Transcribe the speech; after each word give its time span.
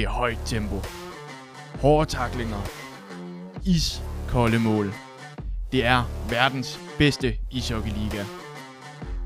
Det 0.00 0.06
er 0.06 0.10
højt 0.10 0.38
tempo. 0.44 0.76
Hårde 1.80 2.10
taklinger. 2.10 2.62
Iskolde 3.66 4.58
mål. 4.58 4.92
Det 5.72 5.84
er 5.84 6.02
verdens 6.30 6.80
bedste 6.98 7.36
ishockeyliga. 7.50 8.24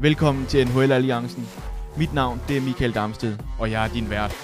Velkommen 0.00 0.46
til 0.46 0.68
NHL 0.68 0.92
Alliancen. 0.92 1.48
Mit 1.96 2.14
navn 2.14 2.40
det 2.48 2.56
er 2.56 2.60
Michael 2.60 2.94
Damsted, 2.94 3.36
og 3.58 3.70
jeg 3.70 3.84
er 3.84 3.92
din 3.92 4.10
vært. 4.10 4.34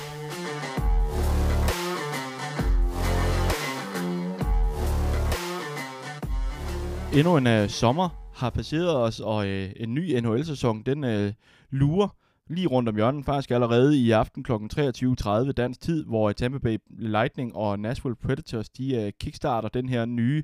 Endnu 7.13 7.37
en 7.37 7.47
uh, 7.47 7.69
sommer 7.69 8.09
har 8.35 8.51
passeret 8.51 8.97
os, 8.97 9.21
og 9.21 9.37
uh, 9.37 9.71
en 9.77 9.95
ny 9.95 10.21
NHL-sæson, 10.21 10.83
den 10.87 11.05
uh, 11.05 11.33
lurer 11.71 12.09
lige 12.51 12.67
rundt 12.67 12.89
om 12.89 12.97
hjørnet, 12.97 13.25
faktisk 13.25 13.51
allerede 13.51 13.99
i 13.99 14.11
aften 14.11 14.43
kl. 14.43 14.53
23.30 14.53 15.53
dansk 15.53 15.81
tid, 15.81 16.05
hvor 16.05 16.33
Tampa 16.33 16.59
Bay 16.59 16.77
Lightning 16.99 17.57
og 17.57 17.79
Nashville 17.79 18.17
Predators, 18.17 18.69
de 18.69 19.05
uh, 19.05 19.11
kickstarter 19.21 19.69
den 19.69 19.89
her 19.89 20.05
nye 20.05 20.43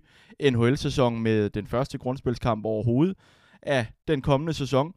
NHL-sæson 0.50 1.22
med 1.22 1.50
den 1.50 1.66
første 1.66 1.98
grundspilskamp 1.98 2.64
overhovedet 2.64 3.16
af 3.62 3.86
den 4.08 4.22
kommende 4.22 4.52
sæson. 4.52 4.92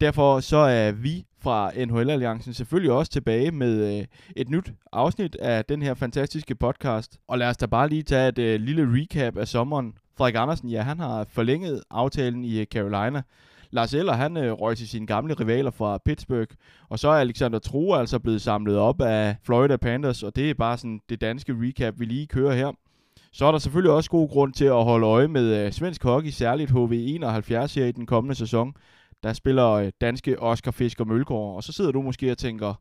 Derfor 0.00 0.40
så 0.40 0.56
er 0.56 0.92
vi 0.92 1.24
fra 1.38 1.70
NHL-alliancen 1.84 2.54
selvfølgelig 2.54 2.92
også 2.92 3.12
tilbage 3.12 3.50
med 3.50 3.98
øh, 3.98 4.06
et 4.36 4.48
nyt 4.48 4.72
afsnit 4.92 5.34
af 5.36 5.64
den 5.64 5.82
her 5.82 5.94
fantastiske 5.94 6.54
podcast. 6.54 7.18
Og 7.28 7.38
lad 7.38 7.48
os 7.48 7.56
da 7.56 7.66
bare 7.66 7.88
lige 7.88 8.02
tage 8.02 8.28
et 8.28 8.38
øh, 8.38 8.60
lille 8.60 9.00
recap 9.00 9.36
af 9.36 9.48
sommeren. 9.48 9.94
Frederik 10.18 10.34
Andersen, 10.34 10.68
ja, 10.68 10.82
han 10.82 10.98
har 10.98 11.26
forlænget 11.30 11.82
aftalen 11.90 12.44
i 12.44 12.60
øh, 12.60 12.66
Carolina. 12.66 13.22
Lars 13.72 13.94
Eller, 13.94 14.12
han 14.12 14.36
øh, 14.36 14.52
røg 14.52 14.76
til 14.76 14.88
sine 14.88 15.06
gamle 15.06 15.34
rivaler 15.34 15.70
fra 15.70 15.98
Pittsburgh. 16.04 16.56
Og 16.88 16.98
så 16.98 17.08
er 17.08 17.20
Alexander 17.20 17.58
Troe 17.58 17.98
altså 17.98 18.18
blevet 18.18 18.42
samlet 18.42 18.78
op 18.78 19.02
af 19.02 19.36
Florida 19.44 19.76
Panthers, 19.76 20.22
og 20.22 20.36
det 20.36 20.50
er 20.50 20.54
bare 20.54 20.78
sådan 20.78 21.00
det 21.08 21.20
danske 21.20 21.54
recap, 21.58 21.94
vi 21.98 22.04
lige 22.04 22.26
kører 22.26 22.54
her. 22.54 22.72
Så 23.32 23.46
er 23.46 23.52
der 23.52 23.58
selvfølgelig 23.58 23.92
også 23.92 24.10
god 24.10 24.28
grund 24.28 24.52
til 24.52 24.64
at 24.64 24.84
holde 24.84 25.06
øje 25.06 25.28
med 25.28 25.66
øh, 25.66 25.72
svensk 25.72 26.02
hockey, 26.02 26.30
særligt 26.30 26.70
HV71 26.70 27.74
her 27.74 27.86
i 27.86 27.92
den 27.92 28.06
kommende 28.06 28.34
sæson 28.34 28.74
der 29.22 29.32
spiller 29.32 29.70
øh, 29.70 29.92
danske 30.00 30.42
Oscar 30.42 30.70
Fisker 30.70 31.04
Mølgaard, 31.04 31.56
og 31.56 31.62
så 31.62 31.72
sidder 31.72 31.92
du 31.92 32.02
måske 32.02 32.30
og 32.30 32.38
tænker, 32.38 32.74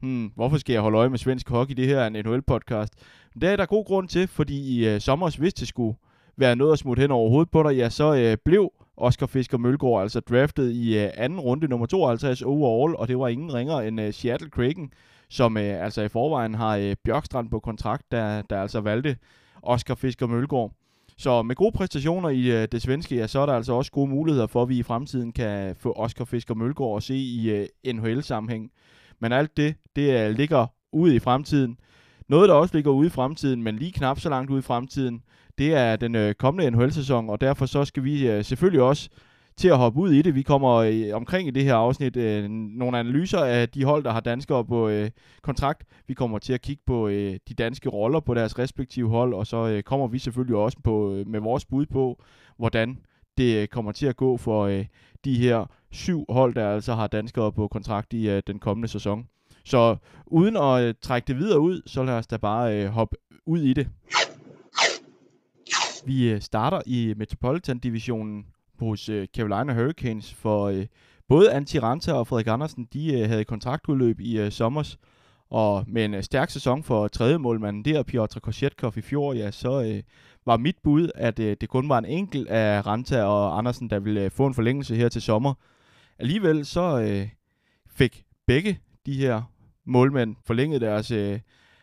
hmm, 0.00 0.26
hvorfor 0.34 0.56
skal 0.56 0.72
jeg 0.72 0.82
holde 0.82 0.98
øje 0.98 1.08
med 1.08 1.18
svensk 1.18 1.48
hockey? 1.48 1.74
Det 1.74 1.86
her 1.86 1.98
er 1.98 2.06
en 2.06 2.16
NHL-podcast. 2.16 2.92
Men 3.34 3.40
Det 3.40 3.48
er 3.48 3.56
der 3.56 3.66
god 3.66 3.84
grund 3.84 4.08
til, 4.08 4.28
fordi 4.28 4.78
i 4.78 4.88
øh, 4.88 5.00
sommer, 5.00 5.36
hvis 5.38 5.54
det 5.54 5.68
skulle 5.68 5.96
være 6.36 6.56
noget 6.56 6.72
at 6.72 6.78
smutte 6.78 7.00
hen 7.00 7.10
over 7.10 7.30
hovedet 7.30 7.50
på 7.50 7.62
dig, 7.62 7.76
ja, 7.76 7.88
så 7.88 8.14
øh, 8.14 8.36
blev 8.44 8.72
Oscar 9.00 9.26
Fisker 9.26 9.58
Mølgaard 9.58 10.02
altså 10.02 10.20
draftet 10.20 10.72
i 10.72 10.98
øh, 10.98 11.10
anden 11.14 11.40
runde, 11.40 11.68
nummer 11.68 11.86
52 11.86 12.42
overall, 12.42 12.96
og 12.96 13.08
det 13.08 13.18
var 13.18 13.28
ingen 13.28 13.54
ringer 13.54 13.80
end 13.80 14.00
øh, 14.00 14.12
Seattle 14.12 14.50
Kraken, 14.50 14.92
som 15.28 15.56
øh, 15.56 15.84
altså 15.84 16.02
i 16.02 16.08
forvejen 16.08 16.54
har 16.54 16.76
øh, 16.76 16.96
Bjørkstrand 17.04 17.50
på 17.50 17.58
kontrakt, 17.58 18.12
der, 18.12 18.42
der 18.42 18.62
altså 18.62 18.80
valgte 18.80 19.16
Oscar 19.62 19.94
Fisker 19.94 20.26
Mølgaard. 20.26 20.72
Så 21.16 21.42
med 21.42 21.56
gode 21.56 21.72
præstationer 21.72 22.28
i 22.28 22.62
øh, 22.62 22.68
det 22.72 22.82
svenske, 22.82 23.16
ja, 23.16 23.26
så 23.26 23.40
er 23.40 23.46
der 23.46 23.52
altså 23.52 23.72
også 23.72 23.92
gode 23.92 24.10
muligheder 24.10 24.46
for, 24.46 24.62
at 24.62 24.68
vi 24.68 24.78
i 24.78 24.82
fremtiden 24.82 25.32
kan 25.32 25.76
få 25.76 25.92
Oscar 25.92 26.24
Fisker 26.24 26.54
Mølgaard 26.54 26.96
at 26.96 27.02
se 27.02 27.16
i 27.16 27.50
øh, 27.50 27.94
NHL-sammenhæng. 27.94 28.70
Men 29.20 29.32
alt 29.32 29.56
det, 29.56 29.74
det 29.96 30.26
øh, 30.26 30.36
ligger 30.36 30.66
ude 30.92 31.14
i 31.14 31.18
fremtiden. 31.18 31.76
Noget, 32.28 32.48
der 32.48 32.54
også 32.54 32.76
ligger 32.76 32.90
ude 32.90 33.06
i 33.06 33.10
fremtiden, 33.10 33.62
men 33.62 33.76
lige 33.76 33.92
knap 33.92 34.20
så 34.20 34.28
langt 34.28 34.50
ude 34.50 34.58
i 34.58 34.62
fremtiden, 34.62 35.22
det 35.60 35.74
er 35.74 35.96
den 35.96 36.14
øh, 36.14 36.34
kommende 36.34 36.70
NHL-sæson, 36.70 37.30
og 37.30 37.40
derfor 37.40 37.66
så 37.66 37.84
skal 37.84 38.04
vi 38.04 38.28
øh, 38.28 38.44
selvfølgelig 38.44 38.82
også 38.82 39.08
til 39.56 39.68
at 39.68 39.76
hoppe 39.76 40.00
ud 40.00 40.12
i 40.12 40.22
det. 40.22 40.34
Vi 40.34 40.42
kommer 40.42 40.74
øh, 40.74 41.10
omkring 41.12 41.48
i 41.48 41.50
det 41.50 41.64
her 41.64 41.74
afsnit 41.74 42.16
øh, 42.16 42.50
nogle 42.50 42.98
analyser 42.98 43.38
af 43.38 43.68
de 43.68 43.84
hold, 43.84 44.04
der 44.04 44.10
har 44.10 44.20
danskere 44.20 44.64
på 44.64 44.88
øh, 44.88 45.10
kontrakt. 45.42 45.84
Vi 46.06 46.14
kommer 46.14 46.38
til 46.38 46.52
at 46.52 46.62
kigge 46.62 46.82
på 46.86 47.08
øh, 47.08 47.38
de 47.48 47.54
danske 47.54 47.88
roller 47.88 48.20
på 48.20 48.34
deres 48.34 48.58
respektive 48.58 49.08
hold, 49.08 49.34
og 49.34 49.46
så 49.46 49.68
øh, 49.68 49.82
kommer 49.82 50.06
vi 50.06 50.18
selvfølgelig 50.18 50.56
også 50.56 50.78
på 50.84 51.14
øh, 51.14 51.28
med 51.28 51.40
vores 51.40 51.64
bud 51.64 51.86
på, 51.86 52.22
hvordan 52.56 52.98
det 53.38 53.62
øh, 53.62 53.68
kommer 53.68 53.92
til 53.92 54.06
at 54.06 54.16
gå 54.16 54.36
for 54.36 54.64
øh, 54.64 54.86
de 55.24 55.38
her 55.38 55.66
syv 55.90 56.24
hold, 56.28 56.54
der 56.54 56.74
altså 56.74 56.94
har 56.94 57.06
danskere 57.06 57.52
på 57.52 57.68
kontrakt 57.68 58.12
i 58.12 58.30
øh, 58.30 58.42
den 58.46 58.58
kommende 58.58 58.88
sæson. 58.88 59.26
Så 59.64 59.96
uden 60.26 60.56
at 60.56 60.82
øh, 60.82 60.94
trække 61.02 61.26
det 61.26 61.36
videre 61.36 61.60
ud, 61.60 61.82
så 61.86 62.02
lad 62.02 62.14
os 62.14 62.26
da 62.26 62.36
bare 62.36 62.82
øh, 62.84 62.88
hoppe 62.88 63.16
ud 63.46 63.58
i 63.58 63.72
det. 63.72 63.88
Vi 66.04 66.30
øh, 66.30 66.40
starter 66.40 66.80
i 66.86 67.14
Metropolitan-divisionen 67.16 68.46
hos 68.78 69.08
øh, 69.08 69.26
Carolina 69.36 69.74
Hurricanes, 69.74 70.34
for 70.34 70.64
øh, 70.64 70.86
både 71.28 71.52
Antti 71.52 71.78
Ranta 71.78 72.12
og 72.12 72.26
Frederik 72.26 72.46
Andersen, 72.46 72.88
de 72.92 73.26
havde 73.26 73.44
kontraktudløb 73.44 74.20
i 74.20 74.50
sommers, 74.50 74.98
og 75.50 75.84
med 75.86 76.04
en 76.04 76.22
stærk 76.22 76.50
sæson 76.50 76.82
for 76.82 77.08
tredje 77.08 77.38
målmanden 77.38 77.84
der, 77.84 78.02
Piotr 78.02 78.38
Koshetkov 78.38 78.92
i 78.96 79.00
fjor, 79.00 79.32
ja, 79.32 79.50
så 79.50 79.82
øh, 79.82 80.02
var 80.46 80.56
mit 80.56 80.76
bud, 80.82 81.10
at 81.14 81.38
øh, 81.38 81.56
det 81.60 81.68
kun 81.68 81.88
var 81.88 81.98
en 81.98 82.04
enkelt 82.04 82.48
af 82.48 82.86
Ranta 82.86 83.22
og 83.22 83.58
Andersen, 83.58 83.90
der 83.90 83.98
ville 83.98 84.24
øh, 84.24 84.30
få 84.30 84.46
en 84.46 84.54
forlængelse 84.54 84.96
her 84.96 85.08
til 85.08 85.22
sommer. 85.22 85.54
Alligevel 86.18 86.66
så 86.66 87.00
øh, 87.00 87.28
fik 87.86 88.24
begge 88.46 88.78
de 89.06 89.14
her 89.14 89.42
målmænd 89.86 90.36
forlænget 90.46 90.80
deres 90.80 91.10
øh, 91.10 91.40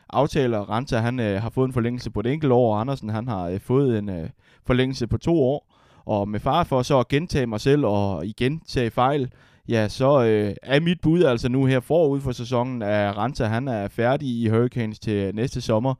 aftaler. 0.09 0.59
Ranta 0.59 0.97
han 0.97 1.19
øh, 1.19 1.41
har 1.41 1.49
fået 1.49 1.67
en 1.67 1.73
forlængelse 1.73 2.11
på 2.11 2.19
et 2.19 2.25
enkelt 2.25 2.51
år, 2.51 2.73
og 2.73 2.81
Andersen 2.81 3.09
han 3.09 3.27
har 3.27 3.49
øh, 3.49 3.59
fået 3.59 3.97
en 3.97 4.09
øh, 4.09 4.29
forlængelse 4.65 5.07
på 5.07 5.17
to 5.17 5.43
år. 5.43 5.73
Og 6.05 6.29
med 6.29 6.39
far 6.39 6.63
for 6.63 6.81
så 6.81 6.99
at 6.99 7.07
gentage 7.07 7.47
mig 7.47 7.61
selv 7.61 7.85
og 7.85 8.25
igen 8.25 8.59
tage 8.67 8.91
fejl, 8.91 9.31
ja, 9.69 9.87
så 9.87 10.23
øh, 10.23 10.55
er 10.63 10.79
mit 10.79 11.01
bud 11.01 11.23
altså 11.23 11.49
nu 11.49 11.65
her 11.65 11.79
forud 11.79 12.21
for 12.21 12.31
sæsonen, 12.31 12.81
at 12.81 13.17
Ranta 13.17 13.45
han 13.45 13.67
er 13.67 13.87
færdig 13.87 14.27
i 14.27 14.47
Hurricanes 14.47 14.99
til 14.99 15.35
næste 15.35 15.61
sommer, 15.61 15.93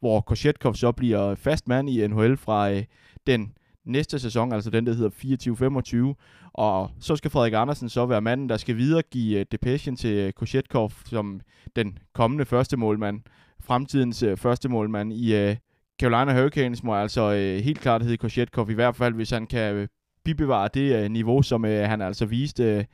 hvor 0.00 0.20
Koshetkov 0.20 0.74
så 0.74 0.92
bliver 0.92 1.34
fast 1.34 1.68
mand 1.68 1.90
i 1.90 2.06
NHL 2.06 2.36
fra 2.36 2.70
øh, 2.70 2.84
den 3.26 3.52
næste 3.84 4.18
sæson, 4.18 4.52
altså 4.52 4.70
den, 4.70 4.86
der 4.86 4.94
hedder 4.94 6.14
24-25. 6.14 6.50
Og 6.52 6.90
så 7.00 7.16
skal 7.16 7.30
Frederik 7.30 7.52
Andersen 7.52 7.88
så 7.88 8.06
være 8.06 8.20
manden, 8.20 8.48
der 8.48 8.56
skal 8.56 8.76
videregive 8.76 9.34
øh, 9.34 9.40
uh, 9.40 9.46
depression 9.52 9.96
til 9.96 10.32
Koshetkov 10.32 10.92
som 11.04 11.40
den 11.76 11.98
kommende 12.12 12.44
første 12.44 12.76
målmand, 12.76 13.20
fremtidens 13.60 14.22
øh, 14.22 14.36
første 14.36 14.68
målmand 14.68 15.12
i 15.12 15.34
øh, 15.34 15.56
Carolina 16.00 16.40
Hurricanes 16.40 16.82
må 16.82 16.94
altså 16.94 17.32
øh, 17.32 17.64
helt 17.64 17.80
klart 17.80 18.02
hedde 18.02 18.16
Koshetkov, 18.16 18.70
i 18.70 18.74
hvert 18.74 18.96
fald 18.96 19.14
hvis 19.14 19.30
han 19.30 19.46
kan 19.46 19.74
øh, 19.74 19.88
bibevare 20.24 20.68
det 20.74 21.04
øh, 21.04 21.10
niveau, 21.10 21.42
som 21.42 21.64
øh, 21.64 21.88
han 21.88 22.02
altså 22.02 22.26
viste 22.26 22.64
øh, 22.64 22.84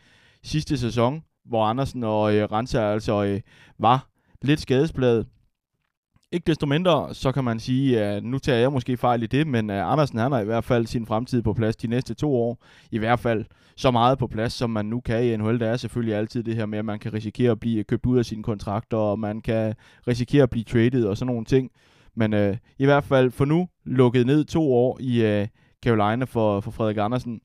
sidste 0.42 0.78
sæson, 0.78 1.22
hvor 1.44 1.64
Andersen 1.64 2.04
og 2.04 2.34
øh, 2.34 2.52
Renser 2.52 2.82
altså 2.82 3.24
øh, 3.24 3.40
var 3.78 4.08
lidt 4.42 4.60
skadespladet. 4.60 5.26
Ikke 6.32 6.46
desto 6.46 6.66
mindre, 6.66 7.14
så 7.14 7.32
kan 7.32 7.44
man 7.44 7.60
sige, 7.60 8.00
at 8.02 8.24
nu 8.24 8.38
tager 8.38 8.58
jeg 8.58 8.72
måske 8.72 8.96
fejl 8.96 9.22
i 9.22 9.26
det, 9.26 9.46
men 9.46 9.70
øh, 9.70 9.92
Andersen 9.92 10.18
han 10.18 10.32
har 10.32 10.40
i 10.40 10.44
hvert 10.44 10.64
fald 10.64 10.86
sin 10.86 11.06
fremtid 11.06 11.42
på 11.42 11.52
plads 11.52 11.76
de 11.76 11.86
næste 11.86 12.14
to 12.14 12.36
år. 12.36 12.64
I 12.90 12.98
hvert 12.98 13.20
fald 13.20 13.44
så 13.76 13.90
meget 13.90 14.18
på 14.18 14.26
plads, 14.26 14.52
som 14.52 14.70
man 14.70 14.86
nu 14.86 15.00
kan 15.00 15.24
i 15.24 15.36
NHL. 15.36 15.60
Der 15.60 15.68
er 15.68 15.76
selvfølgelig 15.76 16.14
altid 16.14 16.42
det 16.42 16.56
her 16.56 16.66
med, 16.66 16.78
at 16.78 16.84
man 16.84 16.98
kan 16.98 17.12
risikere 17.14 17.50
at 17.50 17.60
blive 17.60 17.84
købt 17.84 18.06
ud 18.06 18.18
af 18.18 18.24
sine 18.24 18.42
kontrakter, 18.42 18.96
og 18.96 19.18
man 19.18 19.40
kan 19.40 19.74
risikere 20.08 20.42
at 20.42 20.50
blive 20.50 20.64
traded 20.64 21.04
og 21.04 21.16
sådan 21.16 21.26
nogle 21.26 21.44
ting. 21.44 21.70
Men 22.14 22.34
øh, 22.34 22.56
i 22.78 22.84
hvert 22.84 23.04
fald 23.04 23.30
for 23.30 23.44
nu 23.44 23.68
lukket 23.84 24.26
ned 24.26 24.44
to 24.44 24.72
år 24.72 24.98
i 25.00 25.24
øh, 25.24 25.48
Carolina 25.84 26.24
for, 26.24 26.60
for 26.60 26.70
Frederik 26.70 26.96
Andersen. 26.96 27.40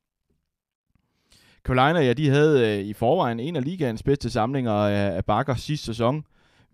Carolina, 1.64 2.00
ja, 2.00 2.14
de 2.14 2.30
havde 2.30 2.78
øh, 2.78 2.86
i 2.86 2.94
forvejen 2.94 3.40
en 3.40 3.56
af 3.56 3.64
ligaens 3.64 4.04
bedste 4.04 4.30
samlinger 4.30 4.72
af, 4.72 5.16
af 5.16 5.26
bakker 5.26 5.56
sidste 5.56 5.86
sæson. 5.86 6.24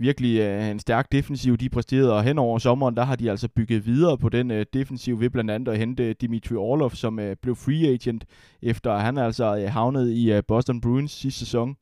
Virkelig 0.02 0.40
øh, 0.40 0.70
en 0.70 0.80
stærk 0.80 1.12
defensiv, 1.12 1.58
de 1.58 1.70
præsterede, 1.70 2.14
og 2.14 2.24
hen 2.24 2.38
over 2.38 2.58
sommeren, 2.58 2.96
der 2.96 3.04
har 3.04 3.16
de 3.16 3.32
altså 3.32 3.48
bygget 3.48 3.86
videre 3.86 4.18
på 4.18 4.30
den 4.30 4.52
øh, 4.52 4.66
defensiv 4.74 5.20
ved 5.20 5.30
blandt 5.30 5.52
andet 5.52 5.72
at 5.72 5.78
hente 5.78 6.14
Dimitri 6.14 6.56
Orlov, 6.56 6.92
som 6.92 7.20
øh, 7.20 7.36
blev 7.42 7.56
free 7.56 7.94
agent, 7.94 8.26
efter 8.62 8.98
han 8.98 9.18
altså 9.18 9.58
øh, 9.58 9.72
havnet 9.72 10.10
i 10.10 10.32
øh, 10.32 10.44
Boston 10.48 10.82
Bruins 10.82 11.12
sidste 11.12 11.40
sæson. 11.40 11.76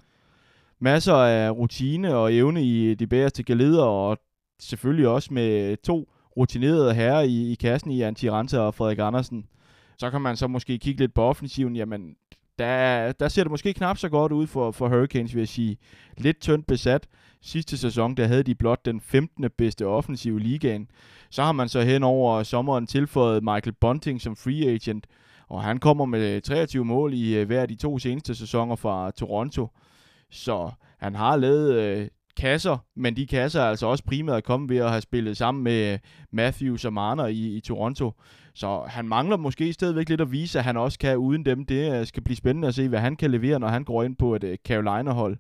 Masser 0.80 1.14
af 1.14 1.52
rutine 1.52 2.16
og 2.16 2.34
evne 2.34 2.64
i 2.64 2.96
de 2.96 3.08
bedste 3.08 3.44
galeder, 3.44 3.84
og 3.84 4.18
selvfølgelig 4.60 5.08
også 5.08 5.34
med 5.34 5.72
øh, 5.72 5.78
to 5.84 6.10
rutinerede 6.38 6.94
herrer 6.94 7.22
i, 7.22 7.52
i 7.52 7.56
kassen 7.56 7.92
i 7.92 8.02
Antti 8.02 8.30
Ranta 8.30 8.60
og 8.60 8.76
Frederik 8.76 9.00
Andersen. 9.00 9.46
Så 9.98 10.10
kan 10.10 10.22
man 10.22 10.36
så 10.36 10.48
måske 10.48 10.78
kigge 10.78 11.00
lidt 11.00 11.14
på 11.14 11.22
offensiven. 11.22 11.76
Jamen, 11.76 12.16
der, 12.60 13.12
der 13.12 13.28
ser 13.28 13.44
det 13.44 13.52
måske 13.52 13.74
knap 13.74 13.98
så 13.98 14.10
godt 14.10 14.32
ud 14.32 14.48
for, 14.48 14.72
for 14.72 14.88
Hurricanes, 14.88 15.36
vil 15.36 15.42
jeg 15.42 15.48
sige. 15.48 15.78
Lidt 16.18 16.42
tyndt 16.42 16.68
besat. 16.68 17.08
Sidste 17.42 17.78
sæson, 17.78 18.16
der 18.16 18.28
havde 18.28 18.44
de 18.44 18.56
blot 18.56 18.86
den 18.86 19.02
15. 19.02 19.46
bedste 19.58 19.88
offensive 19.88 20.40
ligaen. 20.40 20.88
Så 21.30 21.44
har 21.44 21.52
man 21.52 21.70
så 21.70 21.82
hen 21.82 22.04
over 22.04 22.44
sommeren 22.44 22.88
tilføjet 22.88 23.44
Michael 23.44 23.76
Bunting 23.82 24.22
som 24.22 24.36
free 24.36 24.70
agent, 24.74 25.08
og 25.50 25.64
han 25.64 25.78
kommer 25.78 26.06
med 26.06 26.42
23 26.42 26.86
mål 26.86 27.14
i 27.14 27.36
øh, 27.36 27.48
hver 27.48 27.62
af 27.62 27.68
de 27.68 27.76
to 27.76 28.00
seneste 28.00 28.36
sæsoner 28.36 28.76
fra 28.76 29.12
Toronto. 29.12 29.68
Så 30.32 30.72
han 31.00 31.16
har 31.16 31.36
lavet 31.36 31.74
øh, 31.74 32.08
kasser, 32.38 32.78
men 32.96 33.16
de 33.16 33.28
kasser 33.28 33.62
er 33.62 33.70
altså 33.70 33.88
også 33.88 34.04
primært 34.04 34.44
kommet 34.44 34.70
ved 34.70 34.78
at 34.78 34.90
have 34.90 35.02
spillet 35.02 35.38
sammen 35.38 35.64
med 35.64 35.94
øh, 35.94 36.00
Matthews 36.32 36.86
og 36.86 36.94
Marner 36.94 37.26
i, 37.26 37.56
i 37.56 37.60
Toronto. 37.60 38.14
Så 38.60 38.86
han 38.88 39.08
mangler 39.08 39.38
måske 39.38 39.74
stadigvæk 39.74 40.10
lidt 40.10 40.22
at 40.22 40.32
vise, 40.32 40.60
at 40.60 40.66
han 40.66 40.78
også 40.78 41.00
kan 41.00 41.18
uden 41.18 41.46
dem. 41.46 41.66
Det 41.66 42.00
øh, 42.00 42.08
skal 42.08 42.24
blive 42.24 42.36
spændende 42.36 42.68
at 42.68 42.76
se, 42.76 42.88
hvad 42.88 43.00
han 43.00 43.16
kan 43.16 43.32
levere, 43.32 43.60
når 43.60 43.68
han 43.68 43.84
går 43.84 44.04
ind 44.04 44.16
på 44.16 44.36
et 44.36 44.44
øh, 44.44 44.58
Carolina-hold. 44.68 45.38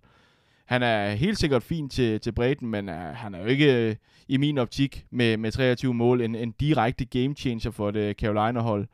han 0.66 0.83
er 0.83 1.10
helt 1.10 1.38
sikkert 1.38 1.63
fin 1.63 1.89
til, 1.89 2.19
til 2.19 2.31
bredden, 2.31 2.68
men 2.68 2.89
uh, 2.89 2.95
han 2.95 3.36
er 3.36 3.39
jo 3.39 3.45
ikke 3.45 3.89
uh, 3.89 3.95
i 4.27 4.38
min 4.38 4.57
optik 4.57 5.06
med, 5.12 5.38
med 5.38 5.51
23 5.51 5.94
mål 5.94 6.21
en, 6.21 6.36
en 6.36 6.51
direkte 6.51 7.06
game 7.06 7.36
changer 7.36 7.71
for 7.71 7.92
det 7.92 8.18
Carolina-hold. 8.18 8.88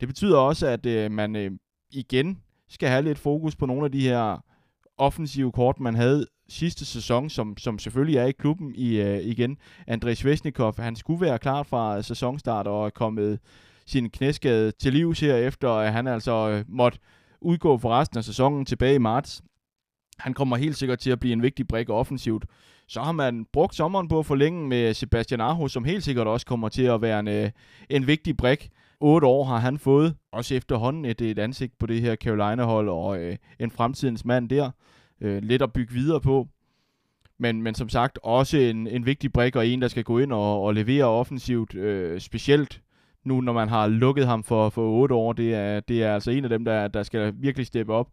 Det 0.00 0.08
betyder 0.08 0.36
også, 0.36 0.66
at 0.66 0.86
uh, 0.86 1.12
man 1.12 1.36
uh, 1.36 1.52
igen 1.90 2.38
skal 2.68 2.88
have 2.88 3.02
lidt 3.02 3.18
fokus 3.18 3.56
på 3.56 3.66
nogle 3.66 3.84
af 3.84 3.92
de 3.92 4.00
her 4.00 4.44
offensive 4.98 5.52
kort, 5.52 5.80
man 5.80 5.94
havde 5.94 6.26
sidste 6.52 6.84
sæson, 6.84 7.30
som, 7.30 7.56
som 7.56 7.78
selvfølgelig 7.78 8.16
er 8.16 8.26
i 8.26 8.32
klubben 8.32 8.74
i, 8.74 9.00
øh, 9.00 9.18
igen. 9.18 9.56
Andrej 9.86 10.14
Svesnikov, 10.14 10.74
han 10.78 10.96
skulle 10.96 11.20
være 11.20 11.38
klar 11.38 11.62
fra 11.62 12.02
sæsonstart 12.02 12.66
og 12.66 12.86
er 12.86 12.90
kommet 12.90 13.38
sin 13.86 14.10
knæskade 14.10 14.70
til 14.70 14.92
livs 14.92 15.20
her, 15.20 15.36
efter 15.36 15.70
at 15.70 15.92
han 15.92 16.06
altså 16.06 16.48
øh, 16.48 16.64
måtte 16.68 16.98
udgå 17.40 17.78
for 17.78 17.90
resten 17.90 18.18
af 18.18 18.24
sæsonen 18.24 18.64
tilbage 18.64 18.94
i 18.94 18.98
marts. 18.98 19.42
Han 20.18 20.34
kommer 20.34 20.56
helt 20.56 20.76
sikkert 20.76 20.98
til 20.98 21.10
at 21.10 21.20
blive 21.20 21.32
en 21.32 21.42
vigtig 21.42 21.68
brik 21.68 21.90
offensivt. 21.90 22.44
Så 22.88 23.00
har 23.00 23.12
man 23.12 23.46
brugt 23.52 23.74
sommeren 23.74 24.08
på 24.08 24.18
at 24.18 24.26
forlænge 24.26 24.68
med 24.68 24.94
Sebastian 24.94 25.40
Aho, 25.40 25.68
som 25.68 25.84
helt 25.84 26.04
sikkert 26.04 26.26
også 26.26 26.46
kommer 26.46 26.68
til 26.68 26.82
at 26.82 27.02
være 27.02 27.20
en, 27.20 27.28
øh, 27.28 27.50
en 27.90 28.06
vigtig 28.06 28.36
brik. 28.36 28.70
8 29.00 29.26
år 29.26 29.44
har 29.44 29.58
han 29.58 29.78
fået, 29.78 30.16
også 30.32 30.54
efterhånden 30.54 31.04
et, 31.04 31.20
et 31.20 31.38
ansigt 31.38 31.78
på 31.78 31.86
det 31.86 32.00
her 32.00 32.16
Carolina-hold, 32.16 32.88
og 32.88 33.18
øh, 33.18 33.36
en 33.58 33.70
fremtidens 33.70 34.24
mand 34.24 34.48
der. 34.48 34.70
Øh, 35.22 35.42
lidt 35.42 35.62
at 35.62 35.72
bygge 35.72 35.92
videre 35.92 36.20
på. 36.20 36.48
Men, 37.38 37.62
men 37.62 37.74
som 37.74 37.88
sagt, 37.88 38.18
også 38.22 38.56
en, 38.58 38.86
en 38.86 39.06
vigtig 39.06 39.32
brik, 39.32 39.56
og 39.56 39.66
en, 39.66 39.82
der 39.82 39.88
skal 39.88 40.04
gå 40.04 40.18
ind 40.18 40.32
og, 40.32 40.62
og 40.62 40.74
levere 40.74 41.04
offensivt, 41.04 41.74
øh, 41.74 42.20
specielt 42.20 42.82
nu, 43.24 43.40
når 43.40 43.52
man 43.52 43.68
har 43.68 43.86
lukket 43.86 44.26
ham 44.26 44.42
for, 44.44 44.68
for 44.68 44.82
8 44.82 45.14
år. 45.14 45.32
Det 45.32 45.54
er, 45.54 45.80
det 45.80 46.02
er 46.02 46.14
altså 46.14 46.30
en 46.30 46.44
af 46.44 46.50
dem, 46.50 46.64
der, 46.64 46.88
der 46.88 47.02
skal 47.02 47.32
virkelig 47.36 47.66
steppe 47.66 47.94
op. 47.94 48.08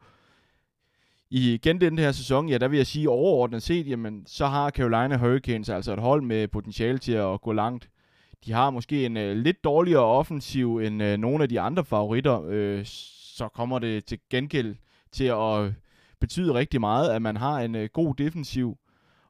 I 1.30 1.54
igen 1.54 1.82
den 1.82 2.00
her 2.00 2.12
sæson, 2.12 2.50
ja, 2.50 2.58
der 2.58 2.68
vil 2.68 2.78
jeg 2.78 2.88
sige 2.88 3.10
overordnet 3.10 3.64
set, 3.64 3.88
jamen, 3.88 4.24
så 4.28 4.48
har 4.48 4.70
Carolina 4.70 5.18
Hurricanes 5.18 5.70
altså 5.70 5.94
et 5.94 6.00
hold 6.00 6.22
med 6.22 6.48
potentiale 6.48 6.98
til 6.98 7.12
at 7.12 7.42
gå 7.42 7.54
langt. 7.54 7.90
De 8.46 8.52
har 8.52 8.70
måske 8.70 9.06
en 9.06 9.18
uh, 9.18 9.24
lidt 9.24 9.64
dårligere 9.64 10.04
offensiv 10.04 10.78
end 10.78 11.04
uh, 11.04 11.10
nogle 11.10 11.44
af 11.44 11.50
de 11.50 11.60
andre 11.60 11.86
favoritter, 11.86 12.40
uh, 12.40 12.86
så 12.86 13.48
kommer 13.48 13.80
det 13.80 14.06
til 14.06 14.20
gengæld 14.30 14.76
til 15.12 15.24
at 15.24 15.74
betyde 16.20 16.54
rigtig 16.54 16.80
meget, 16.80 17.10
at 17.10 17.22
man 17.22 17.38
har 17.38 17.60
en 17.60 17.76
øh, 17.76 17.90
god 17.94 18.16
defensiv, 18.16 18.78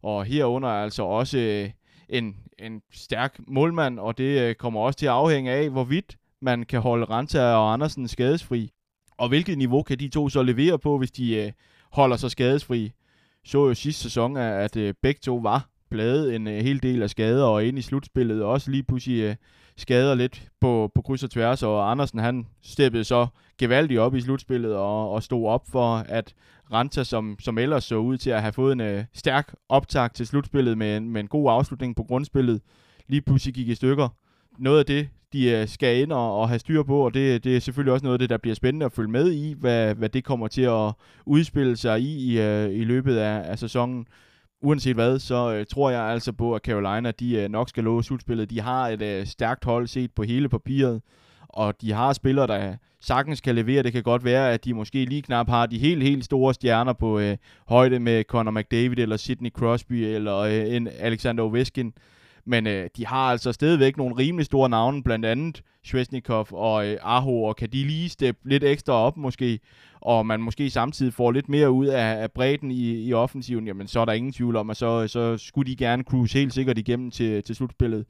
og 0.01 0.25
herunder 0.25 0.69
altså 0.69 1.03
også 1.03 1.37
øh, 1.37 1.69
en, 2.09 2.35
en 2.59 2.81
stærk 2.91 3.39
målmand, 3.47 3.99
og 3.99 4.17
det 4.17 4.41
øh, 4.41 4.55
kommer 4.55 4.79
også 4.79 4.99
til 4.99 5.05
at 5.05 5.11
afhænge 5.11 5.51
af, 5.51 5.69
hvorvidt 5.69 6.17
man 6.41 6.63
kan 6.63 6.81
holde 6.81 7.05
Ranta 7.05 7.41
og 7.41 7.73
Andersen 7.73 8.07
skadesfri. 8.07 8.71
Og 9.17 9.29
hvilket 9.29 9.57
niveau 9.57 9.83
kan 9.83 9.99
de 9.99 10.09
to 10.09 10.29
så 10.29 10.43
levere 10.43 10.79
på, 10.79 10.97
hvis 10.97 11.11
de 11.11 11.35
øh, 11.35 11.51
holder 11.91 12.17
sig 12.17 12.31
skadesfri. 12.31 12.91
Så 13.45 13.67
jo 13.67 13.73
sidste 13.73 14.03
sæson, 14.03 14.37
at 14.37 14.75
øh, 14.75 14.93
begge 15.01 15.19
to 15.23 15.35
var 15.35 15.69
plade 15.91 16.35
en 16.35 16.47
øh, 16.47 16.63
hel 16.63 16.83
del 16.83 17.03
af 17.03 17.09
skader, 17.09 17.43
og 17.43 17.65
ind 17.65 17.79
i 17.79 17.81
slutspillet 17.81 18.43
også 18.43 18.71
lige 18.71 18.83
pludselig 18.83 19.21
øh, 19.21 19.35
skader 19.77 20.15
lidt 20.15 20.47
på, 20.61 20.91
på 20.95 21.01
kryds 21.01 21.23
og 21.23 21.31
tværs, 21.31 21.63
og 21.63 21.91
Andersen 21.91 22.19
han 22.19 22.47
steppede 22.61 23.03
så 23.03 23.27
gevaldigt 23.57 23.99
op 23.99 24.15
i 24.15 24.21
slutspillet 24.21 24.75
og, 24.75 25.11
og 25.11 25.23
stod 25.23 25.47
op 25.47 25.63
for, 25.71 25.95
at 25.95 26.33
Ranta, 26.73 27.03
som, 27.03 27.37
som 27.39 27.57
ellers 27.57 27.83
så 27.83 27.95
ud 27.95 28.17
til 28.17 28.29
at 28.29 28.41
have 28.41 28.53
fået 28.53 28.71
en 28.71 28.81
øh, 28.81 29.03
stærk 29.13 29.55
optag 29.69 30.11
til 30.13 30.27
slutspillet 30.27 30.77
med 30.77 30.97
en, 30.97 31.09
med 31.09 31.21
en 31.21 31.27
god 31.27 31.51
afslutning 31.51 31.95
på 31.95 32.03
grundspillet, 32.03 32.61
lige 33.07 33.21
pludselig 33.21 33.55
gik 33.55 33.69
i 33.69 33.75
stykker. 33.75 34.09
Noget 34.57 34.79
af 34.79 34.85
det, 34.85 35.09
de 35.33 35.51
øh, 35.51 35.67
skal 35.67 36.01
ind 36.01 36.11
og, 36.11 36.39
og 36.39 36.49
have 36.49 36.59
styr 36.59 36.83
på, 36.83 37.05
og 37.05 37.13
det, 37.13 37.43
det 37.43 37.55
er 37.55 37.59
selvfølgelig 37.59 37.93
også 37.93 38.03
noget 38.03 38.13
af 38.13 38.19
det, 38.19 38.29
der 38.29 38.37
bliver 38.37 38.55
spændende 38.55 38.85
at 38.85 38.91
følge 38.91 39.11
med 39.11 39.31
i, 39.31 39.55
hvad, 39.59 39.95
hvad 39.95 40.09
det 40.09 40.23
kommer 40.23 40.47
til 40.47 40.61
at 40.61 40.91
udspille 41.25 41.77
sig 41.77 42.01
i 42.01 42.33
i, 42.33 42.41
øh, 42.41 42.73
i 42.73 42.83
løbet 42.83 43.15
af, 43.17 43.51
af 43.51 43.59
sæsonen. 43.59 44.07
Uanset 44.61 44.95
hvad, 44.95 45.19
så 45.19 45.53
øh, 45.53 45.65
tror 45.65 45.89
jeg 45.89 46.01
altså 46.01 46.31
på, 46.31 46.53
at 46.55 46.61
Carolina 46.61 47.11
de 47.11 47.35
øh, 47.35 47.49
nok 47.49 47.69
skal 47.69 47.83
låse 47.83 48.07
slutspillet. 48.07 48.49
De 48.49 48.61
har 48.61 48.87
et 48.87 49.01
øh, 49.01 49.25
stærkt 49.25 49.65
hold 49.65 49.87
set 49.87 50.11
på 50.11 50.23
hele 50.23 50.49
papiret, 50.49 51.01
og 51.49 51.81
de 51.81 51.91
har 51.91 52.13
spillere, 52.13 52.47
der 52.47 52.75
sagtens 53.01 53.41
kan 53.41 53.55
levere. 53.55 53.83
Det 53.83 53.93
kan 53.93 54.03
godt 54.03 54.23
være, 54.23 54.53
at 54.53 54.65
de 54.65 54.73
måske 54.73 55.05
lige 55.05 55.21
knap 55.21 55.49
har 55.49 55.65
de 55.65 55.77
helt, 55.77 56.03
helt 56.03 56.25
store 56.25 56.53
stjerner 56.53 56.93
på 56.93 57.19
øh, 57.19 57.37
højde 57.67 57.99
med 57.99 58.23
Connor 58.23 58.51
McDavid, 58.51 58.97
eller 58.97 59.17
Sidney 59.17 59.49
Crosby, 59.49 59.93
eller 59.93 60.37
øh, 60.37 60.75
en 60.75 60.87
Alexander 60.99 61.43
Ovechkin. 61.43 61.93
Men 62.45 62.67
øh, 62.67 62.89
de 62.97 63.05
har 63.05 63.31
altså 63.31 63.51
stadigvæk 63.51 63.97
nogle 63.97 64.15
rimelig 64.17 64.45
store 64.45 64.69
navne, 64.69 65.03
blandt 65.03 65.25
andet 65.25 65.61
Svesnikov 65.83 66.47
og 66.51 66.87
øh, 66.87 66.97
Aho, 67.01 67.43
og 67.43 67.55
kan 67.55 67.69
de 67.69 67.83
lige 67.83 68.09
steppe 68.09 68.49
lidt 68.49 68.63
ekstra 68.63 68.93
op 68.93 69.17
måske, 69.17 69.59
og 70.01 70.25
man 70.25 70.41
måske 70.41 70.69
samtidig 70.69 71.13
får 71.13 71.31
lidt 71.31 71.49
mere 71.49 71.71
ud 71.71 71.85
af, 71.85 72.21
af 72.21 72.31
bredden 72.31 72.71
i, 72.71 73.03
i 73.07 73.13
offensiven, 73.13 73.67
jamen 73.67 73.87
så 73.87 73.99
er 73.99 74.05
der 74.05 74.13
ingen 74.13 74.33
tvivl 74.33 74.55
om, 74.55 74.69
at 74.69 74.77
så, 74.77 75.07
så 75.07 75.37
skulle 75.37 75.71
de 75.71 75.75
gerne 75.75 76.03
cruise 76.03 76.37
helt 76.37 76.53
sikkert 76.53 76.77
igennem 76.77 77.11
til, 77.11 77.43
til 77.43 77.55
slutspillet. 77.55 78.05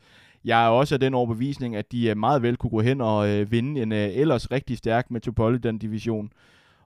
Jeg 0.46 0.66
er 0.66 0.70
også 0.70 0.96
af 0.96 1.00
den 1.00 1.14
overbevisning, 1.14 1.76
at 1.76 1.92
de 1.92 2.10
øh, 2.10 2.18
meget 2.18 2.42
vel 2.42 2.58
kunne 2.58 2.70
gå 2.70 2.82
hen 2.82 3.02
og 3.02 3.30
øh, 3.30 3.52
vinde 3.52 3.82
en 3.82 3.92
øh, 3.92 4.10
ellers 4.14 4.52
rigtig 4.52 4.78
stærk 4.78 5.12
Metropolitan-division. 5.12 6.32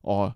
Og 0.04 0.32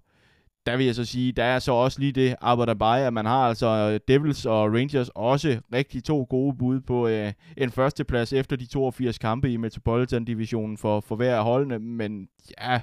der 0.68 0.78
vil 0.78 0.86
jeg 0.86 0.96
så 0.96 1.06
sige, 1.06 1.32
der 1.32 1.44
er 1.44 1.60
så 1.60 1.72
også 1.72 2.00
lige 2.00 2.12
det 2.12 2.36
arbejde 2.42 3.06
at 3.06 3.14
man 3.14 3.26
har 3.26 3.48
altså 3.48 3.68
øh, 3.68 4.00
Devils 4.08 4.46
og 4.46 4.74
Rangers 4.74 5.10
også 5.16 5.60
rigtig 5.74 6.04
to 6.04 6.28
gode 6.30 6.58
bud 6.58 6.80
på 6.82 7.08
øh, 7.08 7.34
en 7.58 7.72
førsteplads 7.72 8.34
efter 8.34 8.56
de 8.56 8.66
82 8.66 9.18
kampe 9.18 9.52
i 9.52 9.58
Metropolitan-divisionen 9.58 10.78
for, 10.78 11.00
for 11.00 11.16
hver 11.16 11.36
af 11.36 11.44
holdene, 11.44 11.80
men 11.80 12.28
ja, 12.62 12.82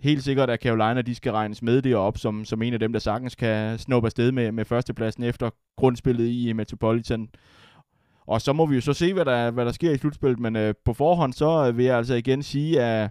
helt 0.00 0.24
sikkert 0.24 0.50
at 0.50 0.62
Carolina, 0.62 1.02
de 1.02 1.14
skal 1.14 1.32
regnes 1.32 1.62
med 1.62 1.82
deroppe 1.82 2.20
som, 2.20 2.44
som 2.44 2.62
en 2.62 2.72
af 2.72 2.80
dem, 2.80 2.92
der 2.92 3.00
sagtens 3.00 3.34
kan 3.34 3.78
snuppe 3.78 4.06
afsted 4.06 4.32
med, 4.32 4.52
med 4.52 4.64
førstepladsen 4.64 5.22
efter 5.22 5.50
grundspillet 5.76 6.28
i 6.28 6.52
Metropolitan. 6.52 7.28
Og 8.26 8.40
så 8.40 8.52
må 8.52 8.66
vi 8.66 8.74
jo 8.74 8.80
så 8.80 8.92
se, 8.92 9.12
hvad 9.12 9.24
der, 9.24 9.50
hvad 9.50 9.64
der 9.64 9.72
sker 9.72 9.90
i 9.90 9.98
slutspillet, 9.98 10.40
men 10.40 10.56
øh, 10.56 10.74
på 10.84 10.92
forhånd 10.92 11.32
så 11.32 11.68
øh, 11.68 11.76
vil 11.76 11.84
jeg 11.84 11.96
altså 11.96 12.14
igen 12.14 12.42
sige, 12.42 12.82
at 12.82 13.10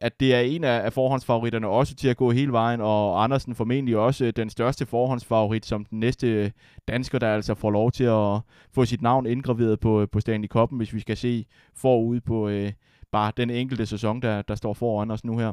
at 0.00 0.20
det 0.20 0.34
er 0.34 0.40
en 0.40 0.64
af, 0.64 0.84
af 0.84 0.92
forhåndsfavoritterne 0.92 1.68
også 1.68 1.94
til 1.94 2.08
at 2.08 2.16
gå 2.16 2.30
hele 2.30 2.52
vejen, 2.52 2.80
og 2.80 3.24
Andersen 3.24 3.54
formentlig 3.54 3.96
også 3.96 4.30
den 4.30 4.50
største 4.50 4.86
forhåndsfavorit 4.86 5.66
som 5.66 5.84
den 5.84 6.00
næste 6.00 6.52
dansker, 6.88 7.18
der 7.18 7.34
altså 7.34 7.54
får 7.54 7.70
lov 7.70 7.92
til 7.92 8.04
at 8.04 8.40
få 8.72 8.84
sit 8.84 9.02
navn 9.02 9.26
indgraveret 9.26 9.80
på, 9.80 10.06
på 10.12 10.20
Stanley 10.20 10.48
Cup'en, 10.56 10.76
hvis 10.76 10.94
vi 10.94 11.00
skal 11.00 11.16
se 11.16 11.46
forud 11.74 12.20
på 12.20 12.48
øh, 12.48 12.72
bare 13.12 13.32
den 13.36 13.50
enkelte 13.50 13.86
sæson, 13.86 14.22
der, 14.22 14.42
der 14.42 14.54
står 14.54 14.74
foran 14.74 15.10
os 15.10 15.24
nu 15.24 15.38
her. 15.38 15.52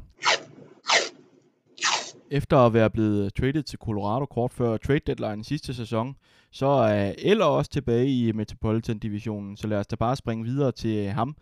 Efter 2.32 2.58
at 2.58 2.74
være 2.74 2.89
blevet 2.89 3.34
traded 3.34 3.63
til 3.63 3.79
Colorado 3.79 4.25
kort 4.25 4.51
før 4.51 4.77
trade 4.77 5.00
deadline 5.00 5.44
sidste 5.44 5.74
sæson, 5.74 6.15
så 6.51 6.65
er 6.65 7.13
Eller 7.18 7.46
også 7.46 7.72
tilbage 7.72 8.08
i 8.08 8.32
Metropolitan-divisionen, 8.32 9.58
så 9.58 9.68
lad 9.68 9.77
os 9.77 9.88
da 9.88 9.96
bare 9.96 10.15
springe 10.15 10.44
videre 10.46 10.72
til 10.72 11.10
ham, 11.10 11.36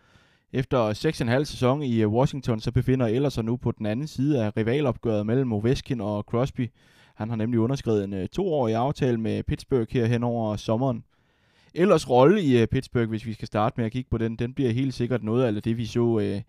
efter 0.52 0.92
6,5 1.38 1.44
sæson 1.44 1.82
i 1.82 2.02
øh, 2.02 2.08
Washington, 2.08 2.60
så 2.60 2.72
befinder 2.72 3.06
Ellers 3.06 3.32
sig 3.32 3.44
nu 3.44 3.56
på 3.56 3.72
den 3.72 3.86
anden 3.86 4.06
side 4.06 4.44
af 4.44 4.56
rivalopgøret 4.56 5.26
mellem 5.26 5.52
Ovechkin 5.52 6.00
og 6.00 6.22
Crosby. 6.22 6.70
Han 7.14 7.28
har 7.28 7.36
nemlig 7.36 7.60
underskrevet 7.60 8.04
en 8.04 8.14
øh, 8.14 8.28
toårig 8.28 8.74
aftale 8.74 9.20
med 9.20 9.42
Pittsburgh 9.42 9.86
her 9.90 10.06
hen 10.06 10.22
over 10.22 10.56
sommeren. 10.56 11.04
Ellers 11.74 12.10
rolle 12.10 12.42
i 12.42 12.60
øh, 12.60 12.66
Pittsburgh, 12.66 13.08
hvis 13.08 13.26
vi 13.26 13.32
skal 13.32 13.46
starte 13.46 13.74
med 13.76 13.84
at 13.86 13.92
kigge 13.92 14.10
på 14.10 14.18
den, 14.18 14.36
den 14.36 14.54
bliver 14.54 14.70
helt 14.70 14.94
sikkert 14.94 15.22
noget 15.22 15.56
af 15.56 15.62
det, 15.62 15.76
vi 15.76 15.86
så 15.86 16.18
øh, 16.18 16.40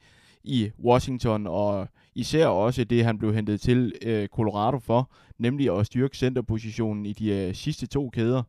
i 0.43 0.71
Washington, 0.83 1.47
og 1.47 1.87
især 2.15 2.47
også 2.47 2.83
det, 2.83 3.05
han 3.05 3.17
blev 3.17 3.33
hentet 3.33 3.61
til 3.61 3.93
øh, 4.01 4.27
Colorado 4.27 4.79
for, 4.79 5.11
nemlig 5.37 5.79
at 5.79 5.85
styrke 5.85 6.17
centerpositionen 6.17 7.05
i 7.05 7.13
de 7.13 7.29
øh, 7.31 7.55
sidste 7.55 7.87
to 7.87 8.09
kæder 8.09 8.43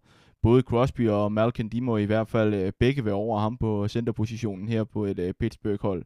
både 0.44 0.62
Crosby 0.62 1.08
og 1.08 1.32
Malkin, 1.32 1.68
de 1.68 1.80
må 1.80 1.96
i 1.96 2.04
hvert 2.04 2.28
fald 2.28 2.54
øh, 2.54 2.72
begge 2.80 3.04
være 3.04 3.14
over 3.14 3.38
ham 3.40 3.56
på 3.56 3.88
centerpositionen 3.88 4.68
her 4.68 4.84
på 4.84 5.04
et 5.04 5.18
øh, 5.18 5.34
Pittsburgh-hold. 5.40 6.02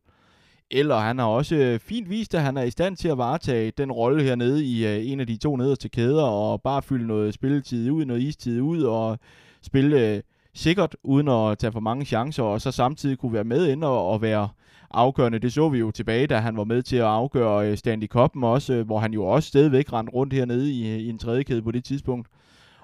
Eller 0.70 0.96
han 0.98 1.18
har 1.18 1.26
også 1.26 1.56
øh, 1.56 1.80
fint 1.80 2.10
vist, 2.10 2.34
at 2.34 2.42
han 2.42 2.56
er 2.56 2.62
i 2.62 2.70
stand 2.70 2.96
til 2.96 3.08
at 3.08 3.18
varetage 3.18 3.72
den 3.78 3.92
rolle 3.92 4.22
hernede 4.22 4.64
i 4.64 4.86
øh, 4.86 5.10
en 5.10 5.20
af 5.20 5.26
de 5.26 5.36
to 5.36 5.56
nederste 5.56 5.88
kæder, 5.88 6.22
og 6.22 6.62
bare 6.62 6.82
fylde 6.82 7.06
noget 7.06 7.34
spilletid 7.34 7.90
ud, 7.90 8.04
noget 8.04 8.22
istid 8.22 8.60
ud, 8.60 8.82
og 8.82 9.18
spille 9.62 10.14
øh, 10.14 10.22
sikkert, 10.54 10.96
uden 11.02 11.28
at 11.28 11.58
tage 11.58 11.72
for 11.72 11.80
mange 11.80 12.04
chancer, 12.04 12.42
og 12.42 12.60
så 12.60 12.70
samtidig 12.70 13.18
kunne 13.18 13.32
være 13.32 13.44
med 13.44 13.66
ind 13.68 13.84
og, 13.84 14.08
og 14.08 14.22
være 14.22 14.48
afgørende. 14.90 15.38
Det 15.38 15.52
så 15.52 15.68
vi 15.68 15.78
jo 15.78 15.90
tilbage, 15.90 16.26
da 16.26 16.36
han 16.38 16.56
var 16.56 16.64
med 16.64 16.82
til 16.82 16.96
at 16.96 17.04
afgøre 17.04 17.70
øh, 17.70 17.76
Stanley 17.76 18.08
Cup'en 18.16 18.44
også, 18.44 18.74
øh, 18.74 18.86
hvor 18.86 18.98
han 18.98 19.12
jo 19.12 19.24
også 19.24 19.48
stadigvæk 19.48 19.92
rendte 19.92 20.12
rundt 20.12 20.32
hernede 20.32 20.72
i, 20.72 20.92
øh, 20.92 20.98
i 20.98 21.08
en 21.08 21.18
tredje 21.18 21.42
kæde 21.42 21.62
på 21.62 21.70
det 21.70 21.84
tidspunkt. 21.84 22.28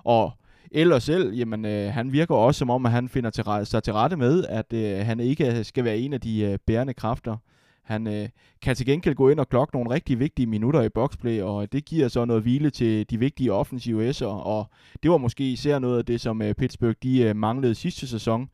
Og 0.05 0.33
eller 0.71 0.99
selv, 0.99 1.35
jamen 1.35 1.65
øh, 1.65 1.93
han 1.93 2.13
virker 2.13 2.35
også 2.35 2.59
som 2.59 2.71
om, 2.71 2.87
at 2.87 2.93
han 2.93 3.09
finder 3.09 3.31
til, 3.31 3.45
sig 3.65 3.83
til 3.83 3.93
rette 3.93 4.17
med, 4.17 4.45
at 4.49 4.73
øh, 4.73 5.07
han 5.07 5.21
ikke 5.21 5.59
øh, 5.59 5.65
skal 5.65 5.85
være 5.85 5.99
en 5.99 6.13
af 6.13 6.21
de 6.21 6.41
øh, 6.41 6.59
bærende 6.67 6.95
kræfter. 6.95 7.37
Han 7.85 8.07
øh, 8.07 8.29
kan 8.63 8.77
til 8.77 8.87
gengæld 8.87 9.15
gå 9.15 9.29
ind 9.29 9.41
og 9.41 9.49
klokke 9.49 9.77
nogle 9.77 9.91
rigtig 9.91 10.19
vigtige 10.19 10.47
minutter 10.47 10.83
i 10.83 10.89
boxplay, 10.89 11.41
og 11.41 11.73
det 11.73 11.85
giver 11.85 12.09
så 12.09 12.25
noget 12.25 12.43
hvile 12.43 12.71
til 12.71 13.11
de 13.11 13.19
vigtige 13.19 13.53
offensive 13.53 14.11
S'er, 14.11 14.25
og 14.25 14.71
det 15.03 15.11
var 15.11 15.17
måske 15.17 15.53
især 15.53 15.79
noget 15.79 15.99
af 15.99 16.05
det, 16.05 16.21
som 16.21 16.43
øh, 16.43 16.55
Pittsburgh 16.55 16.95
de 17.03 17.23
øh, 17.23 17.37
manglede 17.37 17.75
sidste 17.75 18.09
sæson, 18.09 18.49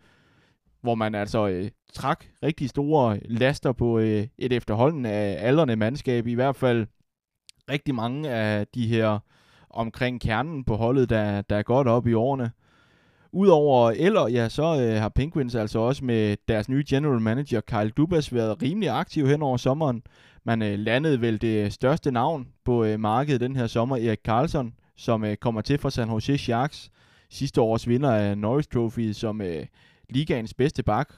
hvor 0.81 0.95
man 0.95 1.15
altså 1.15 1.49
øh, 1.49 1.71
trak 1.95 2.25
rigtig 2.43 2.69
store 2.69 3.21
laster 3.25 3.73
på 3.73 3.99
øh, 3.99 4.27
et 4.39 4.53
efterholdende 4.53 5.11
af 5.11 5.49
aldrende 5.49 5.77
mandskab, 5.77 6.27
i 6.27 6.35
hvert 6.35 6.57
fald 6.57 6.87
rigtig 7.71 7.95
mange 7.95 8.31
af 8.31 8.67
de 8.75 8.87
her 8.87 9.19
omkring 9.71 10.21
kernen 10.21 10.65
på 10.65 10.77
holdet, 10.77 11.11
der, 11.11 11.43
der 11.43 11.57
er 11.57 11.63
godt 11.63 11.89
op 11.89 12.07
i 12.07 12.15
årene. 12.15 12.51
Udover 13.33 13.91
eller, 13.91 14.29
ja, 14.29 14.49
så 14.49 14.81
øh, 14.81 15.01
har 15.01 15.09
Penguins 15.09 15.55
altså 15.55 15.79
også 15.79 16.05
med 16.05 16.37
deres 16.49 16.69
nye 16.69 16.85
general 16.89 17.21
manager, 17.21 17.61
Kyle 17.61 17.91
Dubas, 17.91 18.35
været 18.35 18.63
rimelig 18.63 18.89
aktiv 18.89 19.27
hen 19.29 19.43
over 19.43 19.57
sommeren. 19.57 20.03
Man 20.45 20.63
øh, 20.63 20.79
landede 20.79 21.21
vel 21.21 21.41
det 21.41 21.73
største 21.73 22.11
navn 22.11 22.49
på 22.65 22.85
øh, 22.85 23.01
markedet 23.01 23.41
den 23.41 23.57
her 23.57 23.67
sommer, 23.67 23.97
Erik 23.97 24.21
Karlsson, 24.25 24.75
som 24.97 25.25
øh, 25.25 25.37
kommer 25.37 25.61
til 25.61 25.79
fra 25.79 25.91
San 25.91 26.11
Jose 26.11 26.39
Sharks. 26.39 26.91
Sidste 27.31 27.61
års 27.61 27.89
vinder 27.89 28.11
af 28.11 28.39
Norris 28.39 28.67
Trophy 28.67 29.13
som 29.13 29.41
øh, 29.41 29.67
ligaens 30.09 30.55
bedste 30.55 30.83
bak 30.83 31.13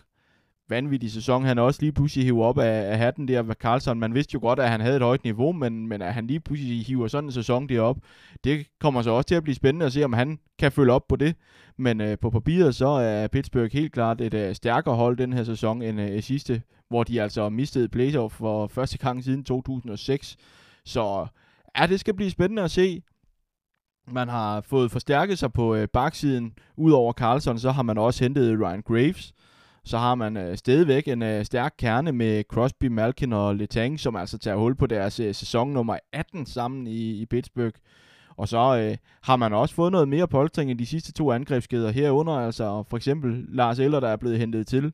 vanvittig 0.68 1.12
sæson, 1.12 1.44
han 1.44 1.58
også 1.58 1.82
lige 1.82 1.92
pludselig 1.92 2.24
hiver 2.24 2.44
op 2.44 2.58
af, 2.58 2.90
af 2.92 2.98
hatten 2.98 3.28
der 3.28 3.42
ved 3.42 3.54
Carlson. 3.54 3.98
Man 3.98 4.14
vidste 4.14 4.34
jo 4.34 4.40
godt, 4.40 4.58
at 4.58 4.68
han 4.68 4.80
havde 4.80 4.96
et 4.96 5.02
højt 5.02 5.24
niveau, 5.24 5.52
men, 5.52 5.88
men 5.88 6.02
at 6.02 6.14
han 6.14 6.26
lige 6.26 6.40
pludselig 6.40 6.86
hiver 6.86 7.08
sådan 7.08 7.28
en 7.28 7.32
sæson 7.32 7.68
derop, 7.68 7.96
det 8.44 8.66
kommer 8.80 9.02
så 9.02 9.10
også 9.10 9.28
til 9.28 9.34
at 9.34 9.42
blive 9.42 9.54
spændende 9.54 9.86
at 9.86 9.92
se, 9.92 10.04
om 10.04 10.12
han 10.12 10.38
kan 10.58 10.72
følge 10.72 10.92
op 10.92 11.08
på 11.08 11.16
det. 11.16 11.36
Men 11.78 12.00
øh, 12.00 12.18
på 12.18 12.30
papiret 12.30 12.74
så 12.74 12.88
er 12.88 13.28
Pittsburgh 13.28 13.72
helt 13.72 13.92
klart 13.92 14.20
et 14.20 14.34
øh, 14.34 14.54
stærkere 14.54 14.94
hold 14.94 15.16
den 15.16 15.32
her 15.32 15.44
sæson 15.44 15.82
end 15.82 16.00
øh, 16.00 16.22
sidste, 16.22 16.62
hvor 16.88 17.04
de 17.04 17.22
altså 17.22 17.48
mistede 17.48 17.88
playoff 17.88 18.34
for 18.34 18.66
første 18.66 18.98
gang 18.98 19.24
siden 19.24 19.44
2006. 19.44 20.36
Så 20.84 21.26
ja, 21.78 21.86
det 21.86 22.00
skal 22.00 22.14
blive 22.14 22.30
spændende 22.30 22.62
at 22.62 22.70
se. 22.70 23.02
Man 24.10 24.28
har 24.28 24.60
fået 24.60 24.90
forstærket 24.90 25.38
sig 25.38 25.52
på 25.52 25.74
øh, 25.74 25.88
baksiden. 25.88 26.54
Udover 26.76 27.12
Carlson, 27.12 27.58
så 27.58 27.70
har 27.70 27.82
man 27.82 27.98
også 27.98 28.24
hentet 28.24 28.60
Ryan 28.60 28.82
Graves, 28.82 29.32
så 29.84 29.98
har 29.98 30.14
man 30.14 30.36
øh, 30.36 30.56
stadigvæk 30.56 31.08
en 31.08 31.22
øh, 31.22 31.44
stærk 31.44 31.74
kerne 31.78 32.12
med 32.12 32.44
Crosby, 32.44 32.86
Malkin 32.86 33.32
og 33.32 33.56
Letang, 33.56 34.00
som 34.00 34.16
altså 34.16 34.38
tager 34.38 34.56
hul 34.56 34.74
på 34.74 34.86
deres 34.86 35.20
øh, 35.20 35.34
sæson 35.34 35.72
nummer 35.72 35.98
18 36.12 36.46
sammen 36.46 36.86
i, 36.86 37.22
i 37.22 37.26
Pittsburgh. 37.26 37.74
Og 38.36 38.48
så 38.48 38.76
øh, 38.78 38.96
har 39.22 39.36
man 39.36 39.52
også 39.52 39.74
fået 39.74 39.92
noget 39.92 40.08
mere 40.08 40.28
polstring 40.28 40.70
end 40.70 40.78
de 40.78 40.86
sidste 40.86 41.12
to 41.12 41.32
angrebskæder 41.32 41.90
herunder, 41.90 42.32
altså 42.32 42.82
for 42.88 42.96
eksempel 42.96 43.44
Lars 43.48 43.78
Eller, 43.78 44.00
der 44.00 44.08
er 44.08 44.16
blevet 44.16 44.38
hentet 44.38 44.66
til. 44.66 44.92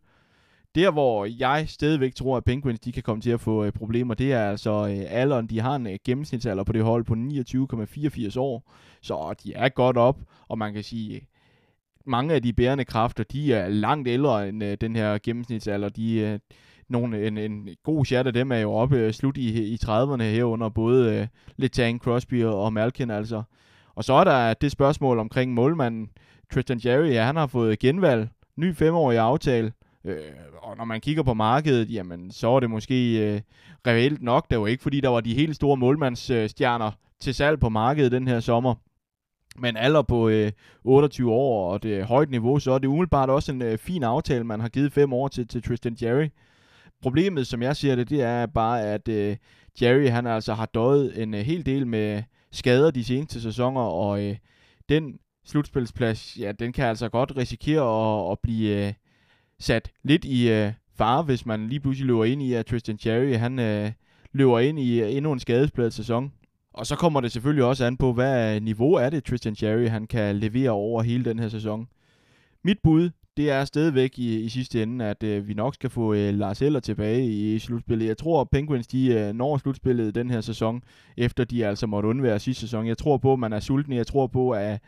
Der, 0.75 0.90
hvor 0.90 1.26
jeg 1.38 1.64
stadigvæk 1.68 2.14
tror, 2.14 2.37
at 2.37 2.45
Penguins 2.45 2.80
de 2.80 2.92
kan 2.92 3.02
komme 3.02 3.21
til 3.23 3.30
at 3.30 3.40
få 3.40 3.64
øh, 3.64 3.73
problemer, 3.73 4.14
det 4.14 4.33
er 4.33 4.50
altså 4.50 4.71
øh, 4.71 5.04
alderen. 5.09 5.47
De 5.47 5.61
har 5.61 5.76
en 5.76 5.87
øh, 5.87 5.99
gennemsnitsalder 6.04 6.64
på 6.64 6.73
det 6.73 6.85
hold 6.85 7.04
på 7.04 7.14
29,84 7.14 8.38
år, 8.38 8.73
så 9.02 9.35
de 9.45 9.54
er 9.54 9.68
godt 9.68 9.97
op, 9.97 10.18
og 10.49 10.59
man 10.59 10.75
kan 10.75 10.83
sige, 10.83 11.28
mange 12.08 12.34
af 12.34 12.42
de 12.42 12.52
bærende 12.52 12.84
kræfter, 12.84 13.24
de 13.24 13.54
er 13.54 13.68
langt 13.68 14.08
ældre 14.08 14.48
end 14.48 14.64
øh, 14.64 14.76
den 14.80 14.96
her 14.96 15.18
gennemsnitsalder. 15.22 15.88
De, 15.88 16.18
øh, 16.18 16.38
nogle, 16.88 17.26
en, 17.26 17.38
en 17.38 17.68
god 17.82 18.04
chat 18.04 18.26
af 18.26 18.32
dem 18.32 18.52
er 18.52 18.58
jo 18.58 18.72
oppe 18.72 18.98
øh, 18.98 19.12
slut 19.12 19.36
i, 19.36 19.62
i 19.62 19.78
30'erne 19.84 20.22
herunder, 20.22 20.68
både 20.68 21.14
øh, 21.14 21.26
Letang, 21.56 22.00
Crosby 22.00 22.44
og, 22.44 22.72
Malkin 22.72 23.10
altså. 23.10 23.42
Og 23.94 24.04
så 24.04 24.12
er 24.12 24.24
der 24.24 24.54
det 24.54 24.72
spørgsmål 24.72 25.18
omkring 25.18 25.54
målmanden 25.54 26.10
Tristan 26.52 26.80
Jerry, 26.84 27.08
ja, 27.08 27.24
han 27.24 27.36
har 27.36 27.46
fået 27.46 27.78
genvalg, 27.78 28.28
ny 28.56 28.74
femårig 28.74 29.18
aftale, 29.18 29.72
øh, 30.04 30.16
og 30.62 30.76
når 30.76 30.84
man 30.84 31.00
kigger 31.00 31.22
på 31.22 31.34
markedet, 31.34 31.90
jamen, 31.90 32.30
så 32.30 32.50
er 32.50 32.60
det 32.60 32.70
måske 32.70 33.32
øh, 33.34 33.40
reelt 33.86 34.22
nok. 34.22 34.50
Det 34.50 34.60
var 34.60 34.66
ikke, 34.66 34.82
fordi 34.82 35.00
der 35.00 35.08
var 35.08 35.20
de 35.20 35.34
helt 35.34 35.56
store 35.56 35.76
målmandsstjerner 35.76 36.86
øh, 36.86 36.92
til 37.20 37.34
salg 37.34 37.60
på 37.60 37.68
markedet 37.68 38.12
den 38.12 38.28
her 38.28 38.40
sommer 38.40 38.74
med 39.60 39.68
en 39.68 39.76
alder 39.76 40.02
på 40.02 40.28
øh, 40.28 40.52
28 40.84 41.32
år 41.32 41.72
og 41.72 41.82
det 41.82 42.04
højt 42.04 42.30
niveau, 42.30 42.58
så 42.58 42.72
er 42.72 42.78
det 42.78 42.88
umiddelbart 42.88 43.30
også 43.30 43.52
en 43.52 43.62
øh, 43.62 43.78
fin 43.78 44.02
aftale, 44.02 44.44
man 44.44 44.60
har 44.60 44.68
givet 44.68 44.92
fem 44.92 45.12
år 45.12 45.28
til, 45.28 45.48
til 45.48 45.62
Tristan 45.62 45.96
Jerry. 46.02 46.28
Problemet, 47.02 47.46
som 47.46 47.62
jeg 47.62 47.76
siger 47.76 47.96
det, 47.96 48.10
det 48.10 48.22
er 48.22 48.46
bare, 48.46 48.82
at 48.82 49.08
øh, 49.08 49.36
Jerry 49.82 50.08
han 50.08 50.26
altså 50.26 50.54
har 50.54 50.66
døjet 50.66 51.22
en 51.22 51.34
øh, 51.34 51.40
hel 51.40 51.66
del 51.66 51.86
med 51.86 52.22
skader 52.52 52.90
de 52.90 53.04
seneste 53.04 53.40
sæsoner, 53.40 53.80
og 53.80 54.24
øh, 54.24 54.36
den 54.88 55.18
slutspilsplads, 55.44 56.36
ja, 56.38 56.52
den 56.52 56.72
kan 56.72 56.84
altså 56.84 57.08
godt 57.08 57.36
risikere 57.36 57.82
at, 57.82 58.32
at 58.32 58.38
blive 58.42 58.86
øh, 58.86 58.92
sat 59.58 59.90
lidt 60.02 60.24
i 60.24 60.50
øh, 60.50 60.72
fare, 60.96 61.22
hvis 61.22 61.46
man 61.46 61.68
lige 61.68 61.80
pludselig 61.80 62.06
løber 62.06 62.24
ind 62.24 62.42
i, 62.42 62.52
at 62.52 62.66
Tristan 62.66 62.98
Jerry 63.06 63.34
han 63.34 63.58
øh, 63.58 63.92
løber 64.32 64.58
ind 64.58 64.78
i 64.78 65.00
øh, 65.00 65.14
endnu 65.14 65.32
en 65.32 65.40
skadespladet 65.40 65.92
sæson. 65.92 66.32
Og 66.78 66.87
så 66.87 66.97
kommer 66.97 67.20
det 67.20 67.32
selvfølgelig 67.32 67.64
også 67.64 67.85
an 67.85 67.97
på, 67.97 68.12
hvad 68.12 68.61
niveau 68.61 68.94
er 68.94 69.11
det, 69.11 69.25
Tristan 69.25 69.54
Cherry 69.54 69.88
han 69.88 70.06
kan 70.06 70.37
levere 70.37 70.70
over 70.70 71.02
hele 71.02 71.25
den 71.25 71.38
her 71.38 71.49
sæson. 71.49 71.88
Mit 72.64 72.78
bud, 72.82 73.11
det 73.37 73.50
er 73.50 73.64
stadigvæk 73.64 74.18
i, 74.18 74.40
i 74.40 74.49
sidste 74.49 74.82
ende, 74.82 75.04
at 75.04 75.23
øh, 75.23 75.49
vi 75.49 75.54
nok 75.54 75.75
skal 75.75 75.90
få 75.90 76.14
øh, 76.14 76.35
Lars 76.35 76.62
Eller 76.62 76.80
tilbage 76.80 77.26
i, 77.26 77.54
i 77.54 77.58
slutspillet. 77.58 78.06
Jeg 78.06 78.18
tror, 78.18 78.40
at 78.40 78.50
Penguins 78.50 78.87
de 78.87 79.06
øh, 79.06 79.35
når 79.35 79.58
slutspillet 79.58 80.14
den 80.14 80.30
her 80.30 80.40
sæson, 80.40 80.82
efter 81.16 81.44
de 81.44 81.66
altså 81.66 81.87
måtte 81.87 82.08
undvære 82.08 82.38
sidste 82.38 82.61
sæson. 82.61 82.87
Jeg 82.87 82.99
tror 82.99 83.16
på, 83.16 83.32
at 83.32 83.38
man 83.38 83.52
er 83.52 83.61
sulten. 83.61 83.92
Jeg 83.92 84.06
tror 84.06 84.26
på, 84.26 84.50
at 84.50 84.80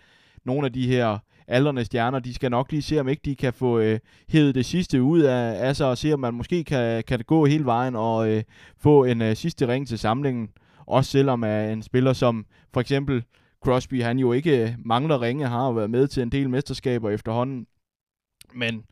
nogle 0.44 0.66
af 0.66 0.72
de 0.72 0.86
her 0.86 1.18
aldrende 1.48 1.84
stjerner, 1.84 2.18
de 2.18 2.34
skal 2.34 2.50
nok 2.50 2.70
lige 2.70 2.82
se, 2.82 3.00
om 3.00 3.08
ikke 3.08 3.22
de 3.24 3.36
kan 3.36 3.52
få 3.52 3.78
øh, 3.78 3.98
hævet 4.28 4.54
det 4.54 4.66
sidste 4.66 5.02
ud 5.02 5.20
af, 5.20 5.68
af 5.68 5.76
sig, 5.76 5.86
og 5.86 5.98
se, 5.98 6.12
om 6.12 6.20
man 6.20 6.34
måske 6.34 6.64
kan, 6.64 7.04
kan 7.06 7.18
det 7.18 7.26
gå 7.26 7.46
hele 7.46 7.64
vejen 7.64 7.96
og 7.96 8.28
øh, 8.30 8.42
få 8.78 9.04
en 9.04 9.22
øh, 9.22 9.36
sidste 9.36 9.68
ring 9.68 9.88
til 9.88 9.98
samlingen. 9.98 10.48
Også 10.86 11.10
selvom 11.10 11.42
er 11.42 11.60
en 11.72 11.82
spiller 11.82 12.12
som 12.12 12.46
for 12.72 12.80
eksempel 12.80 13.24
Crosby, 13.64 14.02
han 14.02 14.18
jo 14.18 14.32
ikke 14.32 14.62
øh, 14.62 14.74
mangler 14.84 15.22
ringe, 15.22 15.46
har 15.46 15.72
været 15.72 15.90
med 15.90 16.08
til 16.08 16.22
en 16.22 16.32
del 16.32 16.50
mesterskaber 16.50 17.10
efterhånden. 17.10 17.66
Men 18.54 18.84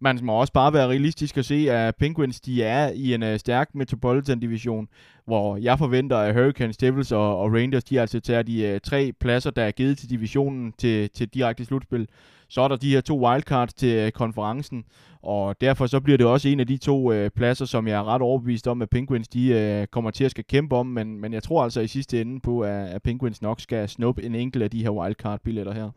man 0.00 0.18
må 0.22 0.32
også 0.32 0.52
bare 0.52 0.72
være 0.72 0.88
realistisk 0.88 1.36
og 1.36 1.44
se, 1.44 1.70
at 1.70 1.96
Penguins 1.96 2.40
de 2.40 2.62
er 2.62 2.90
i 2.90 3.14
en 3.14 3.22
uh, 3.22 3.36
stærk 3.36 3.74
Metropolitan-division, 3.74 4.88
hvor 5.26 5.56
jeg 5.56 5.78
forventer, 5.78 6.16
at 6.16 6.34
Hurricanes, 6.34 6.76
Devils 6.76 7.12
og, 7.12 7.38
og 7.38 7.52
Rangers, 7.52 7.84
de 7.84 8.00
altså 8.00 8.20
tager 8.20 8.42
de 8.42 8.72
uh, 8.74 8.80
tre 8.80 9.12
pladser, 9.20 9.50
der 9.50 9.62
er 9.62 9.70
givet 9.70 9.98
til 9.98 10.10
divisionen 10.10 10.72
til, 10.78 11.10
til 11.10 11.28
direkte 11.28 11.64
slutspil. 11.64 12.08
Så 12.48 12.60
er 12.60 12.68
der 12.68 12.76
de 12.76 12.90
her 12.90 13.00
to 13.00 13.26
wildcards 13.26 13.74
til 13.74 14.06
uh, 14.06 14.10
konferencen, 14.10 14.84
og 15.26 15.60
derfor 15.60 15.86
så 15.86 16.00
bliver 16.00 16.18
det 16.18 16.26
også 16.26 16.48
en 16.48 16.60
af 16.60 16.66
de 16.66 16.76
to 16.76 17.12
øh, 17.12 17.30
pladser, 17.30 17.64
som 17.64 17.88
jeg 17.88 17.98
er 17.98 18.04
ret 18.04 18.22
overbevist 18.22 18.68
om, 18.68 18.82
at 18.82 18.90
Penguins 18.90 19.28
de 19.28 19.48
øh, 19.48 19.86
kommer 19.86 20.10
til 20.10 20.24
at 20.24 20.30
skal 20.30 20.44
kæmpe 20.44 20.76
om, 20.76 20.86
men, 20.86 21.20
men 21.20 21.32
jeg 21.32 21.42
tror 21.42 21.64
altså 21.64 21.80
i 21.80 21.86
sidste 21.86 22.20
ende 22.20 22.40
på, 22.40 22.60
at, 22.60 22.88
at 22.88 23.02
Penguins 23.02 23.42
nok 23.42 23.60
skal 23.60 23.88
snuppe 23.88 24.22
en 24.22 24.34
enkelt 24.34 24.64
af 24.64 24.70
de 24.70 24.82
her 24.82 24.90
wildcard-billetter 24.90 25.72
her. 25.72 25.90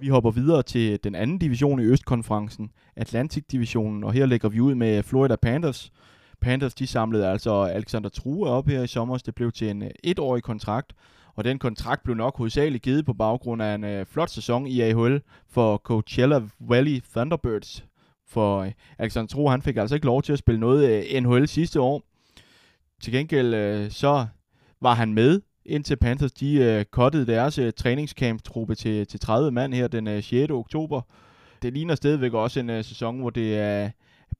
Vi 0.00 0.08
hopper 0.08 0.30
videre 0.30 0.62
til 0.62 1.04
den 1.04 1.14
anden 1.14 1.38
division 1.38 1.80
i 1.80 1.84
Østkonferencen, 1.84 2.70
Atlantic-divisionen, 2.96 4.04
og 4.04 4.12
her 4.12 4.26
lægger 4.26 4.48
vi 4.48 4.60
ud 4.60 4.74
med 4.74 5.02
Florida 5.02 5.36
Panthers. 5.36 5.92
Panthers 6.40 6.74
de 6.74 6.86
samlede 6.86 7.26
altså 7.26 7.62
Alexander 7.62 8.08
True 8.08 8.48
op 8.48 8.68
her 8.68 8.82
i 8.82 8.86
sommer. 8.86 9.16
Det 9.16 9.34
blev 9.34 9.52
til 9.52 9.70
en 9.70 9.82
øh, 9.82 9.90
etårig 10.04 10.42
kontrakt, 10.42 10.92
og 11.36 11.44
den 11.44 11.58
kontrakt 11.58 12.02
blev 12.04 12.16
nok 12.16 12.36
hovedsageligt 12.36 12.84
givet 12.84 13.06
på 13.06 13.12
baggrund 13.12 13.62
af 13.62 13.74
en 13.74 13.84
øh, 13.84 14.06
flot 14.06 14.30
sæson 14.30 14.66
i 14.66 14.80
AHL 14.80 15.20
for 15.50 15.76
Coachella 15.76 16.40
Valley 16.60 17.02
Thunderbirds. 17.12 17.84
For 18.28 18.58
øh, 18.60 18.72
Alexander 18.98 19.28
Tro, 19.28 19.48
han 19.48 19.62
fik 19.62 19.76
altså 19.76 19.94
ikke 19.94 20.06
lov 20.06 20.22
til 20.22 20.32
at 20.32 20.38
spille 20.38 20.60
noget 20.60 21.06
øh, 21.14 21.22
NHL 21.22 21.48
sidste 21.48 21.80
år. 21.80 22.02
Til 23.00 23.12
gengæld 23.12 23.54
øh, 23.54 23.90
så 23.90 24.26
var 24.80 24.94
han 24.94 25.14
med 25.14 25.40
indtil 25.68 25.96
Panthers 25.96 26.32
de 26.32 26.54
øh, 26.54 26.84
cuttede 26.84 27.26
deres 27.26 27.58
øh, 27.58 27.72
træningscamp-truppe 27.72 28.74
til, 28.74 29.06
til 29.06 29.20
30 29.20 29.50
mand 29.50 29.74
her 29.74 29.88
den 29.88 30.08
øh, 30.08 30.22
6. 30.22 30.50
oktober. 30.50 31.00
Det 31.62 31.72
ligner 31.72 31.94
stadigvæk 31.94 32.32
også 32.32 32.60
en 32.60 32.70
øh, 32.70 32.84
sæson, 32.84 33.20
hvor 33.20 33.30
det 33.30 33.84
øh, 33.84 33.90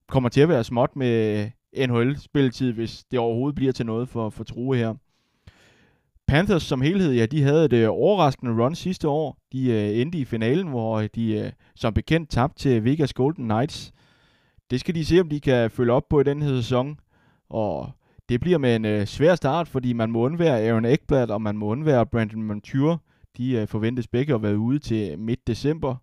kommer 0.09 0.29
til 0.29 0.41
at 0.41 0.49
være 0.49 0.65
småt 0.65 0.97
med 0.97 1.45
øh, 1.77 1.89
NHL-spilletid, 1.89 2.73
hvis 2.73 3.05
det 3.11 3.19
overhovedet 3.19 3.55
bliver 3.55 3.73
til 3.73 3.87
noget 3.87 4.09
for, 4.09 4.31
for 4.31 4.45
True 4.45 4.77
her. 4.77 4.95
Panthers 6.29 6.63
som 6.63 6.81
helhed, 6.81 7.13
ja, 7.13 7.27
de 7.27 7.43
havde 7.43 7.65
et 7.65 7.73
øh, 7.73 7.89
overraskende 7.91 8.65
run 8.65 8.75
sidste 8.75 9.09
år. 9.09 9.39
De 9.53 9.71
øh, 9.71 10.01
endte 10.01 10.19
i 10.19 10.25
finalen, 10.25 10.69
hvor 10.69 10.99
øh, 10.99 11.09
de 11.15 11.39
øh, 11.39 11.53
som 11.75 11.95
bekendt 11.95 12.31
tabte 12.31 12.59
til 12.59 12.85
Vegas 12.85 13.13
Golden 13.13 13.45
Knights. 13.45 13.93
Det 14.71 14.81
skal 14.81 14.95
de 14.95 15.05
se, 15.05 15.21
om 15.21 15.29
de 15.29 15.41
kan 15.41 15.71
følge 15.71 15.93
op 15.93 16.09
på 16.09 16.21
i 16.21 16.25
den 16.25 16.43
her 16.43 16.49
sæson. 16.49 17.01
Og 17.49 17.91
det 18.29 18.41
bliver 18.41 18.59
med 18.59 18.77
en 18.77 18.85
øh, 18.85 19.07
svær 19.07 19.35
start, 19.35 19.69
fordi 19.69 19.93
man 19.93 20.11
må 20.11 20.21
undvære 20.21 20.61
Aaron 20.61 20.85
Ekblad, 20.85 21.31
og 21.31 21.43
man 21.43 21.57
må 21.57 21.67
undvære 21.67 22.07
Brandon 22.07 22.43
Montour. 22.43 23.03
De 23.37 23.53
øh, 23.53 23.69
forventes 23.69 24.09
begge 24.09 24.35
at 24.35 24.43
være 24.43 24.59
ude 24.59 24.79
til 24.79 25.19
midt 25.19 25.47
december. 25.47 25.97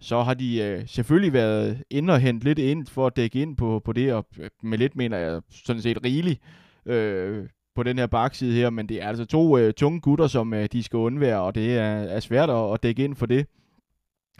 Så 0.00 0.22
har 0.22 0.34
de 0.34 0.62
øh, 0.62 0.82
selvfølgelig 0.86 1.32
været 1.32 1.82
inde 1.90 2.12
og 2.12 2.20
hente 2.20 2.44
lidt 2.44 2.58
ind 2.58 2.86
for 2.86 3.06
at 3.06 3.16
dække 3.16 3.42
ind 3.42 3.56
på, 3.56 3.82
på 3.84 3.92
det, 3.92 4.12
og 4.12 4.26
øh, 4.38 4.50
med 4.62 4.78
lidt 4.78 4.96
mener 4.96 5.16
jeg 5.16 5.42
sådan 5.50 5.82
set 5.82 6.04
rigeligt 6.04 6.40
øh, 6.86 7.48
på 7.80 7.84
den 7.84 7.98
her 7.98 8.06
bakside 8.06 8.54
her, 8.54 8.70
men 8.70 8.88
det 8.88 9.02
er 9.02 9.08
altså 9.08 9.24
to 9.24 9.58
øh, 9.58 9.74
tunge 9.74 10.00
gutter, 10.00 10.26
som 10.26 10.54
øh, 10.54 10.68
de 10.72 10.82
skal 10.82 10.96
undvære, 10.96 11.40
og 11.40 11.54
det 11.54 11.78
er, 11.78 11.82
er 11.86 12.20
svært 12.20 12.50
at, 12.50 12.72
at 12.72 12.82
dække 12.82 13.04
ind 13.04 13.16
for 13.16 13.26
det. 13.26 13.46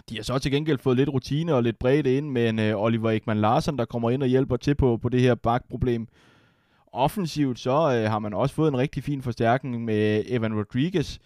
De 0.09 0.17
har 0.17 0.23
så 0.23 0.39
til 0.39 0.53
gengæld 0.53 0.79
fået 0.79 0.97
lidt 0.97 1.09
rutine 1.09 1.55
og 1.55 1.63
lidt 1.63 1.79
bredt 1.79 2.07
ind 2.07 2.31
med 2.31 2.49
en 2.49 2.59
øh, 2.59 2.83
Oliver 2.83 3.11
Ekman 3.11 3.41
Larsen, 3.41 3.79
der 3.79 3.85
kommer 3.85 4.11
ind 4.11 4.23
og 4.23 4.29
hjælper 4.29 4.57
til 4.57 4.75
på, 4.75 4.97
på 4.97 5.09
det 5.09 5.21
her 5.21 5.35
bakproblem. 5.35 6.09
Offensivt 6.93 7.59
så 7.59 7.71
øh, 7.71 8.11
har 8.11 8.19
man 8.19 8.35
også 8.35 8.55
fået 8.55 8.69
en 8.69 8.79
rigtig 8.79 9.05
fin 9.05 9.23
forstærkning 9.23 9.85
med 9.85 10.25
Evan 10.27 10.55
Rodriguez, 10.59 11.19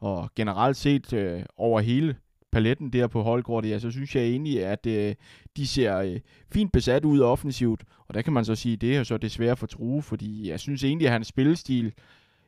og 0.00 0.30
generelt 0.36 0.76
set 0.76 1.12
øh, 1.12 1.42
over 1.56 1.80
hele 1.80 2.16
paletten 2.52 2.92
der 2.92 3.06
på 3.06 3.22
holdkortet, 3.22 3.70
ja, 3.70 3.78
så 3.78 3.90
synes 3.90 4.16
jeg 4.16 4.24
egentlig, 4.24 4.66
at 4.66 4.86
øh, 4.86 5.14
de 5.56 5.66
ser 5.66 5.96
øh, 5.96 6.20
fint 6.52 6.72
besat 6.72 7.04
ud 7.04 7.20
offensivt, 7.20 7.84
og 8.08 8.14
der 8.14 8.22
kan 8.22 8.32
man 8.32 8.44
så 8.44 8.54
sige, 8.54 8.76
det 8.76 8.96
er 8.96 9.02
så 9.02 9.16
desværre 9.18 9.56
for 9.56 9.66
true, 9.66 10.02
fordi 10.02 10.48
jeg 10.50 10.60
synes 10.60 10.84
egentlig, 10.84 11.06
at 11.06 11.12
hans 11.12 11.26
spillestil 11.26 11.92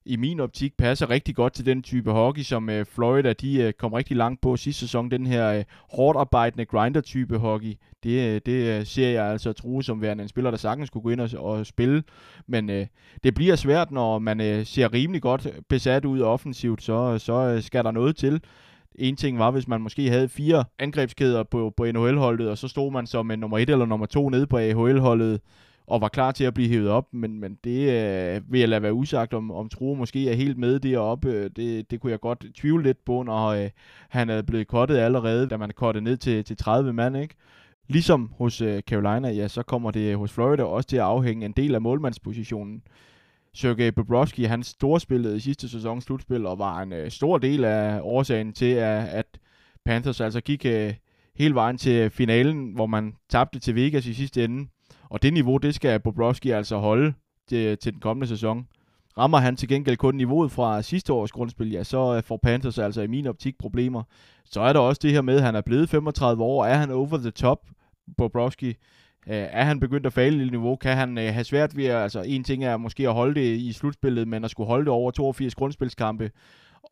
i 0.06 0.16
min 0.16 0.40
optik 0.40 0.76
passer 0.76 1.10
rigtig 1.10 1.34
godt 1.34 1.52
til 1.52 1.66
den 1.66 1.82
type 1.82 2.10
hockey, 2.10 2.42
som 2.42 2.70
øh, 2.70 2.86
Florida 2.86 3.32
de 3.32 3.62
øh, 3.62 3.72
kom 3.72 3.92
rigtig 3.92 4.16
langt 4.16 4.40
på 4.40 4.56
sidste 4.56 4.80
sæson. 4.80 5.10
Den 5.10 5.26
her 5.26 5.48
øh, 5.48 5.64
hårdt 5.90 6.18
arbejdende 6.18 6.64
grinder-type 6.64 7.38
hockey. 7.38 7.74
Det, 8.02 8.34
øh, 8.34 8.40
det 8.46 8.78
øh, 8.78 8.86
ser 8.86 9.08
jeg 9.08 9.24
altså 9.24 9.52
true 9.52 9.84
som 9.84 10.02
værende 10.02 10.22
en 10.22 10.28
spiller, 10.28 10.50
der 10.50 10.58
sagtens 10.58 10.90
kunne 10.90 11.02
gå 11.02 11.10
ind 11.10 11.20
og, 11.20 11.30
og 11.38 11.66
spille. 11.66 12.02
Men 12.46 12.70
øh, 12.70 12.86
det 13.24 13.34
bliver 13.34 13.56
svært, 13.56 13.90
når 13.90 14.18
man 14.18 14.40
øh, 14.40 14.66
ser 14.66 14.92
rimelig 14.92 15.22
godt 15.22 15.48
besat 15.68 16.04
ud 16.04 16.20
offensivt, 16.20 16.82
så, 16.82 17.18
så 17.18 17.32
øh, 17.32 17.62
skal 17.62 17.84
der 17.84 17.90
noget 17.90 18.16
til. 18.16 18.40
En 18.94 19.16
ting 19.16 19.38
var, 19.38 19.50
hvis 19.50 19.68
man 19.68 19.80
måske 19.80 20.10
havde 20.10 20.28
fire 20.28 20.64
angrebskæder 20.78 21.42
på, 21.42 21.72
på 21.76 21.84
NHL-holdet, 21.84 22.48
og 22.48 22.58
så 22.58 22.68
stod 22.68 22.92
man 22.92 23.06
som 23.06 23.30
en 23.30 23.38
nummer 23.38 23.58
et 23.58 23.70
eller 23.70 23.86
nummer 23.86 24.06
to 24.06 24.28
nede 24.28 24.46
på 24.46 24.58
AHL-holdet, 24.58 25.40
og 25.86 26.00
var 26.00 26.08
klar 26.08 26.32
til 26.32 26.44
at 26.44 26.54
blive 26.54 26.68
hævet 26.68 26.88
op, 26.88 27.06
men, 27.12 27.40
men 27.40 27.58
det 27.64 27.90
øh, 27.90 28.52
vil 28.52 28.60
jeg 28.60 28.68
lade 28.68 28.82
være 28.82 28.94
usagt, 28.94 29.34
om, 29.34 29.50
om 29.50 29.68
Tro 29.68 29.94
måske 29.94 30.30
er 30.30 30.34
helt 30.34 30.58
med 30.58 30.80
deroppe. 30.80 31.28
Øh, 31.28 31.50
det, 31.56 31.90
det 31.90 32.00
kunne 32.00 32.12
jeg 32.12 32.20
godt 32.20 32.44
tvivle 32.54 32.82
lidt 32.82 33.04
på, 33.04 33.22
når 33.22 33.46
øh, 33.46 33.70
han 34.08 34.30
er 34.30 34.42
blevet 34.42 34.68
kottet 34.68 34.96
allerede, 34.96 35.48
da 35.48 35.56
man 35.56 35.70
kottet 35.76 36.02
ned 36.02 36.16
til, 36.16 36.44
til 36.44 36.56
30 36.56 36.92
mand, 36.92 37.16
ikke? 37.16 37.34
Ligesom 37.88 38.32
hos 38.38 38.60
øh, 38.60 38.82
Carolina, 38.82 39.30
ja, 39.30 39.48
så 39.48 39.62
kommer 39.62 39.90
det 39.90 40.16
hos 40.16 40.32
Florida 40.32 40.62
også 40.62 40.88
til 40.88 40.96
at 40.96 41.02
afhænge 41.02 41.46
en 41.46 41.52
del 41.52 41.74
af 41.74 41.80
målmandspositionen. 41.80 42.82
Sergej 43.54 43.90
Bobrovsky, 43.90 44.46
han 44.46 44.62
storspillede 44.62 45.36
i 45.36 45.40
sidste 45.40 45.68
sæson 45.68 46.00
slutspil, 46.00 46.46
og 46.46 46.58
var 46.58 46.82
en 46.82 46.92
øh, 46.92 47.10
stor 47.10 47.38
del 47.38 47.64
af 47.64 48.00
årsagen 48.02 48.52
til, 48.52 48.66
at, 48.74 49.08
at 49.08 49.26
Panthers 49.84 50.20
altså 50.20 50.40
gik 50.40 50.66
øh, 50.66 50.94
hele 51.36 51.54
vejen 51.54 51.78
til 51.78 52.10
finalen, 52.10 52.72
hvor 52.74 52.86
man 52.86 53.14
tabte 53.30 53.58
til 53.58 53.74
Vegas 53.74 54.06
i 54.06 54.14
sidste 54.14 54.44
ende. 54.44 54.68
Og 55.10 55.22
det 55.22 55.32
niveau, 55.32 55.56
det 55.56 55.74
skal 55.74 56.00
Bobrovsky 56.00 56.46
altså 56.46 56.76
holde 56.76 57.14
til, 57.48 57.78
til 57.78 57.92
den 57.92 58.00
kommende 58.00 58.26
sæson. 58.26 58.66
Rammer 59.18 59.38
han 59.38 59.56
til 59.56 59.68
gengæld 59.68 59.96
kun 59.96 60.14
niveauet 60.14 60.52
fra 60.52 60.82
sidste 60.82 61.12
års 61.12 61.32
grundspil, 61.32 61.70
ja, 61.70 61.84
så 61.84 62.16
øh, 62.16 62.22
får 62.22 62.36
Panthers 62.42 62.78
altså 62.78 63.02
i 63.02 63.06
min 63.06 63.26
optik 63.26 63.58
problemer. 63.58 64.02
Så 64.44 64.60
er 64.60 64.72
der 64.72 64.80
også 64.80 65.00
det 65.02 65.12
her 65.12 65.22
med, 65.22 65.36
at 65.36 65.42
han 65.42 65.54
er 65.54 65.60
blevet 65.60 65.88
35 65.88 66.42
år. 66.42 66.64
Er 66.64 66.76
han 66.76 66.90
over 66.90 67.16
the 67.16 67.30
top, 67.30 67.58
Bobrovsky? 68.16 68.74
Øh, 69.26 69.36
er 69.50 69.64
han 69.64 69.80
begyndt 69.80 70.06
at 70.06 70.12
falde 70.12 70.46
i 70.46 70.50
niveau? 70.50 70.76
Kan 70.76 70.96
han 70.96 71.18
øh, 71.18 71.34
have 71.34 71.44
svært 71.44 71.76
ved, 71.76 71.84
at, 71.84 72.02
altså 72.02 72.22
en 72.22 72.44
ting 72.44 72.64
er 72.64 72.76
måske 72.76 73.08
at 73.08 73.14
holde 73.14 73.34
det 73.40 73.56
i 73.56 73.72
slutspillet, 73.72 74.28
men 74.28 74.44
at 74.44 74.50
skulle 74.50 74.66
holde 74.66 74.84
det 74.84 74.92
over 74.92 75.10
82 75.10 75.54
grundspilskampe, 75.54 76.30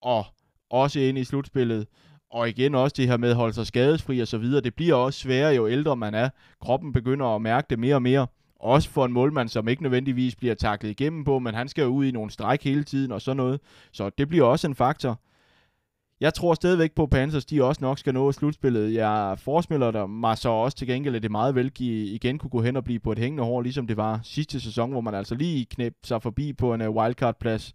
og 0.03 0.25
også 0.71 1.01
ind 1.01 1.19
i 1.19 1.25
slutspillet, 1.25 1.87
og 2.31 2.49
igen 2.49 2.75
også 2.75 2.95
det 2.97 3.09
her 3.09 3.17
med 3.17 3.31
at 3.31 3.37
holde 3.37 3.55
sig 3.55 3.67
skadesfri 3.67 4.21
og 4.21 4.29
så 4.29 4.39
videre. 4.39 4.61
Det 4.61 4.75
bliver 4.75 4.95
også 4.95 5.19
sværere, 5.19 5.55
jo 5.55 5.69
ældre 5.69 5.97
man 5.97 6.15
er. 6.15 6.29
Kroppen 6.61 6.93
begynder 6.93 7.27
at 7.27 7.43
mærke 7.43 7.67
det 7.71 7.79
mere 7.79 7.95
og 7.95 8.03
mere. 8.03 8.27
Også 8.61 8.91
for 8.91 9.05
en 9.05 9.13
målmand, 9.13 9.49
som 9.49 9.69
ikke 9.69 9.83
nødvendigvis 9.83 10.37
bliver 10.37 10.55
taklet 10.55 10.91
igennem 10.91 11.25
på, 11.25 11.39
men 11.39 11.55
han 11.55 11.69
skal 11.69 11.83
jo 11.83 11.89
ud 11.89 12.05
i 12.05 12.11
nogle 12.11 12.31
stræk 12.31 12.65
hele 12.65 12.85
tiden 12.85 13.13
og 13.13 13.23
sådan 13.23 13.37
noget. 13.37 13.61
Så 13.93 14.11
det 14.19 14.29
bliver 14.29 14.45
også 14.45 14.67
en 14.67 14.75
faktor. 14.75 15.21
Jeg 16.23 16.35
tror 16.35 16.55
stadigvæk 16.55 16.93
på, 16.93 17.03
at 17.03 17.11
Panthers 17.11 17.45
de 17.45 17.65
også 17.65 17.79
nok 17.85 17.99
skal 17.99 18.15
nå 18.15 18.33
slutspillet. 18.33 18.95
Jeg 18.95 19.39
forsmiller 19.39 19.91
der 19.91 20.07
mig 20.07 20.39
så 20.39 20.49
også 20.49 20.77
til 20.77 20.87
gengæld, 20.87 21.17
at 21.17 21.23
det 21.23 21.31
meget 21.31 21.55
vel 21.55 21.73
igen 21.81 22.39
kunne 22.39 22.51
gå 22.51 22.63
hen 22.63 22.77
og 22.77 22.85
blive 22.85 22.99
på 22.99 23.13
et 23.13 23.19
hængende 23.19 23.45
hår, 23.45 23.63
ligesom 23.63 23.87
det 23.87 23.97
var 23.97 24.21
sidste 24.23 24.61
sæson, 24.61 24.91
hvor 24.91 25.01
man 25.01 25.15
altså 25.15 25.35
lige 25.35 25.65
knæb 25.65 25.95
sig 26.03 26.23
forbi 26.23 26.53
på 26.53 26.75
en 26.75 26.81
øh, 26.81 26.91
wildcard-plads. 26.91 27.75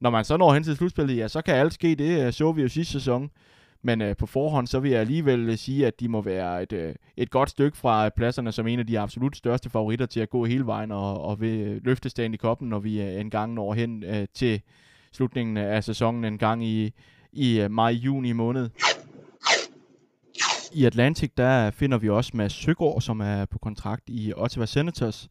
Når 0.00 0.10
man 0.10 0.24
så 0.24 0.36
når 0.36 0.54
hen 0.54 0.62
til 0.62 0.76
slutspillet, 0.76 1.16
ja, 1.16 1.28
så 1.28 1.42
kan 1.42 1.54
alt 1.54 1.74
ske. 1.74 1.94
Det 1.94 2.26
øh, 2.26 2.32
så 2.32 2.52
vi 2.52 2.62
jo 2.62 2.68
sidste 2.68 2.92
sæson. 2.92 3.30
Men 3.82 4.02
øh, 4.02 4.16
på 4.16 4.26
forhånd, 4.26 4.66
så 4.66 4.80
vil 4.80 4.90
jeg 4.90 5.00
alligevel 5.00 5.48
øh, 5.48 5.56
sige, 5.56 5.86
at 5.86 6.00
de 6.00 6.08
må 6.08 6.22
være 6.22 6.62
et, 6.62 6.72
øh, 6.72 6.94
et 7.16 7.30
godt 7.30 7.50
stykke 7.50 7.76
fra 7.76 8.08
pladserne 8.08 8.52
som 8.52 8.66
en 8.66 8.78
af 8.78 8.86
de 8.86 9.00
absolut 9.00 9.36
største 9.36 9.70
favoritter 9.70 10.06
til 10.06 10.20
at 10.20 10.30
gå 10.30 10.44
hele 10.44 10.66
vejen 10.66 10.92
og, 10.92 11.20
og 11.20 11.40
vil 11.40 11.80
løfte 11.84 12.10
stand 12.10 12.34
i 12.34 12.36
koppen, 12.36 12.68
når 12.68 12.78
vi 12.78 13.02
øh, 13.02 13.20
en 13.20 13.30
gang 13.30 13.54
når 13.54 13.74
hen 13.74 14.04
øh, 14.04 14.26
til 14.34 14.60
slutningen 15.12 15.56
af 15.56 15.84
sæsonen 15.84 16.24
en 16.24 16.38
gang 16.38 16.64
i, 16.64 16.92
i 17.36 17.60
øh, 17.60 17.70
maj-juni 17.70 18.32
måned. 18.32 18.70
I 20.72 20.84
Atlantic, 20.84 21.30
der 21.36 21.70
finder 21.70 21.98
vi 21.98 22.08
også 22.08 22.30
Mads 22.34 22.52
Søgaard, 22.52 23.00
som 23.00 23.20
er 23.20 23.44
på 23.44 23.58
kontrakt 23.58 24.04
i 24.06 24.32
Ottawa 24.36 24.66
Senators. 24.66 25.28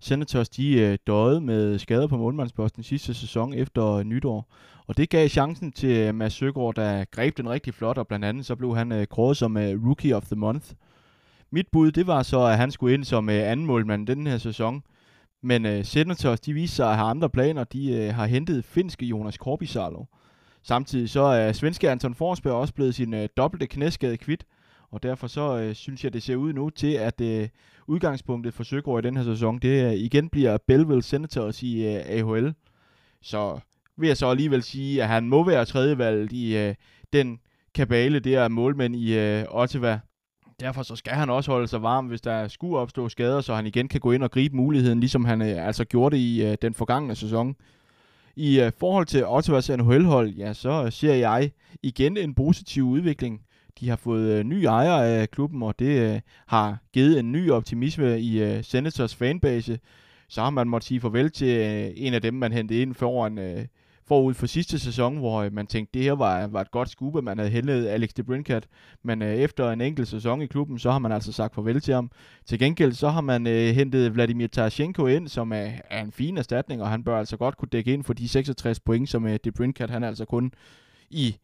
Senators 0.00 0.48
de 0.48 0.80
øh, 0.80 0.98
døde 1.06 1.40
med 1.40 1.78
skader 1.78 2.06
på 2.06 2.16
målmandsposten 2.16 2.82
sidste 2.82 3.14
sæson 3.14 3.54
efter 3.54 4.02
nytår. 4.02 4.52
Og 4.86 4.96
det 4.96 5.10
gav 5.10 5.28
chancen 5.28 5.72
til 5.72 5.96
øh, 5.96 6.14
Mads 6.14 6.32
Søgaard, 6.32 6.74
der 6.74 7.04
greb 7.04 7.36
den 7.36 7.50
rigtig 7.50 7.74
flot, 7.74 7.98
og 7.98 8.06
blandt 8.06 8.24
andet 8.24 8.46
så 8.46 8.56
blev 8.56 8.76
han 8.76 9.06
kåret 9.10 9.36
som 9.36 9.56
Rookie 9.56 10.16
of 10.16 10.24
the 10.24 10.36
Month. 10.36 10.66
Mit 11.50 11.66
bud, 11.72 11.92
det 11.92 12.06
var 12.06 12.22
så, 12.22 12.40
at 12.44 12.56
han 12.56 12.70
skulle 12.70 12.94
ind 12.94 13.04
som 13.04 13.28
anden 13.28 13.66
målmand 13.66 14.06
den 14.06 14.26
her 14.26 14.38
sæson. 14.38 14.82
Men 15.42 15.84
Senators, 15.84 16.40
de 16.40 16.52
viste 16.52 16.76
sig 16.76 16.90
at 16.90 16.96
have 16.96 17.08
andre 17.08 17.30
planer. 17.30 17.64
De 17.64 18.10
har 18.10 18.26
hentet 18.26 18.64
finske 18.64 19.06
Jonas 19.06 19.38
Korpisalo. 19.38 20.04
Samtidig 20.62 21.10
så 21.10 21.22
er 21.22 21.52
svenske 21.52 21.90
Anton 21.90 22.14
Forsberg 22.14 22.54
også 22.54 22.74
blevet 22.74 22.94
sin 22.94 23.14
øh, 23.14 23.28
dobbelte 23.36 23.66
knæskade 23.66 24.16
kvidt. 24.16 24.44
Og 24.90 25.02
derfor 25.02 25.26
så 25.26 25.58
øh, 25.58 25.74
synes 25.74 26.04
jeg, 26.04 26.12
det 26.12 26.22
ser 26.22 26.36
ud 26.36 26.52
nu 26.52 26.70
til, 26.70 26.92
at 26.92 27.20
øh, 27.20 27.48
udgangspunktet 27.86 28.54
for 28.54 28.62
Søgaard 28.62 29.04
i 29.04 29.06
den 29.06 29.16
her 29.16 29.24
sæson, 29.24 29.58
det 29.58 29.84
øh, 29.84 29.92
igen 29.92 30.28
bliver 30.28 30.58
Belleville 30.66 31.02
Senators 31.02 31.62
i 31.62 31.86
øh, 31.86 32.02
AHL. 32.06 32.54
Så 33.22 33.60
vil 33.96 34.06
jeg 34.06 34.16
så 34.16 34.26
alligevel 34.26 34.62
sige, 34.62 35.02
at 35.02 35.08
han 35.08 35.28
må 35.28 35.44
være 35.44 35.64
tredjevalget 35.64 36.32
i 36.32 36.56
øh, 36.56 36.74
den 37.12 37.40
kabale 37.74 38.20
der 38.20 38.48
målmænd 38.48 38.96
i 38.96 39.18
øh, 39.18 39.44
Ottawa. 39.48 40.00
Derfor 40.60 40.82
så 40.82 40.96
skal 40.96 41.12
han 41.12 41.30
også 41.30 41.50
holde 41.50 41.68
sig 41.68 41.82
varm, 41.82 42.06
hvis 42.06 42.20
der 42.20 42.48
skulle 42.48 42.78
opstå 42.78 43.08
skader, 43.08 43.40
så 43.40 43.54
han 43.54 43.66
igen 43.66 43.88
kan 43.88 44.00
gå 44.00 44.12
ind 44.12 44.22
og 44.22 44.30
gribe 44.30 44.56
muligheden, 44.56 45.00
ligesom 45.00 45.24
han 45.24 45.42
øh, 45.42 45.66
altså 45.66 45.84
gjorde 45.84 46.16
det 46.16 46.22
i 46.22 46.44
øh, 46.44 46.56
den 46.62 46.74
forgangne 46.74 47.14
sæson. 47.14 47.56
I 48.36 48.60
øh, 48.60 48.72
forhold 48.78 49.06
til 49.06 49.26
Ottawas 49.26 49.70
NHL-hold, 49.70 50.30
ja, 50.30 50.52
så 50.52 50.84
øh, 50.84 50.92
ser 50.92 51.14
jeg 51.14 51.50
igen 51.82 52.16
en 52.16 52.34
positiv 52.34 52.84
udvikling. 52.84 53.40
De 53.80 53.88
har 53.88 53.96
fået 53.96 54.30
øh, 54.30 54.44
nye 54.44 54.64
ejere 54.64 55.08
af 55.08 55.30
klubben, 55.30 55.62
og 55.62 55.78
det 55.78 56.14
øh, 56.14 56.20
har 56.46 56.78
givet 56.92 57.18
en 57.18 57.32
ny 57.32 57.50
optimisme 57.50 58.20
i 58.20 58.42
øh, 58.42 58.64
Senators 58.64 59.14
fanbase. 59.14 59.78
Så 60.28 60.42
har 60.42 60.50
man 60.50 60.68
måttet 60.68 60.88
sige 60.88 61.00
farvel 61.00 61.30
til 61.30 61.48
øh, 61.48 61.90
en 61.96 62.14
af 62.14 62.22
dem, 62.22 62.34
man 62.34 62.52
hentede 62.52 62.82
ind 62.82 62.94
foran 62.94 63.38
øh, 63.38 63.64
forud 64.12 64.34
for 64.34 64.46
sidste 64.46 64.78
sæson, 64.78 65.16
hvor 65.16 65.42
øh, 65.42 65.52
man 65.52 65.66
tænkte, 65.66 65.98
det 65.98 66.02
her 66.02 66.12
var, 66.12 66.46
var 66.46 66.60
et 66.60 66.70
godt 66.70 66.90
skub, 66.90 67.16
at 67.16 67.24
man 67.24 67.38
havde 67.38 67.50
hentet 67.50 67.86
Alex 67.86 68.10
de 68.16 68.22
Brincat. 68.22 68.66
Men 69.02 69.22
øh, 69.22 69.34
efter 69.34 69.70
en 69.70 69.80
enkelt 69.80 70.08
sæson 70.08 70.42
i 70.42 70.46
klubben, 70.46 70.78
så 70.78 70.90
har 70.90 70.98
man 70.98 71.12
altså 71.12 71.32
sagt 71.32 71.54
farvel 71.54 71.80
til 71.80 71.94
ham. 71.94 72.10
Til 72.46 72.58
gengæld 72.58 72.92
så 72.92 73.08
har 73.08 73.20
man 73.20 73.46
øh, 73.46 73.74
hentet 73.74 74.14
Vladimir 74.14 74.46
Tarashenko 74.46 75.06
ind, 75.06 75.28
som 75.28 75.52
er, 75.52 75.70
er 75.90 76.02
en 76.02 76.12
fin 76.12 76.38
erstatning, 76.38 76.82
og 76.82 76.88
han 76.88 77.04
bør 77.04 77.18
altså 77.18 77.36
godt 77.36 77.56
kunne 77.56 77.68
dække 77.72 77.92
ind 77.92 78.04
for 78.04 78.12
de 78.12 78.28
66 78.28 78.80
point, 78.80 79.08
som 79.08 79.26
øh, 79.26 79.38
de 79.44 79.52
Brincat, 79.52 79.90
han 79.90 80.04
altså 80.04 80.24
kun 80.24 80.52
i 81.10 81.36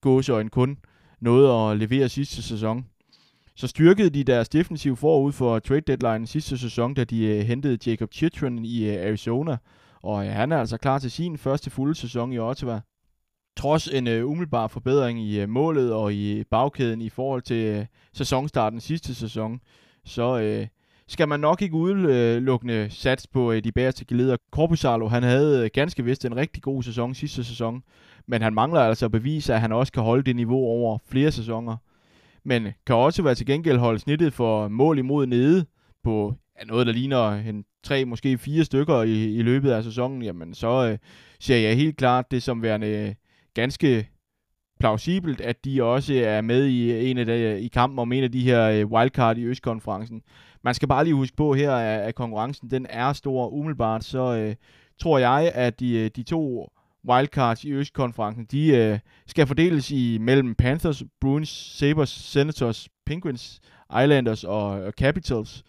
gåseøjne 0.00 0.50
kun 0.50 0.78
nåede 1.20 1.52
at 1.52 1.78
levere 1.78 2.08
sidste 2.08 2.42
sæson. 2.42 2.86
Så 3.56 3.66
styrkede 3.66 4.10
de 4.10 4.24
deres 4.24 4.48
defensiv 4.48 4.96
forud 4.96 5.32
for 5.32 5.58
trade 5.58 5.80
deadline 5.80 6.26
sidste 6.26 6.58
sæson, 6.58 6.94
da 6.94 7.04
de 7.04 7.24
øh, 7.24 7.40
hentede 7.40 7.90
Jacob 7.90 8.12
Chitron 8.12 8.64
i 8.64 8.84
øh, 8.88 9.06
Arizona. 9.06 9.56
Og 10.02 10.26
øh, 10.26 10.32
han 10.32 10.52
er 10.52 10.58
altså 10.58 10.76
klar 10.76 10.98
til 10.98 11.10
sin 11.10 11.38
første 11.38 11.70
fulde 11.70 11.94
sæson 11.94 12.32
i 12.32 12.38
Ottawa. 12.38 12.80
Trods 13.56 13.88
en 13.88 14.06
øh, 14.06 14.26
umiddelbar 14.26 14.66
forbedring 14.66 15.20
i 15.20 15.40
øh, 15.40 15.48
målet 15.48 15.92
og 15.92 16.14
i 16.14 16.44
bagkæden 16.44 17.00
i 17.00 17.08
forhold 17.08 17.42
til 17.42 17.64
øh, 17.64 17.86
sæsonstarten 18.12 18.80
sidste 18.80 19.14
sæson, 19.14 19.60
så 20.04 20.38
øh, 20.38 20.66
skal 21.08 21.28
man 21.28 21.40
nok 21.40 21.62
ikke 21.62 21.74
udelukkende 21.74 22.90
sats 22.90 23.26
på 23.26 23.52
øh, 23.52 23.64
de 23.64 23.72
bagerste 23.72 24.04
geleder. 24.04 24.36
Corpusalo, 24.50 25.08
han 25.08 25.22
havde 25.22 25.64
øh, 25.64 25.70
ganske 25.74 26.04
vist 26.04 26.24
en 26.24 26.36
rigtig 26.36 26.62
god 26.62 26.82
sæson 26.82 27.14
sidste 27.14 27.44
sæson, 27.44 27.82
men 28.26 28.42
han 28.42 28.54
mangler 28.54 28.80
altså 28.80 29.04
at 29.04 29.12
bevise, 29.12 29.54
at 29.54 29.60
han 29.60 29.72
også 29.72 29.92
kan 29.92 30.02
holde 30.02 30.22
det 30.22 30.36
niveau 30.36 30.64
over 30.64 30.98
flere 31.06 31.32
sæsoner. 31.32 31.76
Men 32.44 32.68
kan 32.86 32.96
også 32.96 33.22
være 33.22 33.34
til 33.34 33.46
gengæld 33.46 33.78
holde 33.78 33.98
snittet 33.98 34.32
for 34.32 34.68
mål 34.68 34.98
imod 34.98 35.26
nede 35.26 35.66
på 36.04 36.34
ja, 36.60 36.64
noget, 36.64 36.86
der 36.86 36.92
ligner 36.92 37.32
en 37.32 37.64
tre, 37.82 38.04
måske 38.04 38.38
fire 38.38 38.64
stykker 38.64 39.02
i, 39.02 39.34
i 39.34 39.42
løbet 39.42 39.70
af 39.70 39.84
sæsonen, 39.84 40.22
jamen 40.22 40.54
så 40.54 40.88
øh, 40.90 40.98
ser 41.40 41.56
jeg 41.56 41.76
helt 41.76 41.96
klart 41.96 42.30
det 42.30 42.42
som 42.42 42.62
værende 42.62 42.86
øh, 42.86 43.14
ganske 43.54 44.08
plausibelt, 44.80 45.40
at 45.40 45.64
de 45.64 45.82
også 45.82 46.14
er 46.14 46.40
med 46.40 46.64
i 46.66 46.92
øh, 46.92 47.10
en 47.10 47.18
af 47.18 47.26
de, 47.26 47.32
øh, 47.32 47.58
i 47.58 47.68
kampen 47.68 47.98
om 47.98 48.12
en 48.12 48.24
af 48.24 48.32
de 48.32 48.42
her 48.42 48.68
øh, 48.68 48.86
wildcard 48.86 49.38
i 49.38 49.44
Østkonferencen. 49.44 50.22
Man 50.64 50.74
skal 50.74 50.88
bare 50.88 51.04
lige 51.04 51.14
huske 51.14 51.36
på 51.36 51.54
her, 51.54 51.72
at, 51.72 52.00
at 52.00 52.14
konkurrencen 52.14 52.70
den 52.70 52.86
er 52.90 53.12
stor 53.12 53.48
umiddelbart, 53.48 54.04
så 54.04 54.36
øh, 54.36 54.54
tror 55.00 55.18
jeg, 55.18 55.52
at 55.54 55.80
de, 55.80 55.98
øh, 55.98 56.10
de 56.16 56.22
to 56.22 56.68
wildcards 57.08 57.64
i 57.64 57.72
Østkonferencen, 57.72 58.44
de 58.44 58.76
øh, 58.76 58.98
skal 59.26 59.46
fordeles 59.46 59.90
i 59.90 60.18
mellem 60.20 60.54
Panthers, 60.54 61.02
Bruins, 61.20 61.48
Sabres, 61.48 62.08
Senators, 62.08 62.88
Penguins, 63.06 63.60
Islanders 64.02 64.44
og, 64.44 64.66
og 64.66 64.92
Capitals. 64.92 65.64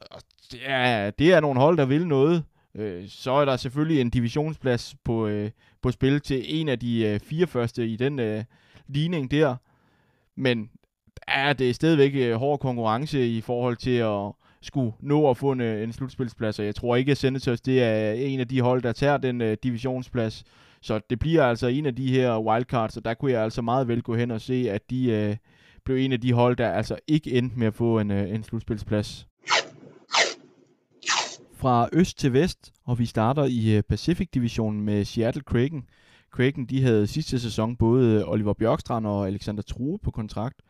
Og 0.00 0.22
det 0.52 0.60
er, 0.64 1.10
det 1.10 1.32
er 1.32 1.40
nogle 1.40 1.60
hold, 1.60 1.76
der 1.76 1.84
vil 1.84 2.06
noget. 2.06 2.44
Øh, 2.74 3.04
så 3.08 3.32
er 3.32 3.44
der 3.44 3.56
selvfølgelig 3.56 4.00
en 4.00 4.10
divisionsplads 4.10 4.94
på, 5.04 5.26
øh, 5.26 5.50
på 5.82 5.90
spil 5.90 6.20
til 6.20 6.60
en 6.60 6.68
af 6.68 6.78
de 6.78 7.04
øh, 7.04 7.20
fire 7.20 7.46
første 7.46 7.86
i 7.86 7.96
den 7.96 8.18
øh, 8.18 8.44
ligning 8.88 9.30
der. 9.30 9.56
Men 10.36 10.70
er 11.28 11.52
det 11.52 11.74
stadigvæk 11.74 12.12
øh, 12.14 12.34
hård 12.34 12.60
konkurrence 12.60 13.28
i 13.28 13.40
forhold 13.40 13.76
til 13.76 13.96
at 13.96 14.32
skulle 14.62 14.92
nå 15.00 15.30
at 15.30 15.36
få 15.36 15.52
en, 15.52 15.60
øh, 15.60 15.82
en 15.82 15.92
slutspilsplads, 15.92 16.58
og 16.58 16.66
jeg 16.66 16.74
tror 16.74 16.96
ikke, 16.96 17.10
at 17.10 17.18
Senators 17.18 17.60
det 17.60 17.82
er 17.82 18.12
en 18.12 18.40
af 18.40 18.48
de 18.48 18.60
hold, 18.60 18.82
der 18.82 18.92
tager 18.92 19.16
den 19.16 19.40
uh, 19.40 19.52
divisionsplads. 19.62 20.44
Så 20.82 21.00
det 21.10 21.18
bliver 21.18 21.44
altså 21.44 21.66
en 21.66 21.86
af 21.86 21.96
de 21.96 22.10
her 22.10 22.38
wildcards, 22.38 22.96
og 22.96 23.04
der 23.04 23.14
kunne 23.14 23.32
jeg 23.32 23.42
altså 23.42 23.62
meget 23.62 23.88
vel 23.88 24.02
gå 24.02 24.14
hen 24.14 24.30
og 24.30 24.40
se, 24.40 24.66
at 24.70 24.90
de 24.90 25.28
uh, 25.30 25.36
blev 25.84 25.96
en 25.96 26.12
af 26.12 26.20
de 26.20 26.32
hold, 26.32 26.56
der 26.56 26.70
altså 26.70 26.96
ikke 27.06 27.32
endte 27.32 27.58
med 27.58 27.66
at 27.66 27.74
få 27.74 27.98
en, 27.98 28.10
uh, 28.10 28.30
en 28.34 28.42
slutspilsplads. 28.42 29.26
Fra 31.58 31.88
øst 31.92 32.18
til 32.18 32.32
vest, 32.32 32.72
og 32.84 32.98
vi 32.98 33.06
starter 33.06 33.44
i 33.44 33.76
øh, 33.76 33.82
Pacific-divisionen 33.82 34.80
med 34.80 35.04
Seattle 35.04 35.42
Kraken. 35.42 35.84
Kraken 36.30 36.66
de 36.66 36.82
havde 36.82 37.06
sidste 37.06 37.40
sæson 37.40 37.76
både 37.76 38.14
øh, 38.14 38.28
Oliver 38.30 38.52
Bjørkstrand 38.52 39.06
og 39.06 39.26
Alexander 39.26 39.62
True 39.62 39.98
på 39.98 40.10
kontrakt. 40.10 40.60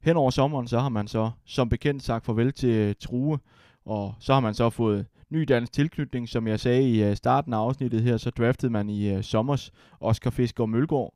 Hen 0.00 0.16
over 0.16 0.30
sommeren, 0.30 0.68
så 0.68 0.78
har 0.78 0.88
man 0.88 1.08
så 1.08 1.30
som 1.44 1.68
bekendt 1.68 2.02
sagt 2.02 2.24
farvel 2.24 2.52
til 2.52 2.70
øh, 2.70 2.94
True, 3.00 3.38
og 3.84 4.14
så 4.20 4.32
har 4.32 4.40
man 4.40 4.54
så 4.54 4.70
fået 4.70 5.06
ny 5.30 5.42
dansk 5.42 5.72
tilknytning, 5.72 6.28
som 6.28 6.46
jeg 6.46 6.60
sagde 6.60 6.90
i 6.90 7.14
starten 7.14 7.52
af 7.52 7.58
afsnittet 7.58 8.02
her, 8.02 8.16
så 8.16 8.30
draftede 8.30 8.72
man 8.72 8.88
i 8.88 9.22
sommers 9.22 9.72
Oscar 10.00 10.30
Fisker 10.30 10.66
Mølgaard. 10.66 11.14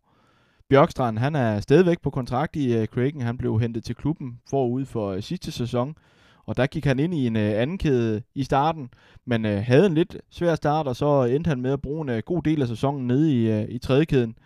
Bjørkstrand, 0.69 1.19
han 1.19 1.35
er 1.35 1.61
stadigvæk 1.61 2.01
på 2.03 2.11
kontrakt 2.11 2.57
i 2.57 2.87
Kraken. 2.87 3.21
Han 3.21 3.39
blev 3.39 3.61
hentet 3.61 3.85
til 3.85 3.95
klubben 3.95 4.41
forud 4.51 4.85
for 4.85 5.21
sidste 5.21 5.53
sæson, 5.53 5.97
og 6.47 6.57
der 6.57 6.67
gik 6.67 6.85
han 6.85 6.99
ind 6.99 7.15
i 7.15 7.27
en 7.27 7.37
øh, 7.37 7.61
anden 7.61 7.79
kæde 7.79 8.23
i 8.35 8.45
starten, 8.45 8.89
men 9.25 9.47
øh, 9.47 9.63
havde 9.63 9.87
en 9.87 9.95
lidt 9.95 10.17
svær 10.31 10.55
start, 10.55 10.87
og 10.87 10.97
så 10.97 11.25
endte 11.25 11.49
han 11.49 11.61
med 11.61 11.73
at 11.73 11.83
bruge 11.83 12.03
en 12.03 12.09
øh, 12.09 12.23
god 12.27 12.43
del 12.43 12.63
af 12.63 12.69
sæsonen 12.69 13.07
nede 13.07 13.35
i, 13.35 13.51
øh, 13.51 13.67
i 13.69 13.79
tredje 13.79 14.05
kæden. 14.05 14.37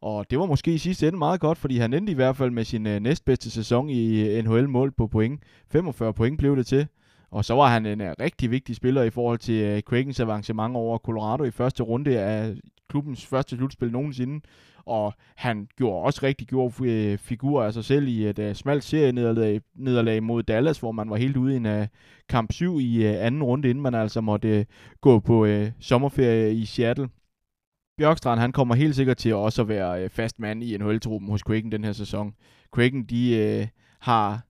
Og 0.00 0.30
det 0.30 0.38
var 0.38 0.46
måske 0.46 0.74
i 0.74 0.78
sidste 0.78 1.08
ende 1.08 1.18
meget 1.18 1.40
godt, 1.40 1.58
fordi 1.58 1.78
han 1.78 1.94
endte 1.94 2.12
i 2.12 2.14
hvert 2.14 2.36
fald 2.36 2.50
med 2.50 2.64
sin 2.64 2.86
øh, 2.86 3.00
næstbedste 3.00 3.50
sæson 3.50 3.90
i 3.90 4.20
øh, 4.20 4.44
NHL 4.44 4.68
mål 4.68 4.92
på 4.92 5.06
point. 5.06 5.42
45 5.70 6.14
point 6.14 6.38
blev 6.38 6.56
det 6.56 6.66
til. 6.66 6.86
Og 7.30 7.44
så 7.44 7.54
var 7.54 7.66
han 7.66 7.86
en 7.86 8.00
uh, 8.00 8.06
rigtig 8.20 8.50
vigtig 8.50 8.76
spiller 8.76 9.02
i 9.02 9.10
forhold 9.10 9.38
til 9.38 9.74
uh, 9.74 9.80
Krakens 9.80 10.20
avancement 10.20 10.76
over 10.76 10.98
Colorado 10.98 11.44
i 11.44 11.50
første 11.50 11.82
runde 11.82 12.18
af 12.18 12.54
klubbens 12.88 13.26
første 13.26 13.56
slutspil 13.56 13.92
nogensinde. 13.92 14.40
Og 14.88 15.14
han 15.36 15.68
gjorde 15.76 16.04
også 16.04 16.20
rigtig 16.22 16.48
gode 16.48 17.12
uh, 17.12 17.18
figurer 17.18 17.66
af 17.66 17.72
sig 17.72 17.84
selv 17.84 18.08
i 18.08 18.26
et 18.26 18.38
uh, 18.38 18.52
smalt 18.52 18.84
serienederlag 18.84 20.22
mod 20.22 20.42
Dallas, 20.42 20.78
hvor 20.78 20.92
man 20.92 21.10
var 21.10 21.16
helt 21.16 21.36
ude 21.36 21.52
i 21.52 21.56
en 21.56 21.66
uh, 21.66 21.86
kamp 22.28 22.52
7 22.52 22.78
i 22.80 23.08
uh, 23.08 23.26
anden 23.26 23.42
runde, 23.42 23.70
inden 23.70 23.82
man 23.82 23.94
altså 23.94 24.20
måtte 24.20 24.58
uh, 24.58 24.64
gå 25.00 25.20
på 25.20 25.44
uh, 25.44 25.66
sommerferie 25.80 26.54
i 26.54 26.64
Seattle. 26.64 27.08
Bjørkstrand, 27.98 28.40
han 28.40 28.52
kommer 28.52 28.74
helt 28.74 28.96
sikkert 28.96 29.16
til 29.16 29.34
også 29.34 29.62
at 29.62 29.68
være 29.68 30.02
øh, 30.02 30.10
fast 30.10 30.38
mand 30.38 30.64
i 30.64 30.76
NHL-truppen 30.76 31.30
hos 31.30 31.42
Kraken 31.42 31.72
den 31.72 31.84
her 31.84 31.92
sæson. 31.92 32.34
Kraken, 32.72 33.04
de 33.04 33.36
øh, 33.36 33.66
har 34.00 34.40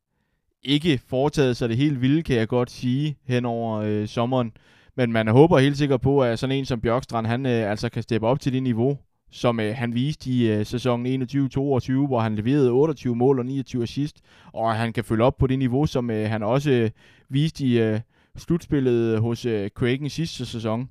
ikke 0.63 1.01
foretaget 1.07 1.57
sig 1.57 1.69
det 1.69 1.77
helt 1.77 2.01
vilde, 2.01 2.23
kan 2.23 2.37
jeg 2.37 2.49
godt 2.49 2.71
sige, 2.71 3.17
hen 3.27 3.45
over 3.45 3.81
øh, 3.81 4.09
sommeren. 4.09 4.53
Men 4.97 5.13
man 5.13 5.29
håber 5.29 5.59
helt 5.59 5.79
sikkert 5.79 6.01
på, 6.01 6.23
at 6.23 6.39
sådan 6.39 6.57
en 6.57 6.65
som 6.65 6.81
Bjørkstrand, 6.81 7.27
han 7.27 7.47
øh, 7.47 7.71
altså 7.71 7.89
kan 7.89 8.03
steppe 8.03 8.27
op 8.27 8.41
til 8.41 8.53
det 8.53 8.63
niveau, 8.63 8.99
som 9.31 9.61
øh, 9.61 9.75
han 9.77 9.95
viste 9.95 10.31
i 10.31 10.51
øh, 10.51 10.67
sæsonen 10.67 11.23
21-22, 11.23 11.93
hvor 12.07 12.21
han 12.21 12.35
leverede 12.35 12.71
28 12.71 13.17
mål 13.17 13.39
og 13.39 13.47
29 13.47 13.83
assist, 13.83 14.21
og 14.53 14.75
han 14.75 14.93
kan 14.93 15.05
følge 15.05 15.25
op 15.25 15.37
på 15.37 15.47
det 15.47 15.59
niveau, 15.59 15.87
som 15.87 16.11
øh, 16.11 16.31
han 16.31 16.43
også 16.43 16.71
øh, 16.71 16.91
viste 17.29 17.65
i 17.65 17.81
øh, 17.81 18.01
slutspillet 18.37 19.21
hos 19.21 19.47
øh, 19.47 19.71
Kraken 19.75 20.11
sidste 20.11 20.47
sæson. 20.47 20.91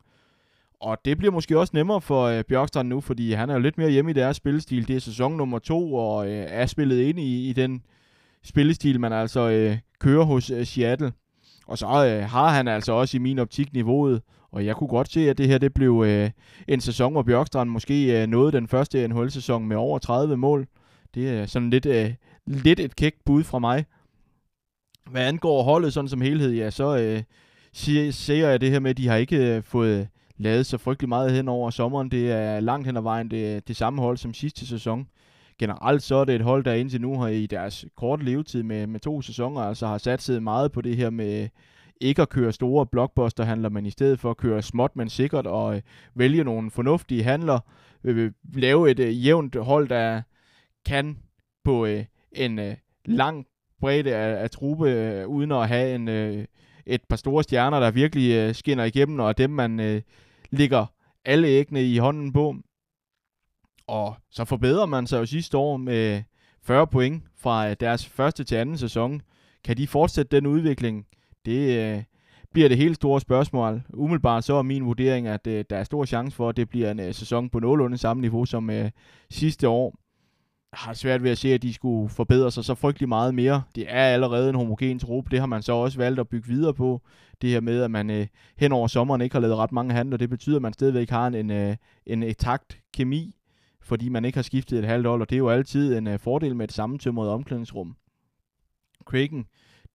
Og 0.82 0.98
det 1.06 1.18
bliver 1.18 1.32
måske 1.32 1.60
også 1.60 1.72
nemmere 1.76 2.02
for 2.02 2.24
øh, 2.24 2.44
Bjørkstrand 2.44 2.88
nu, 2.88 3.02
fordi 3.02 3.32
han 3.32 3.50
er 3.50 3.54
jo 3.54 3.60
lidt 3.60 3.78
mere 3.78 3.90
hjemme 3.90 4.12
i 4.12 4.14
deres 4.14 4.38
spillestil. 4.38 4.88
Det 4.88 4.96
er 4.96 5.00
sæson 5.00 5.38
nummer 5.38 5.60
to, 5.60 5.94
og 5.94 6.28
øh, 6.28 6.46
er 6.50 6.66
spillet 6.66 7.02
ind 7.02 7.20
i, 7.20 7.50
i 7.50 7.54
den 7.54 7.82
spillestil, 8.44 9.00
man 9.00 9.14
altså 9.14 9.50
øh, 9.50 9.78
kører 10.00 10.24
hos 10.24 10.50
øh, 10.50 10.66
Seattle. 10.66 11.12
Og 11.68 11.78
så 11.78 11.86
øh, 11.86 12.30
har 12.30 12.50
han 12.50 12.68
altså 12.68 12.92
også 12.92 13.18
i 13.18 13.20
min 13.20 13.40
optik 13.40 13.74
niveauet, 13.74 14.22
og 14.52 14.66
jeg 14.66 14.76
kunne 14.76 14.88
godt 14.88 15.12
se, 15.12 15.30
at 15.30 15.38
det 15.38 15.48
her 15.48 15.58
det 15.58 15.74
blev 15.74 16.04
øh, 16.08 16.30
en 16.68 16.82
sæson, 16.82 17.12
hvor 17.12 17.24
Bjørkstrand 17.24 17.70
måske 17.70 18.22
øh, 18.22 18.28
nåede 18.28 18.52
den 18.52 18.68
første 18.68 19.08
NHL-sæson 19.08 19.68
med 19.68 19.78
over 19.78 20.00
30 20.00 20.38
mål. 20.38 20.68
Det 21.16 21.30
er 21.30 21.46
sådan 21.46 21.70
lidt, 21.70 21.86
øh, 21.86 22.14
lidt 22.46 22.80
et 22.80 22.96
kægt 22.96 23.26
bud 23.26 23.44
fra 23.44 23.60
mig. 23.60 23.86
Hvad 25.12 25.22
angår 25.24 25.64
holdet 25.64 25.94
sådan 25.94 26.08
som 26.08 26.22
helhed, 26.22 26.54
ja, 26.54 26.70
så 26.70 26.98
øh, 26.98 27.24
siger 28.14 28.48
jeg 28.48 28.62
det 28.62 28.72
her 28.72 28.80
med, 28.80 28.90
at 28.90 28.98
de 28.98 29.08
har 29.08 29.16
ikke 29.16 29.56
øh, 29.56 29.64
fået 29.64 30.08
lavet 30.38 30.66
så 30.66 30.78
frygtelig 30.78 31.10
meget 31.10 31.32
hen 31.32 31.48
over 31.48 31.70
sommeren. 31.70 32.12
Det 32.12 32.32
er 32.32 32.60
langt 32.60 32.88
hen 32.88 32.98
ad 32.98 33.02
vejen 33.02 33.32
det, 33.32 33.68
det 33.68 33.76
samme 33.76 34.02
hold 34.02 34.18
som 34.18 34.34
sidste 34.34 34.68
sæson. 34.68 35.08
Generelt 35.60 36.04
så 36.04 36.16
er 36.16 36.26
det 36.26 36.36
et 36.36 36.42
hold, 36.42 36.64
der 36.64 36.74
indtil 36.74 37.02
nu 37.02 37.20
har 37.20 37.28
i 37.28 37.46
deres 37.46 37.86
korte 37.96 38.26
levetid 38.26 38.64
med, 38.64 38.88
med 38.88 39.00
to 39.00 39.22
sæsoner, 39.22 39.62
altså 39.62 39.88
har 39.88 39.98
sat 39.98 40.44
meget 40.44 40.72
på 40.72 40.82
det 40.82 40.98
her 40.98 41.10
med 41.10 41.48
ikke 42.02 42.22
at 42.22 42.30
køre 42.30 42.52
store 42.52 42.86
blockbuster-handler, 42.86 43.70
men 43.70 43.86
i 43.86 43.92
stedet 43.92 44.20
for 44.20 44.32
at 44.32 44.38
køre 44.38 44.62
småt, 44.62 44.96
men 44.96 45.10
sikkert, 45.10 45.48
og 45.48 45.76
øh, 45.76 45.82
vælge 46.16 46.44
nogle 46.44 46.72
fornuftige 46.72 47.24
handler, 47.24 47.60
øh, 48.04 48.32
lave 48.54 48.92
et 48.92 49.00
øh, 49.00 49.26
jævnt 49.26 49.56
hold, 49.56 49.90
der 49.90 50.22
kan 50.86 51.18
på 51.64 51.86
øh, 51.86 52.06
en 52.32 52.60
øh, 52.60 52.76
lang 53.06 53.46
bredde 53.80 54.16
af, 54.16 54.44
af 54.44 54.52
truppe, 54.52 54.92
øh, 54.92 55.28
uden 55.28 55.52
at 55.52 55.68
have 55.68 55.96
en, 55.96 56.08
øh, 56.08 56.46
et 56.86 57.02
par 57.10 57.16
store 57.16 57.44
stjerner, 57.44 57.80
der 57.80 57.92
virkelig 57.92 58.36
øh, 58.36 58.56
skinner 58.56 58.84
igennem, 58.84 59.20
og 59.20 59.38
dem 59.38 59.50
man 59.50 59.80
øh, 59.80 60.02
ligger 60.50 60.86
alle 61.26 61.48
æggene 61.48 61.84
i 61.84 61.98
hånden 61.98 62.34
på. 62.34 62.56
Og 63.88 64.16
så 64.32 64.46
forbedrer 64.46 64.86
man 64.86 65.08
sig 65.08 65.20
jo 65.20 65.26
sidste 65.26 65.58
år 65.58 65.78
med 65.78 66.24
40 66.64 66.88
point 66.88 67.24
fra 67.36 67.70
øh, 67.70 67.76
deres 67.80 68.06
første 68.06 68.44
til 68.44 68.56
anden 68.56 68.78
sæson. 68.78 69.22
Kan 69.64 69.78
de 69.78 69.88
fortsætte 69.88 70.36
den 70.36 70.46
udvikling? 70.46 71.06
Det 71.48 71.80
øh, 71.80 72.04
bliver 72.54 72.70
det 72.70 72.78
helt 72.78 72.96
store 72.96 73.22
spørgsmål. 73.22 73.82
Umiddelbart 73.94 74.44
så 74.44 74.54
er 74.54 74.62
min 74.62 74.86
vurdering, 74.86 75.28
at 75.28 75.48
øh, 75.48 75.66
der 75.70 75.78
er 75.78 75.84
stor 75.84 76.06
chance 76.06 76.36
for, 76.36 76.50
at 76.50 76.58
det 76.58 76.70
bliver 76.70 76.92
en 76.92 77.00
øh, 77.00 77.14
sæson 77.14 77.50
på 77.50 77.60
nogenlunde 77.60 77.98
samme 77.98 78.22
niveau 78.22 78.46
som 78.46 78.70
øh, 78.70 78.92
sidste 79.30 79.68
år 79.68 79.96
Jeg 80.72 80.80
har 80.80 80.94
svært 80.94 81.24
ved 81.24 81.32
at 81.32 81.38
se, 81.38 81.54
at 81.54 81.62
de 81.62 81.74
skulle 81.74 82.10
forbedre 82.10 82.52
sig 82.52 82.66
så 82.66 82.76
frygtelig 82.76 83.10
meget 83.10 83.36
mere. 83.36 83.64
Det 83.76 83.86
er 83.88 84.04
allerede 84.04 84.50
en 84.50 84.56
homogen 84.56 85.00
trup. 85.00 85.32
Det 85.32 85.40
har 85.40 85.46
man 85.46 85.62
så 85.62 85.74
også 85.74 85.98
valgt 85.98 86.20
at 86.20 86.28
bygge 86.28 86.48
videre 86.48 86.74
på. 86.74 87.02
Det 87.42 87.50
her 87.50 87.62
med, 87.62 87.82
at 87.82 87.92
man 87.92 88.10
øh, 88.10 88.28
hen 88.58 88.72
over 88.72 88.88
sommeren 88.88 89.22
ikke 89.22 89.36
har 89.36 89.42
lavet 89.42 89.56
ret 89.56 89.72
mange 89.72 89.94
handler. 89.94 90.18
Det 90.18 90.30
betyder, 90.30 90.56
at 90.56 90.62
man 90.62 90.74
stadigvæk 90.74 91.10
har 91.10 91.28
en, 91.28 91.36
en, 91.36 91.52
øh, 91.52 91.76
en 92.06 92.24
etakt 92.24 92.80
kemi, 92.94 93.36
fordi 93.82 94.10
man 94.10 94.26
ikke 94.26 94.38
har 94.38 94.44
skiftet 94.44 94.80
et 94.80 94.86
halvt 94.86 95.08
år. 95.08 95.20
Og 95.20 95.30
det 95.30 95.36
er 95.36 95.40
jo 95.40 95.50
altid 95.50 95.98
en 95.98 96.08
øh, 96.08 96.20
fordel 96.20 96.56
med 96.56 96.68
et 96.68 96.74
sammentømret 96.74 97.30
omklædningsrum. 97.30 97.96
Kraken, 99.06 99.46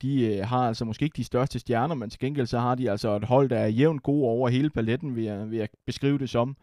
de 0.03 0.25
øh, 0.25 0.47
har 0.47 0.69
altså 0.69 0.85
måske 0.85 1.05
ikke 1.05 1.17
de 1.17 1.25
største 1.25 1.59
stjerner, 1.59 1.95
men 1.95 2.11
til 2.11 2.21
gengæld 2.21 2.47
så 2.47 2.59
har 2.59 2.75
de 2.75 2.91
altså 2.91 3.17
et 3.17 3.25
hold, 3.25 3.49
der 3.49 3.59
er 3.59 3.67
jævnt 3.67 4.03
god 4.03 4.25
over 4.25 4.49
hele 4.49 4.71
paletten, 4.71 5.17
vil 5.17 5.25
jeg, 5.25 5.51
vil 5.51 5.59
jeg 5.59 5.69
beskrive 5.87 6.19
det 6.19 6.31
som. 6.31 6.57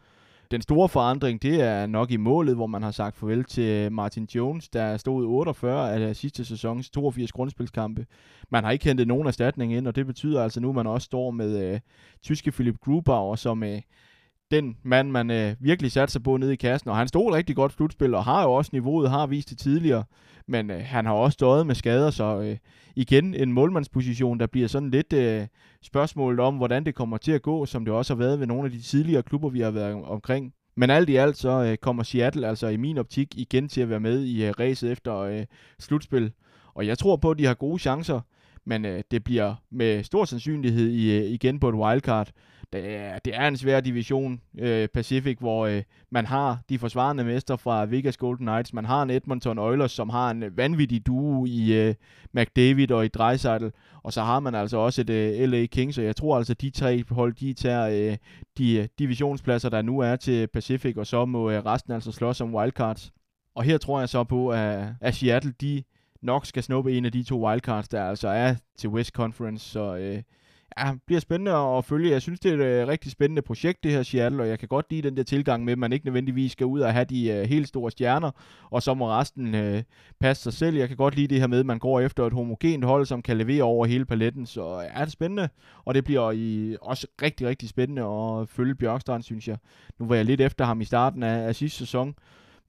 Den 0.50 0.62
store 0.62 0.88
forandring, 0.88 1.42
det 1.42 1.60
er 1.60 1.86
nok 1.86 2.10
i 2.10 2.16
målet, 2.16 2.54
hvor 2.54 2.66
man 2.66 2.82
har 2.82 2.90
sagt 2.90 3.16
farvel 3.16 3.44
til 3.44 3.92
Martin 3.92 4.28
Jones, 4.34 4.68
der 4.68 4.96
stod 4.96 5.26
48 5.26 5.92
af 5.92 6.16
sidste 6.16 6.44
sæsons 6.44 6.90
82 6.90 7.32
grundspilskampe. 7.32 8.06
Man 8.50 8.64
har 8.64 8.70
ikke 8.70 8.84
hentet 8.84 9.08
nogen 9.08 9.26
erstatning 9.26 9.74
ind, 9.74 9.86
og 9.86 9.96
det 9.96 10.06
betyder 10.06 10.42
altså 10.42 10.60
nu, 10.60 10.68
at 10.68 10.74
man 10.74 10.86
også 10.86 11.04
står 11.04 11.30
med 11.30 11.72
øh, 11.72 11.80
tyske 12.22 12.50
Philip 12.50 12.76
Grubauer, 12.80 13.36
som 13.36 13.62
øh, 13.62 13.80
den 14.50 14.76
mand, 14.82 15.10
man 15.10 15.30
øh, 15.30 15.54
virkelig 15.60 15.92
satte 15.92 16.12
sig 16.12 16.22
på 16.22 16.36
nede 16.36 16.52
i 16.52 16.56
kassen, 16.56 16.90
og 16.90 16.96
han 16.96 17.08
stod 17.08 17.32
rigtig 17.32 17.56
godt 17.56 17.72
slutspil, 17.72 18.14
og 18.14 18.24
har 18.24 18.42
jo 18.42 18.52
også 18.52 18.70
niveauet, 18.72 19.10
har 19.10 19.26
vist 19.26 19.50
det 19.50 19.58
tidligere, 19.58 20.04
men 20.46 20.70
øh, 20.70 20.80
han 20.84 21.06
har 21.06 21.12
også 21.12 21.34
stået 21.34 21.66
med 21.66 21.74
skader, 21.74 22.10
så 22.10 22.40
øh, 22.40 22.56
igen 22.96 23.34
en 23.34 23.52
målmandsposition, 23.52 24.40
der 24.40 24.46
bliver 24.46 24.68
sådan 24.68 24.90
lidt 24.90 25.12
øh, 25.12 25.46
spørgsmålet 25.82 26.40
om, 26.40 26.56
hvordan 26.56 26.84
det 26.84 26.94
kommer 26.94 27.16
til 27.16 27.32
at 27.32 27.42
gå, 27.42 27.66
som 27.66 27.84
det 27.84 27.94
også 27.94 28.14
har 28.14 28.18
været 28.18 28.40
ved 28.40 28.46
nogle 28.46 28.64
af 28.64 28.70
de 28.70 28.82
tidligere 28.82 29.22
klubber, 29.22 29.48
vi 29.48 29.60
har 29.60 29.70
været 29.70 29.94
omkring. 30.04 30.52
Men 30.76 30.90
alt 30.90 31.08
i 31.08 31.16
alt 31.16 31.36
så 31.36 31.50
øh, 31.64 31.76
kommer 31.76 32.02
Seattle 32.02 32.48
altså 32.48 32.68
i 32.68 32.76
min 32.76 32.98
optik 32.98 33.38
igen 33.38 33.68
til 33.68 33.80
at 33.80 33.88
være 33.88 34.00
med 34.00 34.22
i 34.24 34.46
øh, 34.46 34.54
racet 34.60 34.92
efter 34.92 35.16
øh, 35.16 35.46
slutspil. 35.78 36.32
Og 36.74 36.86
jeg 36.86 36.98
tror 36.98 37.16
på, 37.16 37.30
at 37.30 37.38
de 37.38 37.46
har 37.46 37.54
gode 37.54 37.78
chancer, 37.78 38.20
men 38.66 38.84
øh, 38.84 39.02
det 39.10 39.24
bliver 39.24 39.54
med 39.70 40.04
stor 40.04 40.24
sandsynlighed 40.24 40.90
i, 40.90 41.18
øh, 41.18 41.24
igen 41.24 41.60
på 41.60 41.68
et 41.68 41.74
wildcard. 41.74 42.30
Det 42.72 42.96
er, 42.96 43.18
det 43.18 43.36
er 43.36 43.48
en 43.48 43.56
svær 43.56 43.80
division, 43.80 44.40
øh, 44.58 44.88
Pacific, 44.88 45.38
hvor 45.38 45.66
øh, 45.66 45.82
man 46.10 46.26
har 46.26 46.58
de 46.68 46.78
forsvarende 46.78 47.24
mester 47.24 47.56
fra 47.56 47.86
Vegas 47.86 48.16
Golden 48.16 48.46
Knights, 48.46 48.72
man 48.72 48.84
har 48.84 49.02
en 49.02 49.10
Edmonton 49.10 49.58
Oilers, 49.58 49.92
som 49.92 50.08
har 50.08 50.30
en 50.30 50.42
øh, 50.42 50.56
vanvittig 50.56 51.06
duo 51.06 51.46
i 51.46 51.88
øh, 51.88 51.94
McDavid 52.32 52.90
og 52.90 53.04
i 53.04 53.08
Dreisaitl, 53.08 53.66
og 54.02 54.12
så 54.12 54.22
har 54.22 54.40
man 54.40 54.54
altså 54.54 54.76
også 54.76 55.00
et 55.00 55.10
øh, 55.10 55.48
LA 55.48 55.66
Kings, 55.66 55.98
og 55.98 56.04
jeg 56.04 56.16
tror 56.16 56.36
altså, 56.36 56.54
de 56.54 56.70
tre 56.70 57.04
hold, 57.10 57.34
de 57.34 57.52
tager 57.52 58.10
øh, 58.10 58.16
de 58.58 58.74
øh, 58.76 58.88
divisionspladser, 58.98 59.68
der 59.68 59.82
nu 59.82 59.98
er 59.98 60.16
til 60.16 60.46
Pacific, 60.46 60.96
og 60.96 61.06
så 61.06 61.24
må 61.24 61.50
øh, 61.50 61.64
resten 61.66 61.92
altså 61.92 62.12
slås 62.12 62.40
om 62.40 62.54
wildcards. 62.54 63.12
Og 63.54 63.62
her 63.62 63.78
tror 63.78 63.98
jeg 63.98 64.08
så 64.08 64.24
på, 64.24 64.48
at, 64.48 64.88
at 65.00 65.14
Seattle, 65.14 65.54
de 65.60 65.82
nok 66.22 66.46
skal 66.46 66.62
snuppe 66.62 66.92
en 66.92 67.04
af 67.04 67.12
de 67.12 67.22
to 67.22 67.46
wildcards, 67.46 67.88
der 67.88 68.04
altså 68.04 68.28
er 68.28 68.54
til 68.78 68.88
West 68.88 69.10
Conference, 69.10 69.68
så 69.70 69.96
øh, 69.96 70.22
ja, 70.78 70.94
bliver 71.06 71.20
spændende 71.20 71.52
at 71.52 71.84
følge. 71.84 72.10
Jeg 72.10 72.22
synes, 72.22 72.40
det 72.40 72.52
er 72.52 72.54
et 72.54 72.82
øh, 72.82 72.88
rigtig 72.88 73.12
spændende 73.12 73.42
projekt, 73.42 73.84
det 73.84 73.92
her 73.92 74.02
Seattle, 74.02 74.42
og 74.42 74.48
jeg 74.48 74.58
kan 74.58 74.68
godt 74.68 74.86
lide 74.90 75.02
den 75.02 75.16
der 75.16 75.22
tilgang 75.22 75.64
med, 75.64 75.72
at 75.72 75.78
man 75.78 75.92
ikke 75.92 76.06
nødvendigvis 76.06 76.52
skal 76.52 76.66
ud 76.66 76.80
og 76.80 76.92
have 76.92 77.04
de 77.04 77.30
øh, 77.30 77.48
helt 77.48 77.68
store 77.68 77.90
stjerner, 77.90 78.30
og 78.70 78.82
så 78.82 78.94
må 78.94 79.08
resten 79.08 79.54
øh, 79.54 79.82
passe 80.20 80.42
sig 80.42 80.52
selv. 80.52 80.76
Jeg 80.76 80.88
kan 80.88 80.96
godt 80.96 81.16
lide 81.16 81.26
det 81.26 81.40
her 81.40 81.46
med, 81.46 81.60
at 81.60 81.66
man 81.66 81.78
går 81.78 82.00
efter 82.00 82.26
et 82.26 82.32
homogent 82.32 82.84
hold, 82.84 83.06
som 83.06 83.22
kan 83.22 83.36
levere 83.36 83.62
over 83.62 83.86
hele 83.86 84.04
paletten, 84.04 84.46
så 84.46 84.62
øh, 84.62 84.84
ja, 84.94 85.00
det 85.00 85.06
er 85.06 85.10
spændende, 85.10 85.48
og 85.84 85.94
det 85.94 86.04
bliver 86.04 86.32
i, 86.32 86.76
også 86.82 87.06
rigtig, 87.22 87.46
rigtig 87.46 87.68
spændende 87.68 88.02
at 88.02 88.48
følge 88.48 88.74
Bjørkstrand, 88.74 89.22
synes 89.22 89.48
jeg. 89.48 89.56
Nu 89.98 90.06
var 90.06 90.14
jeg 90.14 90.24
lidt 90.24 90.40
efter 90.40 90.64
ham 90.64 90.80
i 90.80 90.84
starten 90.84 91.22
af, 91.22 91.46
af 91.46 91.54
sidste 91.54 91.78
sæson, 91.78 92.14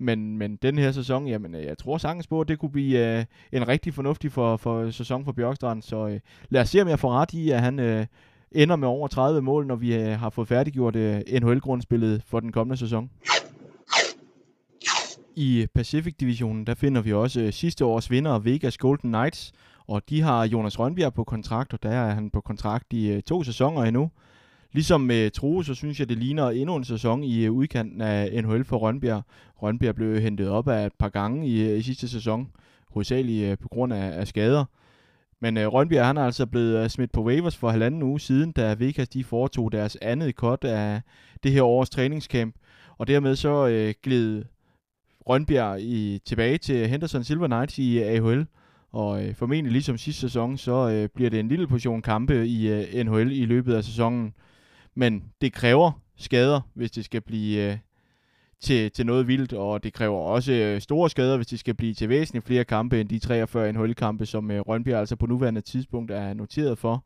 men, 0.02 0.38
men 0.38 0.56
den 0.56 0.78
her 0.78 0.92
sæson, 0.92 1.28
jamen, 1.28 1.56
øh, 1.56 1.64
jeg 1.64 1.78
tror 1.78 1.98
sagtens 1.98 2.28
på, 2.28 2.42
at 2.42 2.48
det 2.48 2.60
kunne 2.60 2.72
blive 2.72 3.18
øh, 3.18 3.26
en 3.52 3.68
rigtig 3.68 3.94
fornuftig 3.94 4.32
for, 4.32 4.58
for 4.58 4.92
sæson 4.92 5.26
for 5.26 5.32
Bjørkstrand. 5.32 5.82
Så 5.82 6.08
øh, 6.08 6.20
lad 6.50 6.62
os 6.62 6.70
se, 6.70 6.82
om 6.82 6.88
jeg 6.88 7.00
får 7.00 7.12
ret 7.12 7.34
i, 7.34 7.50
at 7.52 7.62
han 7.62 7.80
øh, 7.80 8.06
ender 8.52 8.76
med 8.76 8.88
over 8.88 9.08
30 9.08 9.42
mål, 9.42 9.68
når 9.68 9.76
vi 9.76 9.96
øh, 9.96 10.20
har 10.20 10.30
fået 10.30 10.48
færdiggjort 10.48 10.96
øh, 10.96 11.22
NHL-grundspillet 11.42 12.24
for 12.26 12.40
den 12.40 12.52
kommende 12.52 12.78
sæson. 12.78 13.10
I 15.36 15.68
Pacific-divisionen, 15.76 16.68
der 16.68 16.74
finder 16.74 17.02
vi 17.02 17.14
også 17.14 17.42
øh, 17.42 17.54
sidste 17.54 17.86
års 17.86 18.12
vinder, 18.12 18.40
Vegas 18.40 18.78
Golden 18.78 19.10
Knights, 19.10 19.52
og 19.88 20.02
de 20.10 20.22
har 20.22 20.46
Jonas 20.46 20.80
Rønbjerg 20.80 21.14
på 21.14 21.24
kontrakt, 21.24 21.74
og 21.74 21.84
der 21.84 21.90
er 21.90 22.14
han 22.14 22.30
på 22.30 22.42
kontrakt 22.42 22.94
i 22.94 23.12
øh, 23.12 23.22
to 23.22 23.44
sæsoner 23.44 23.82
endnu. 23.82 24.12
Ligesom 24.73 25.01
med 25.01 25.31
True, 25.31 25.65
så 25.65 25.73
synes 25.73 25.99
jeg, 25.99 26.10
det 26.10 26.17
ligner 26.17 26.49
endnu 26.49 26.75
en 26.75 26.84
sæson 26.84 27.23
i 27.23 27.45
øh, 27.45 27.51
udkanten 27.51 28.01
af 28.01 28.43
NHL 28.43 28.63
for 28.63 28.77
Rønbjerg. 28.77 29.23
Rønbjerg 29.55 29.95
blev 29.95 30.19
hentet 30.19 30.49
op 30.49 30.67
af 30.67 30.86
et 30.86 30.93
par 30.99 31.10
gange 31.10 31.47
i, 31.47 31.71
øh, 31.71 31.77
i 31.77 31.81
sidste 31.81 32.10
sæson, 32.10 32.51
hovedsageligt 32.89 33.51
øh, 33.51 33.57
på 33.57 33.67
grund 33.67 33.93
af, 33.93 34.19
af 34.19 34.27
skader. 34.27 34.65
Men 35.39 35.57
øh, 35.57 35.67
Rønbjerg 35.67 36.05
han 36.05 36.17
er 36.17 36.25
altså 36.25 36.45
blevet 36.45 36.91
smidt 36.91 37.12
på 37.12 37.23
waivers 37.23 37.57
for 37.57 37.69
halvanden 37.69 38.03
uge 38.03 38.19
siden, 38.19 38.51
da 38.51 38.73
Vegas 38.73 39.10
de 39.10 39.23
foretog 39.23 39.71
deres 39.71 39.97
andet 40.01 40.36
cut 40.36 40.63
af 40.63 41.01
det 41.43 41.51
her 41.51 41.63
års 41.63 41.89
træningscamp. 41.89 42.55
Og 42.97 43.07
dermed 43.07 43.36
så 43.36 43.67
øh, 43.67 43.93
gled 44.03 44.43
Rønbjerg 45.27 45.81
i, 45.81 46.19
tilbage 46.25 46.57
til 46.57 46.88
Henderson 46.88 47.23
Silver 47.23 47.47
Knights 47.47 47.79
i 47.79 47.99
AHL. 47.99 48.45
Og 48.91 49.25
øh, 49.25 49.36
formentlig 49.36 49.71
ligesom 49.71 49.97
sidste 49.97 50.21
sæson, 50.21 50.57
så 50.57 50.89
øh, 50.89 51.10
bliver 51.15 51.29
det 51.29 51.39
en 51.39 51.47
lille 51.47 51.67
portion 51.67 52.01
kampe 52.01 52.47
i 52.47 52.67
øh, 52.67 53.05
NHL 53.05 53.31
i 53.31 53.45
løbet 53.45 53.73
af 53.73 53.84
sæsonen. 53.84 54.34
Men 54.95 55.23
det 55.41 55.54
kræver 55.54 55.91
skader, 56.17 56.62
hvis 56.73 56.91
det 56.91 57.06
skal 57.06 57.21
blive 57.21 57.71
øh, 57.71 57.77
til, 58.62 58.91
til 58.91 59.06
noget 59.06 59.27
vildt, 59.27 59.54
og 59.54 59.84
det 59.84 59.93
kræver 59.93 60.17
også 60.17 60.54
øh, 60.54 60.82
store 60.82 61.10
skader, 61.10 61.36
hvis 61.36 61.47
det 61.47 61.60
skal 61.60 61.73
blive 61.73 61.93
til 61.93 62.10
væsentligt 62.10 62.45
flere 62.45 62.63
kampe 62.63 63.01
end 63.01 63.10
de 63.10 63.19
43 63.19 63.73
NHL-kampe, 63.73 64.25
som 64.25 64.51
øh, 64.51 64.60
Rønbjerg 64.60 64.99
altså 64.99 65.15
på 65.15 65.25
nuværende 65.25 65.62
tidspunkt 65.62 66.12
er 66.12 66.34
noteret 66.34 66.77
for. 66.77 67.06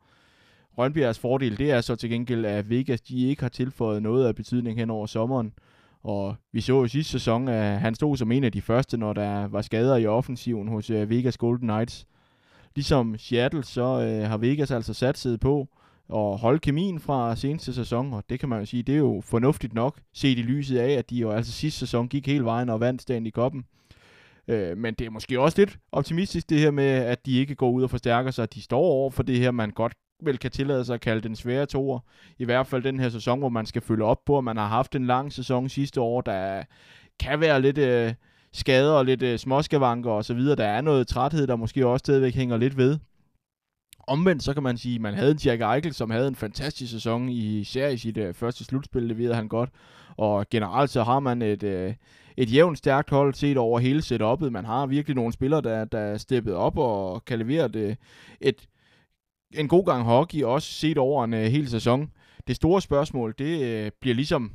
Rønbjergs 0.78 1.18
fordel, 1.18 1.58
det 1.58 1.70
er 1.70 1.80
så 1.80 1.96
til 1.96 2.10
gengæld, 2.10 2.44
at 2.44 2.70
Vegas 2.70 3.00
de 3.00 3.28
ikke 3.28 3.42
har 3.42 3.48
tilføjet 3.48 4.02
noget 4.02 4.26
af 4.26 4.34
betydning 4.34 4.78
hen 4.78 4.90
over 4.90 5.06
sommeren. 5.06 5.52
Og 6.02 6.36
vi 6.52 6.60
så 6.60 6.72
jo 6.72 6.88
sidste 6.88 7.12
sæson, 7.12 7.48
at 7.48 7.80
han 7.80 7.94
stod 7.94 8.16
som 8.16 8.32
en 8.32 8.44
af 8.44 8.52
de 8.52 8.62
første, 8.62 8.96
når 8.96 9.12
der 9.12 9.48
var 9.48 9.62
skader 9.62 9.96
i 9.96 10.06
offensiven 10.06 10.68
hos 10.68 10.90
øh, 10.90 11.10
Vegas 11.10 11.38
Golden 11.38 11.68
Knights. 11.68 12.06
Ligesom 12.74 13.18
Seattle, 13.18 13.64
så 13.64 13.82
øh, 13.82 14.28
har 14.28 14.36
Vegas 14.36 14.70
altså 14.70 14.94
satset 14.94 15.40
på 15.40 15.68
og 16.08 16.38
holde 16.38 16.58
kemien 16.58 17.00
fra 17.00 17.36
seneste 17.36 17.74
sæson, 17.74 18.12
og 18.12 18.24
det 18.30 18.40
kan 18.40 18.48
man 18.48 18.58
jo 18.58 18.66
sige, 18.66 18.82
det 18.82 18.94
er 18.94 18.98
jo 18.98 19.22
fornuftigt 19.24 19.74
nok, 19.74 20.00
set 20.14 20.38
i 20.38 20.42
lyset 20.42 20.78
af, 20.78 20.90
at 20.90 21.10
de 21.10 21.16
jo 21.16 21.30
altså 21.30 21.52
sidste 21.52 21.78
sæson 21.78 22.08
gik 22.08 22.26
hele 22.26 22.44
vejen 22.44 22.68
og 22.68 22.80
vandt 22.80 23.02
stand 23.02 23.26
i 23.26 23.30
koppen. 23.30 23.64
Øh, 24.48 24.78
men 24.78 24.94
det 24.94 25.06
er 25.06 25.10
måske 25.10 25.40
også 25.40 25.60
lidt 25.60 25.78
optimistisk 25.92 26.50
det 26.50 26.58
her 26.58 26.70
med, 26.70 26.84
at 26.84 27.26
de 27.26 27.38
ikke 27.38 27.54
går 27.54 27.70
ud 27.70 27.82
og 27.82 27.90
forstærker 27.90 28.30
sig, 28.30 28.42
at 28.42 28.54
de 28.54 28.62
står 28.62 28.80
over 28.80 29.10
for 29.10 29.22
det 29.22 29.38
her, 29.38 29.50
man 29.50 29.70
godt 29.70 29.92
vel 30.22 30.38
kan 30.38 30.50
tillade 30.50 30.84
sig 30.84 30.94
at 30.94 31.00
kalde 31.00 31.20
den 31.20 31.36
svære 31.36 31.66
toer. 31.66 31.98
I 32.38 32.44
hvert 32.44 32.66
fald 32.66 32.82
den 32.82 33.00
her 33.00 33.08
sæson, 33.08 33.38
hvor 33.38 33.48
man 33.48 33.66
skal 33.66 33.82
følge 33.82 34.04
op 34.04 34.24
på, 34.26 34.38
at 34.38 34.44
man 34.44 34.56
har 34.56 34.66
haft 34.66 34.94
en 34.94 35.06
lang 35.06 35.32
sæson 35.32 35.68
sidste 35.68 36.00
år, 36.00 36.20
der 36.20 36.62
kan 37.20 37.40
være 37.40 37.62
lidt 37.62 37.78
øh, 37.78 38.14
skader 38.52 38.92
og 38.92 39.04
lidt 39.04 39.22
øh, 39.22 39.38
småskavanker 39.38 40.10
og 40.10 40.24
så 40.24 40.34
videre. 40.34 40.56
Der 40.56 40.66
er 40.66 40.80
noget 40.80 41.08
træthed, 41.08 41.46
der 41.46 41.56
måske 41.56 41.86
også 41.86 41.98
stadigvæk 41.98 42.34
hænger 42.34 42.56
lidt 42.56 42.76
ved. 42.76 42.98
Omvendt 44.06 44.42
så 44.42 44.54
kan 44.54 44.62
man 44.62 44.76
sige, 44.76 44.94
at 44.94 45.00
man 45.00 45.14
havde 45.14 45.30
en 45.30 45.38
Jack 45.44 45.62
Eichel, 45.62 45.94
som 45.94 46.10
havde 46.10 46.28
en 46.28 46.34
fantastisk 46.34 46.92
sæson, 46.92 47.28
i, 47.28 47.64
series 47.64 48.04
i 48.04 48.08
sit 48.08 48.16
øh, 48.16 48.34
første 48.34 48.64
slutspil, 48.64 49.08
det 49.08 49.18
ved 49.18 49.34
han 49.34 49.48
godt. 49.48 49.70
Og 50.16 50.46
generelt 50.50 50.90
så 50.90 51.02
har 51.02 51.20
man 51.20 51.42
et, 51.42 51.62
øh, 51.62 51.94
et 52.36 52.52
jævnt 52.52 52.78
stærkt 52.78 53.10
hold 53.10 53.34
set 53.34 53.56
over 53.56 53.78
hele 53.78 54.00
setup'et. 54.00 54.50
Man 54.50 54.64
har 54.64 54.86
virkelig 54.86 55.16
nogle 55.16 55.32
spillere, 55.32 55.60
der, 55.60 55.84
der 55.84 55.98
er 55.98 56.16
steppet 56.16 56.54
op 56.54 56.78
og 56.78 57.24
kan 57.24 57.38
levere 57.38 57.68
det, 57.68 57.96
et, 58.40 58.68
en 59.54 59.68
god 59.68 59.86
gang 59.86 60.04
hockey, 60.04 60.42
også 60.42 60.72
set 60.72 60.98
over 60.98 61.24
en 61.24 61.34
uh, 61.34 61.40
hel 61.40 61.68
sæson. 61.68 62.10
Det 62.46 62.56
store 62.56 62.82
spørgsmål, 62.82 63.34
det 63.38 63.84
uh, 63.86 63.90
bliver 64.00 64.14
ligesom 64.14 64.52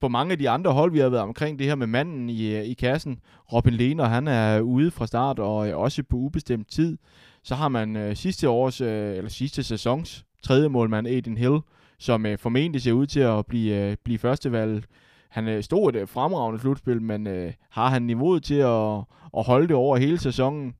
på 0.00 0.08
mange 0.08 0.32
af 0.32 0.38
de 0.38 0.50
andre 0.50 0.72
hold, 0.72 0.92
vi 0.92 0.98
har 0.98 1.08
været 1.08 1.22
omkring 1.22 1.58
det 1.58 1.66
her 1.66 1.74
med 1.74 1.86
manden 1.86 2.30
i, 2.30 2.60
i 2.60 2.74
kassen. 2.74 3.18
Robin 3.52 3.74
Lehner, 3.74 4.04
han 4.04 4.28
er 4.28 4.60
ude 4.60 4.90
fra 4.90 5.06
start 5.06 5.38
og 5.38 5.56
også 5.56 6.02
på 6.02 6.16
ubestemt 6.16 6.68
tid. 6.70 6.98
Så 7.44 7.54
har 7.54 7.68
man 7.68 7.96
øh, 7.96 8.16
sidste 8.16 8.48
års, 8.48 8.80
øh, 8.80 9.16
eller 9.16 9.30
sidste 9.30 9.62
sæsons 9.62 10.24
tredje 10.42 10.68
målmand, 10.68 11.06
Aiden 11.06 11.36
Hill, 11.36 11.58
som 11.98 12.26
øh, 12.26 12.38
formentlig 12.38 12.82
ser 12.82 12.92
ud 12.92 13.06
til 13.06 13.20
at 13.20 13.46
blive, 13.46 13.76
øh, 13.76 13.96
blive 14.04 14.18
førstevalg. 14.18 14.84
Han 15.28 15.48
øh, 15.48 15.62
stod 15.62 15.88
et 15.88 15.96
øh, 15.96 16.08
fremragende 16.08 16.60
slutspil, 16.60 17.02
men 17.02 17.26
øh, 17.26 17.52
har 17.70 17.88
han 17.88 18.02
niveauet 18.02 18.42
til 18.42 18.54
at, 18.54 18.96
at 19.36 19.44
holde 19.46 19.68
det 19.68 19.76
over 19.76 19.96
hele 19.96 20.18
sæsonen? 20.18 20.74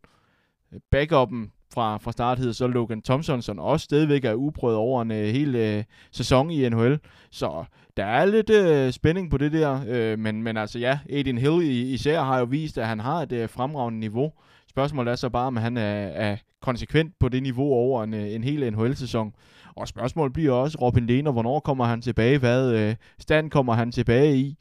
Backupen 0.90 1.52
fra, 1.74 1.96
fra 1.96 2.12
start 2.12 2.38
hedder 2.38 2.52
så 2.52 2.66
Logan 2.66 3.02
Thompson, 3.02 3.42
som 3.42 3.58
også 3.58 3.84
stadigvæk 3.84 4.24
er 4.24 4.34
uprøvet 4.34 4.76
over 4.76 5.02
en 5.02 5.10
øh, 5.10 5.28
hel 5.28 5.54
øh, 5.54 5.84
sæson 6.10 6.50
i 6.50 6.68
NHL. 6.68 6.98
Så 7.30 7.64
der 7.96 8.04
er 8.04 8.24
lidt 8.24 8.50
øh, 8.50 8.92
spænding 8.92 9.30
på 9.30 9.38
det 9.38 9.52
der, 9.52 9.80
øh, 9.88 10.18
men, 10.18 10.42
men 10.42 10.56
altså 10.56 10.78
ja, 10.78 10.98
Aiden 11.10 11.38
Hill 11.38 11.62
især 11.94 12.22
har 12.22 12.38
jo 12.38 12.44
vist, 12.44 12.78
at 12.78 12.86
han 12.86 13.00
har 13.00 13.16
et 13.16 13.32
øh, 13.32 13.48
fremragende 13.48 14.00
niveau. 14.00 14.32
Spørgsmålet 14.72 15.10
er 15.12 15.16
så 15.16 15.28
bare, 15.28 15.46
om 15.46 15.56
han 15.56 15.76
er, 15.76 16.06
er 16.06 16.36
konsekvent 16.60 17.18
på 17.18 17.28
det 17.28 17.42
niveau 17.42 17.72
over 17.72 18.04
en, 18.04 18.14
øh, 18.14 18.34
en 18.34 18.44
hel 18.44 18.72
NHL-sæson. 18.72 19.34
Og 19.76 19.88
spørgsmålet 19.88 20.32
bliver 20.32 20.52
også, 20.52 20.78
Robin 20.80 21.06
Lehner, 21.06 21.32
hvornår 21.32 21.60
kommer 21.60 21.84
han 21.84 22.00
tilbage? 22.00 22.38
Hvad 22.38 22.74
øh, 22.74 22.94
stand 23.18 23.50
kommer 23.50 23.72
han 23.72 23.92
tilbage 23.92 24.36
i? 24.36 24.56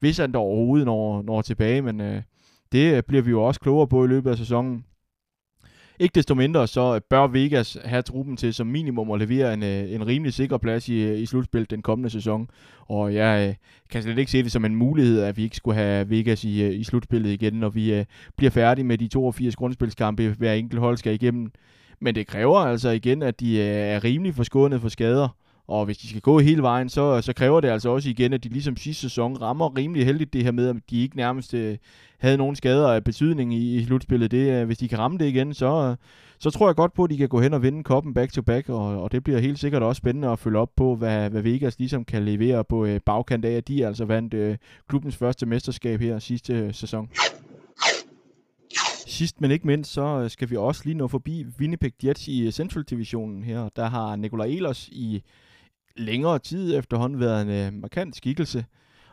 Hvis 0.00 0.18
han 0.18 0.32
dog 0.32 0.42
overhovedet 0.44 0.86
når, 0.86 1.22
når 1.22 1.42
tilbage, 1.42 1.82
men 1.82 2.00
øh, 2.00 2.22
det 2.72 3.06
bliver 3.06 3.22
vi 3.22 3.30
jo 3.30 3.42
også 3.42 3.60
klogere 3.60 3.88
på 3.88 4.04
i 4.04 4.08
løbet 4.08 4.30
af 4.30 4.38
sæsonen. 4.38 4.84
Ikke 6.00 6.14
desto 6.14 6.34
mindre, 6.34 6.66
så 6.66 7.00
bør 7.10 7.26
Vegas 7.26 7.78
have 7.84 8.02
truppen 8.02 8.36
til 8.36 8.54
som 8.54 8.66
minimum 8.66 9.10
at 9.10 9.18
levere 9.18 9.54
en, 9.54 9.62
øh, 9.62 9.92
en 9.92 10.06
rimelig 10.06 10.34
sikker 10.34 10.58
plads 10.58 10.88
i, 10.88 11.02
øh, 11.02 11.18
i 11.18 11.26
slutspillet 11.26 11.70
den 11.70 11.82
kommende 11.82 12.10
sæson. 12.10 12.50
Og 12.88 13.14
jeg 13.14 13.48
øh, 13.48 13.54
kan 13.90 14.02
slet 14.02 14.18
ikke 14.18 14.30
se 14.30 14.42
det 14.42 14.52
som 14.52 14.64
en 14.64 14.76
mulighed, 14.76 15.20
at 15.20 15.36
vi 15.36 15.42
ikke 15.42 15.56
skulle 15.56 15.74
have 15.74 16.10
Vegas 16.10 16.44
i, 16.44 16.68
i 16.74 16.84
slutspillet 16.84 17.30
igen, 17.30 17.54
når 17.54 17.68
vi 17.68 18.04
bliver 18.36 18.50
færdige 18.50 18.84
med 18.84 18.98
de 18.98 19.08
82 19.08 19.56
grundspilskampe, 19.56 20.34
hver 20.38 20.52
enkelt 20.52 20.80
hold 20.80 20.96
skal 20.96 21.14
igennem. 21.14 21.52
Men 22.00 22.14
det 22.14 22.26
kræver 22.26 22.58
altså 22.58 22.90
igen, 22.90 23.22
at 23.22 23.40
de 23.40 23.62
er 23.62 24.04
rimelig 24.04 24.34
forskånet 24.34 24.80
for 24.80 24.88
skader. 24.88 25.28
Og 25.68 25.84
hvis 25.84 25.98
de 25.98 26.08
skal 26.08 26.20
gå 26.20 26.38
hele 26.38 26.62
vejen, 26.62 26.88
så, 26.88 27.20
så 27.20 27.32
kræver 27.32 27.60
det 27.60 27.68
altså 27.68 27.88
også 27.88 28.08
igen, 28.08 28.32
at 28.32 28.44
de 28.44 28.48
ligesom 28.48 28.76
sidste 28.76 29.00
sæson 29.00 29.42
rammer 29.42 29.76
rimelig 29.78 30.06
heldigt 30.06 30.32
det 30.32 30.44
her 30.44 30.52
med, 30.52 30.68
at 30.68 30.76
de 30.90 31.02
ikke 31.02 31.16
nærmest 31.16 31.54
øh, 31.54 31.76
havde 32.18 32.36
nogen 32.36 32.56
skader 32.56 32.88
af 32.88 33.04
betydning 33.04 33.54
i, 33.54 33.76
i 33.76 33.84
slutspillet. 33.84 34.30
Det, 34.30 34.52
øh, 34.52 34.66
hvis 34.66 34.78
de 34.78 34.88
kan 34.88 34.98
ramme 34.98 35.18
det 35.18 35.26
igen, 35.26 35.54
så, 35.54 35.96
så 36.38 36.50
tror 36.50 36.68
jeg 36.68 36.76
godt 36.76 36.92
på, 36.92 37.04
at 37.04 37.10
de 37.10 37.16
kan 37.16 37.28
gå 37.28 37.40
hen 37.40 37.54
og 37.54 37.62
vinde 37.62 37.82
koppen 37.82 38.14
back-to-back, 38.14 38.68
og, 38.68 39.02
og 39.02 39.12
det 39.12 39.24
bliver 39.24 39.38
helt 39.38 39.58
sikkert 39.58 39.82
også 39.82 39.98
spændende 39.98 40.28
at 40.28 40.38
følge 40.38 40.58
op 40.58 40.70
på, 40.76 40.96
hvad, 40.96 41.30
hvad 41.30 41.42
Vegas 41.42 41.78
ligesom 41.78 42.04
kan 42.04 42.24
levere 42.24 42.64
på 42.64 42.84
øh, 42.84 43.00
bagkant 43.06 43.44
af, 43.44 43.52
at 43.52 43.68
de 43.68 43.86
altså 43.86 44.04
vandt 44.04 44.34
øh, 44.34 44.56
klubbens 44.88 45.16
første 45.16 45.46
mesterskab 45.46 46.00
her 46.00 46.18
sidste 46.18 46.52
øh, 46.52 46.74
sæson. 46.74 47.08
Sidst 49.06 49.40
men 49.40 49.50
ikke 49.50 49.66
mindst, 49.66 49.92
så 49.92 50.20
øh, 50.20 50.30
skal 50.30 50.50
vi 50.50 50.56
også 50.56 50.82
lige 50.84 50.94
nå 50.94 51.08
forbi 51.08 51.46
Winnipeg 51.60 51.92
Jets 52.04 52.28
i 52.28 52.46
øh, 52.46 52.52
Central 52.52 52.84
Divisionen 52.84 53.44
her. 53.44 53.68
Der 53.76 53.84
har 53.84 54.16
Nikolaj 54.16 54.46
Elos 54.46 54.88
i 54.88 55.22
længere 55.96 56.38
tid 56.38 56.78
efterhånden 56.78 57.20
været 57.20 57.42
en 57.42 57.50
øh, 57.50 57.80
markant 57.80 58.16
skikkelse. 58.16 58.64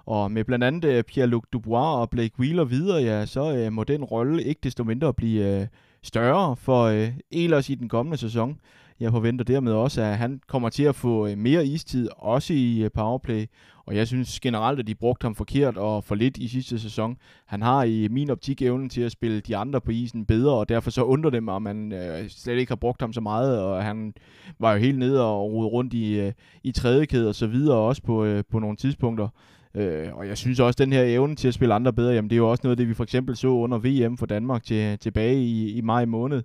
Og 0.06 0.32
med 0.32 0.44
blandt 0.44 0.64
andet 0.64 0.86
øh, 0.86 1.04
Pierre-Luc 1.12 1.42
Dubois 1.54 2.02
og 2.02 2.10
Blake 2.10 2.40
Wheeler 2.40 2.64
videre, 2.64 3.02
ja, 3.04 3.26
så 3.26 3.56
øh, 3.56 3.74
må 3.74 3.84
den 3.84 4.04
rolle 4.04 4.44
ikke 4.44 4.60
desto 4.64 4.84
mindre 4.84 5.14
blive 5.14 5.62
øh, 5.62 5.68
større 6.04 6.56
for 6.56 6.84
øh, 6.84 7.10
Elers 7.32 7.70
i 7.70 7.76
den 7.76 7.90
kommende 7.90 8.18
sæson. 8.18 8.60
Jeg 9.00 9.12
forventer 9.12 9.46
dermed 9.46 9.72
også, 9.72 10.02
at 10.02 10.18
han 10.18 10.42
kommer 10.48 10.70
til 10.70 10.84
at 10.84 10.96
få 10.96 11.28
øh, 11.28 11.38
mere 11.38 11.66
istid, 11.66 12.10
også 12.18 12.54
i 12.54 12.84
øh, 12.84 12.92
powerplay. 12.92 13.46
Og 13.86 13.96
jeg 13.96 14.08
synes 14.08 14.40
generelt, 14.40 14.80
at 14.80 14.88
de 14.88 14.96
brugte 14.96 15.26
ham 15.26 15.36
forkert 15.36 15.78
og 15.78 16.04
for 16.04 16.16
lidt 16.16 16.38
i 16.38 16.48
sidste 16.48 16.80
sæson. 16.80 17.18
Han 17.46 17.62
har 17.62 17.84
i 17.84 18.08
min 18.08 18.30
optik 18.30 18.62
evnen 18.62 18.90
til 18.90 19.02
at 19.02 19.12
spille 19.12 19.40
de 19.40 19.58
andre 19.58 19.82
på 19.82 19.92
isen 19.92 20.26
bedre, 20.26 20.54
og 20.54 20.70
derfor 20.70 20.92
så 20.92 21.04
undrer 21.04 21.32
det 21.32 21.44
mig, 21.44 21.56
at 21.56 21.62
man 21.62 21.92
øh, 21.92 22.30
slet 22.30 22.58
ikke 22.58 22.70
har 22.70 22.76
brugt 22.76 23.02
ham 23.02 23.14
så 23.14 23.22
meget. 23.22 23.62
Og 23.62 23.84
han 23.84 24.14
var 24.60 24.74
jo 24.74 24.80
helt 24.80 25.00
nede 25.00 25.26
og 25.26 25.52
rode 25.52 25.68
rundt 25.68 25.94
i, 25.94 26.20
øh, 26.20 26.32
i 26.64 26.72
tredje 26.72 27.06
kæde 27.06 27.30
og 27.30 27.36
så 27.36 27.48
videre, 27.48 27.78
også 27.78 28.02
på, 28.02 28.26
øh, 28.26 28.44
på 28.52 28.60
nogle 28.60 28.78
tidspunkter. 28.78 29.28
Øh, 29.76 30.08
og 30.14 30.28
jeg 30.28 30.38
synes 30.38 30.60
også, 30.60 30.84
at 30.84 30.86
den 30.86 30.94
her 30.94 31.04
evne 31.04 31.36
til 31.36 31.48
at 31.48 31.54
spille 31.54 31.74
andre 31.74 31.94
bedre, 31.94 32.14
jamen 32.14 32.30
det 32.30 32.36
er 32.36 32.38
jo 32.38 32.50
også 32.50 32.62
noget 32.64 32.74
af 32.74 32.78
det, 32.78 32.88
vi 32.88 32.94
for 32.94 33.04
eksempel 33.04 33.36
så 33.36 33.48
under 33.48 33.78
VM 33.78 34.18
for 34.18 34.26
Danmark 34.26 34.64
til, 34.64 35.00
tilbage 35.00 35.42
i, 35.44 35.72
i 35.72 35.82
maj 35.82 36.06
måned. 36.06 36.44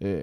Øh, 0.00 0.22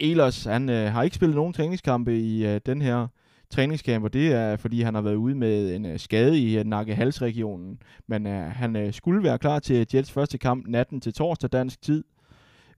Ehlers, 0.00 0.44
han 0.44 0.68
øh, 0.68 0.92
har 0.92 1.02
ikke 1.02 1.16
spillet 1.16 1.36
nogen 1.36 1.52
træningskampe 1.52 2.18
i 2.18 2.46
øh, 2.46 2.60
den 2.66 2.82
her 2.82 3.06
træningskamp, 3.50 4.04
og 4.04 4.12
det 4.12 4.32
er, 4.32 4.56
fordi 4.56 4.82
han 4.82 4.94
har 4.94 5.02
været 5.02 5.14
ude 5.14 5.34
med 5.34 5.74
en 5.74 5.86
øh, 5.86 5.98
skade 5.98 6.38
i 6.38 6.58
øh, 6.58 6.64
nakkehalsregionen. 6.64 7.82
Men 8.06 8.26
øh, 8.26 8.50
han 8.50 8.76
øh, 8.76 8.92
skulle 8.92 9.22
være 9.22 9.38
klar 9.38 9.58
til 9.58 9.86
Jets 9.94 10.12
første 10.12 10.38
kamp 10.38 10.66
natten 10.66 11.00
til 11.00 11.12
torsdag 11.14 11.50
dansk 11.52 11.82
tid. 11.82 12.04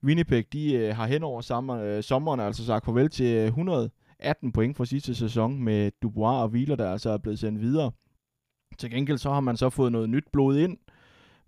Winnipeg, 0.05 0.53
de 0.53 0.75
øh, 0.75 0.97
har 0.97 1.07
hen 1.07 1.23
over 1.23 1.41
sommer, 1.41 1.77
øh, 1.77 2.03
sommeren 2.03 2.41
altså 2.41 2.67
sagt 2.67 2.85
farvel 2.85 3.11
til 3.11 3.37
øh, 3.37 3.47
118 3.47 4.53
point 4.53 4.77
fra 4.77 4.85
sidste 4.85 5.15
sæson 5.15 5.63
med 5.63 5.91
Dubois 6.03 6.43
og 6.43 6.49
Wheeler, 6.49 6.77
der 6.77 6.93
altså 6.93 7.11
er 7.11 7.19
blevet 7.19 7.39
sendt 7.39 7.61
videre. 7.61 7.91
Til 8.79 8.91
gengæld 8.91 9.19
så 9.19 9.31
har 9.33 9.41
man 9.41 9.57
så 9.57 9.71
fået 9.71 9.93
noget 9.93 10.11
nyt 10.11 10.25
blod 10.33 10.57
ind. 10.59 10.79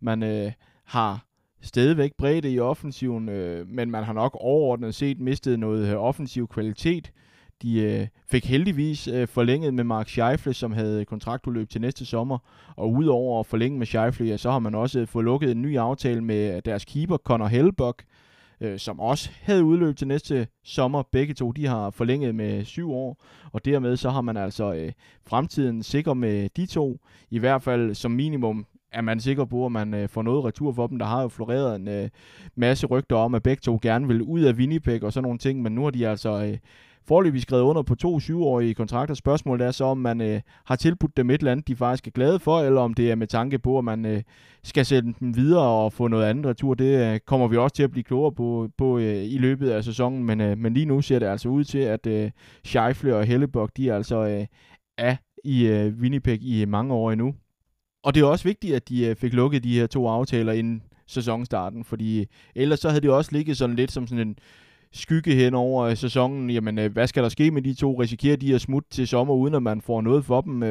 Man 0.00 0.22
øh, 0.22 0.52
har 0.84 1.26
stadigvæk 1.62 2.12
bredde 2.18 2.52
i 2.52 2.60
offensiven, 2.60 3.28
øh, 3.28 3.68
men 3.68 3.90
man 3.90 4.04
har 4.04 4.12
nok 4.12 4.36
overordnet 4.40 4.94
set 4.94 5.20
mistet 5.20 5.58
noget 5.58 5.88
øh, 5.88 5.96
offensiv 5.96 6.48
kvalitet. 6.48 7.12
De 7.62 7.80
øh, 7.80 8.06
fik 8.30 8.46
heldigvis 8.46 9.08
øh, 9.08 9.28
forlænget 9.28 9.74
med 9.74 9.84
Mark 9.84 10.08
Scheifele, 10.08 10.54
som 10.54 10.72
havde 10.72 11.04
kontraktudløb 11.04 11.68
til 11.68 11.80
næste 11.80 12.04
sommer. 12.04 12.38
Og 12.76 12.92
udover 12.92 13.40
at 13.40 13.46
forlænge 13.46 13.78
med 13.78 13.86
Scheifele, 13.86 14.28
ja, 14.28 14.36
så 14.36 14.50
har 14.50 14.58
man 14.58 14.74
også 14.74 15.00
øh, 15.00 15.06
fået 15.06 15.24
lukket 15.24 15.50
en 15.50 15.62
ny 15.62 15.78
aftale 15.78 16.20
med 16.20 16.62
deres 16.62 16.84
keeper, 16.84 17.16
Connor 17.16 17.46
Hellbuck, 17.46 18.04
øh, 18.60 18.78
som 18.78 19.00
også 19.00 19.30
havde 19.42 19.64
udløb 19.64 19.96
til 19.96 20.08
næste 20.08 20.46
sommer. 20.64 21.02
Begge 21.12 21.34
to, 21.34 21.50
de 21.50 21.66
har 21.66 21.90
forlænget 21.90 22.34
med 22.34 22.64
syv 22.64 22.92
år, 22.92 23.24
og 23.52 23.64
dermed 23.64 23.96
så 23.96 24.10
har 24.10 24.20
man 24.20 24.36
altså 24.36 24.72
øh, 24.72 24.92
fremtiden 25.26 25.82
sikker 25.82 26.14
med 26.14 26.48
de 26.56 26.66
to. 26.66 27.00
I 27.30 27.38
hvert 27.38 27.62
fald 27.62 27.94
som 27.94 28.10
minimum 28.10 28.66
er 28.92 29.00
man 29.00 29.20
sikker 29.20 29.44
på, 29.44 29.66
at 29.66 29.72
man 29.72 29.94
øh, 29.94 30.08
får 30.08 30.22
noget 30.22 30.44
retur 30.44 30.72
for 30.72 30.86
dem. 30.86 30.98
Der 30.98 31.06
har 31.06 31.22
jo 31.22 31.28
floreret 31.28 31.76
en 31.76 31.88
øh, 31.88 32.08
masse 32.56 32.86
rygter 32.86 33.16
om, 33.16 33.34
at 33.34 33.42
begge 33.42 33.60
to 33.60 33.78
gerne 33.82 34.08
vil 34.08 34.22
ud 34.22 34.40
af 34.40 34.54
Winnipeg 34.54 35.04
og 35.04 35.12
sådan 35.12 35.22
nogle 35.22 35.38
ting, 35.38 35.62
men 35.62 35.72
nu 35.72 35.82
har 35.82 35.90
de 35.90 36.08
altså 36.08 36.44
øh, 36.44 36.58
forløbig 37.04 37.42
skrevet 37.42 37.62
under 37.62 37.82
på 37.82 37.94
to 37.94 38.20
syvårige 38.20 38.74
kontrakter. 38.74 39.14
Spørgsmålet 39.14 39.66
er 39.66 39.70
så, 39.70 39.84
om 39.84 39.98
man 39.98 40.20
øh, 40.20 40.40
har 40.64 40.76
tilbudt 40.76 41.16
dem 41.16 41.30
et 41.30 41.38
eller 41.38 41.52
andet, 41.52 41.68
de 41.68 41.76
faktisk 41.76 42.06
er 42.06 42.10
glade 42.10 42.38
for, 42.38 42.60
eller 42.60 42.80
om 42.80 42.94
det 42.94 43.10
er 43.10 43.14
med 43.14 43.26
tanke 43.26 43.58
på, 43.58 43.78
at 43.78 43.84
man 43.84 44.06
øh, 44.06 44.22
skal 44.64 44.86
sende 44.86 45.14
dem 45.20 45.36
videre 45.36 45.68
og 45.68 45.92
få 45.92 46.08
noget 46.08 46.24
andet 46.24 46.46
retur. 46.46 46.74
Det 46.74 47.12
øh, 47.12 47.20
kommer 47.20 47.48
vi 47.48 47.56
også 47.56 47.76
til 47.76 47.82
at 47.82 47.90
blive 47.90 48.04
klogere 48.04 48.32
på, 48.32 48.68
på 48.78 48.98
øh, 48.98 49.24
i 49.24 49.38
løbet 49.38 49.70
af 49.70 49.84
sæsonen, 49.84 50.24
men, 50.24 50.40
øh, 50.40 50.58
men 50.58 50.74
lige 50.74 50.86
nu 50.86 51.00
ser 51.00 51.18
det 51.18 51.26
altså 51.26 51.48
ud 51.48 51.64
til, 51.64 51.78
at 51.78 52.06
øh, 52.06 52.30
Scheifler 52.64 53.14
og 53.14 53.24
Helleborg, 53.24 53.76
de 53.76 53.88
er 53.88 53.96
altså 53.96 54.16
øh, 54.16 54.46
er 54.98 55.16
i 55.44 55.66
øh, 55.66 55.94
Winnipeg 55.94 56.42
i 56.42 56.64
mange 56.64 56.94
år 56.94 57.12
endnu. 57.12 57.34
Og 58.02 58.14
det 58.14 58.20
er 58.20 58.24
også 58.24 58.44
vigtigt, 58.44 58.74
at 58.74 58.88
de 58.88 59.06
øh, 59.06 59.16
fik 59.16 59.32
lukket 59.32 59.64
de 59.64 59.78
her 59.78 59.86
to 59.86 60.08
aftaler 60.08 60.52
inden 60.52 60.82
sæsonstarten, 61.06 61.84
fordi 61.84 62.20
øh, 62.20 62.26
ellers 62.54 62.80
så 62.80 62.88
havde 62.88 63.00
det 63.00 63.10
også 63.10 63.32
ligget 63.32 63.56
sådan 63.56 63.76
lidt 63.76 63.92
som 63.92 64.06
sådan 64.06 64.28
en 64.28 64.38
skygge 64.92 65.34
hen 65.34 65.54
over 65.54 65.84
øh, 65.84 65.96
sæsonen. 65.96 66.50
Jamen, 66.50 66.92
hvad 66.92 67.06
skal 67.06 67.22
der 67.22 67.28
ske 67.28 67.50
med 67.50 67.62
de 67.62 67.74
to? 67.74 68.00
Risikerer 68.00 68.36
de 68.36 68.54
at 68.54 68.60
smutte 68.60 68.90
til 68.90 69.08
sommer, 69.08 69.34
uden 69.34 69.54
at 69.54 69.62
man 69.62 69.80
får 69.80 70.00
noget 70.00 70.24
for 70.24 70.40
dem? 70.40 70.62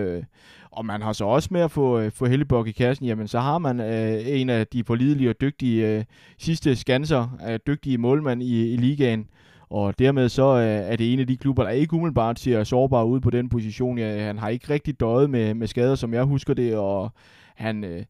Og 0.72 0.86
man 0.86 1.02
har 1.02 1.14
så 1.14 1.26
også 1.26 1.50
med 1.52 1.62
at 1.62 1.72
få, 1.72 2.10
få 2.10 2.26
Hellebok 2.26 2.68
i 2.68 2.72
kassen, 2.72 3.06
jamen 3.06 3.28
så 3.28 3.40
har 3.40 3.58
man 3.58 3.80
en 4.26 4.50
af 4.50 4.68
de 4.68 4.84
pålidelige 4.84 5.30
og 5.30 5.42
dygtige 5.42 6.06
sidste 6.38 6.76
skanser, 6.76 7.58
dygtige 7.68 7.98
målmand 7.98 8.44
i, 8.44 8.74
i 8.74 8.78
ligaen. 8.78 9.28
Og 9.72 10.00
dermed 10.00 10.30
så 10.30 10.56
øh, 10.56 10.92
er 10.92 10.96
det 10.96 11.14
en 11.14 11.20
af 11.20 11.28
de 11.28 11.38
klubber, 11.38 11.64
der 11.64 11.70
ikke 11.70 11.94
umiddelbart 11.94 12.40
ser 12.40 12.64
sårbar 12.64 13.04
ud 13.04 13.20
på 13.20 13.30
den 13.30 13.50
position. 13.50 13.98
Ja, 13.98 14.24
han 14.24 14.38
har 14.38 14.50
ikke 14.50 14.70
rigtig 14.70 15.00
døjet 15.00 15.30
med, 15.30 15.54
med 15.54 15.68
skader, 15.68 15.96
som 15.96 16.14
jeg 16.14 16.24
husker 16.24 16.54
det, 16.54 16.78
og 16.78 17.12
han 17.56 17.84
øh, 17.84 18.04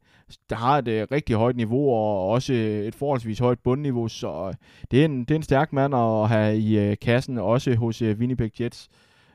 der 0.49 0.55
har 0.55 0.77
et 0.77 0.87
øh, 0.87 1.07
rigtig 1.11 1.35
højt 1.35 1.55
niveau, 1.55 1.89
og 1.89 2.29
også 2.29 2.53
øh, 2.53 2.85
et 2.85 2.95
forholdsvis 2.95 3.39
højt 3.39 3.59
bundniveau, 3.59 4.07
så 4.07 4.47
øh, 4.47 4.53
det 4.91 5.01
er 5.01 5.05
en, 5.05 5.19
det 5.19 5.31
er 5.31 5.35
en 5.35 5.43
stærk 5.43 5.73
mand 5.73 5.95
at 5.95 6.29
have 6.29 6.57
i 6.57 6.79
øh, 6.79 6.97
kassen, 7.01 7.37
også 7.37 7.75
hos 7.75 8.01
øh, 8.01 8.17
Winnipeg 8.17 8.61
Jets. 8.61 8.89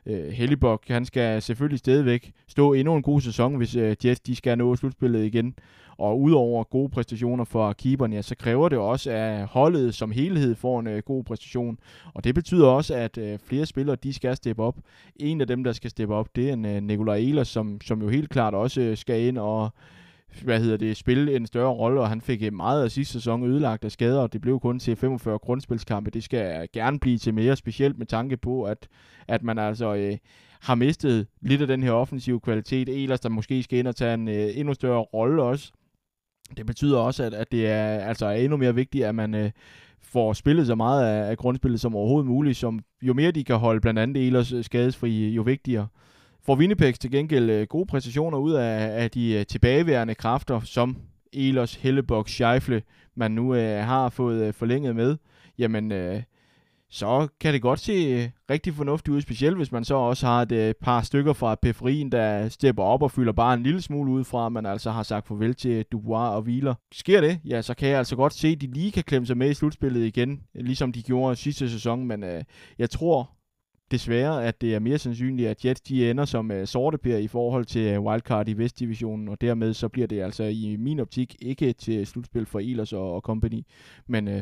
Øh, 0.06 0.78
han 0.88 1.04
skal 1.04 1.42
selvfølgelig 1.42 1.78
stadigvæk 1.78 2.32
stå 2.48 2.72
endnu 2.72 2.96
en 2.96 3.02
god 3.02 3.20
sæson, 3.20 3.56
hvis 3.56 3.76
øh, 3.76 3.96
Jets 4.04 4.20
de 4.20 4.36
skal 4.36 4.58
nå 4.58 4.76
slutspillet 4.76 5.24
igen. 5.24 5.54
Og 5.98 6.20
udover 6.20 6.64
gode 6.64 6.88
præstationer 6.88 7.44
for 7.44 7.72
keeperen, 7.72 8.12
ja, 8.12 8.22
så 8.22 8.36
kræver 8.36 8.68
det 8.68 8.78
også, 8.78 9.10
at 9.10 9.46
holdet 9.46 9.94
som 9.94 10.10
helhed 10.10 10.54
får 10.54 10.80
en 10.80 10.86
øh, 10.86 11.02
god 11.02 11.24
præstation. 11.24 11.78
Og 12.14 12.24
det 12.24 12.34
betyder 12.34 12.66
også, 12.66 12.94
at 12.94 13.18
øh, 13.18 13.38
flere 13.38 13.66
spillere, 13.66 13.96
de 13.96 14.12
skal 14.12 14.36
steppe 14.36 14.62
op. 14.62 14.76
En 15.16 15.40
af 15.40 15.46
dem, 15.46 15.64
der 15.64 15.72
skal 15.72 15.90
steppe 15.90 16.14
op, 16.14 16.36
det 16.36 16.48
er 16.48 16.52
en 16.52 16.64
øh, 16.64 16.82
Nikolaj 16.82 17.16
Ehlers, 17.16 17.48
som, 17.48 17.80
som 17.80 18.02
jo 18.02 18.08
helt 18.08 18.30
klart 18.30 18.54
også 18.54 18.80
øh, 18.80 18.96
skal 18.96 19.20
ind 19.20 19.38
og 19.38 19.70
hvad 20.42 20.60
hedder 20.60 20.76
det, 20.76 20.96
spille 20.96 21.36
en 21.36 21.46
større 21.46 21.72
rolle, 21.72 22.00
og 22.00 22.08
han 22.08 22.20
fik 22.20 22.52
meget 22.52 22.84
af 22.84 22.90
sidste 22.90 23.12
sæson 23.12 23.50
ødelagt 23.50 23.84
af 23.84 23.92
skader, 23.92 24.20
og 24.20 24.32
det 24.32 24.40
blev 24.40 24.60
kun 24.60 24.78
til 24.78 24.96
45 24.96 25.38
grundspilskampe. 25.38 26.10
Det 26.10 26.24
skal 26.24 26.68
gerne 26.72 26.98
blive 26.98 27.18
til 27.18 27.34
mere, 27.34 27.56
specielt 27.56 27.98
med 27.98 28.06
tanke 28.06 28.36
på, 28.36 28.64
at, 28.64 28.88
at 29.28 29.42
man 29.42 29.58
altså 29.58 29.94
øh, 29.94 30.16
har 30.60 30.74
mistet 30.74 31.26
lidt 31.40 31.60
af 31.60 31.66
den 31.66 31.82
her 31.82 31.92
offensive 31.92 32.40
kvalitet. 32.40 32.88
Ellers 32.88 33.20
der 33.20 33.28
måske 33.28 33.62
skal 33.62 33.78
ind 33.78 33.88
og 33.88 33.96
tage 33.96 34.14
en 34.14 34.28
øh, 34.28 34.48
endnu 34.54 34.74
større 34.74 35.02
rolle 35.02 35.42
også. 35.42 35.72
Det 36.56 36.66
betyder 36.66 36.98
også, 36.98 37.24
at, 37.24 37.34
at 37.34 37.52
det 37.52 37.66
er 37.66 37.98
altså 37.98 38.26
er 38.26 38.32
endnu 38.32 38.56
mere 38.56 38.74
vigtigt, 38.74 39.04
at 39.04 39.14
man 39.14 39.34
øh, 39.34 39.50
får 40.02 40.32
spillet 40.32 40.66
så 40.66 40.74
meget 40.74 41.04
af, 41.04 41.30
af 41.30 41.36
grundspillet 41.36 41.80
som 41.80 41.96
overhovedet 41.96 42.26
muligt. 42.26 42.56
Som, 42.56 42.80
jo 43.02 43.14
mere 43.14 43.30
de 43.30 43.44
kan 43.44 43.56
holde 43.56 43.80
blandt 43.80 44.00
andet 44.00 44.26
Elers 44.26 44.52
øh, 44.52 44.64
skadesfri, 44.64 45.28
jo 45.28 45.42
vigtigere. 45.42 45.88
For 46.46 46.56
Winnipeg 46.56 46.94
til 46.94 47.10
gengæld 47.10 47.50
øh, 47.50 47.66
gode 47.66 47.86
præcisioner 47.86 48.38
ud 48.38 48.52
af, 48.52 49.02
af 49.02 49.10
de 49.10 49.32
øh, 49.32 49.46
tilbageværende 49.46 50.14
kræfter, 50.14 50.60
som 50.60 50.96
Elos, 51.32 51.74
Hellebok, 51.74 52.28
Scheifle, 52.28 52.82
man 53.14 53.30
nu 53.30 53.54
øh, 53.54 53.84
har 53.84 54.08
fået 54.08 54.46
øh, 54.46 54.54
forlænget 54.54 54.96
med, 54.96 55.16
jamen 55.58 55.92
øh, 55.92 56.22
så 56.90 57.28
kan 57.40 57.54
det 57.54 57.62
godt 57.62 57.80
se 57.80 57.92
øh, 57.92 58.28
rigtig 58.50 58.74
fornuftigt 58.74 59.14
ud, 59.14 59.20
specielt 59.20 59.56
hvis 59.56 59.72
man 59.72 59.84
så 59.84 59.94
også 59.94 60.26
har 60.26 60.42
et 60.42 60.52
øh, 60.52 60.74
par 60.80 61.02
stykker 61.02 61.32
fra 61.32 61.54
periferien, 61.54 62.12
der 62.12 62.48
stepper 62.48 62.82
op 62.82 63.02
og 63.02 63.10
fylder 63.10 63.32
bare 63.32 63.54
en 63.54 63.62
lille 63.62 63.82
smule 63.82 64.12
ud 64.12 64.24
fra, 64.24 64.46
at 64.46 64.52
man 64.52 64.66
altså 64.66 64.90
har 64.90 65.02
sagt 65.02 65.28
farvel 65.28 65.54
til 65.54 65.84
Dubois 65.92 66.30
og 66.30 66.42
Wheeler. 66.42 66.74
Sker 66.92 67.20
det, 67.20 67.40
ja, 67.44 67.62
så 67.62 67.74
kan 67.74 67.88
jeg 67.88 67.98
altså 67.98 68.16
godt 68.16 68.34
se, 68.34 68.48
at 68.48 68.60
de 68.60 68.66
lige 68.66 68.92
kan 68.92 69.02
klemme 69.02 69.26
sig 69.26 69.36
med 69.36 69.50
i 69.50 69.54
slutspillet 69.54 70.06
igen, 70.06 70.40
ligesom 70.54 70.92
de 70.92 71.02
gjorde 71.02 71.36
sidste 71.36 71.70
sæson, 71.70 72.06
men 72.06 72.24
øh, 72.24 72.44
jeg 72.78 72.90
tror 72.90 73.35
desværre, 73.90 74.44
at 74.44 74.60
det 74.60 74.74
er 74.74 74.78
mere 74.78 74.98
sandsynligt, 74.98 75.48
at 75.48 75.64
Jets 75.64 75.80
de 75.80 76.10
ender 76.10 76.24
som 76.24 76.50
øh, 76.50 76.60
uh, 76.60 76.66
sortepær 76.66 77.16
i 77.16 77.26
forhold 77.26 77.64
til 77.64 77.80
øh, 77.80 78.00
wildcard 78.00 78.48
i 78.48 78.52
Vestdivisionen, 78.52 79.28
og 79.28 79.40
dermed 79.40 79.74
så 79.74 79.88
bliver 79.88 80.06
det 80.06 80.22
altså 80.22 80.44
i 80.44 80.76
min 80.78 81.00
optik 81.00 81.36
ikke 81.42 81.72
til 81.72 82.06
slutspil 82.06 82.46
for 82.46 82.60
Ehlers 82.60 82.92
og, 82.92 83.14
og 83.14 83.20
company. 83.20 83.62
Men 84.06 84.28
uh, 84.28 84.40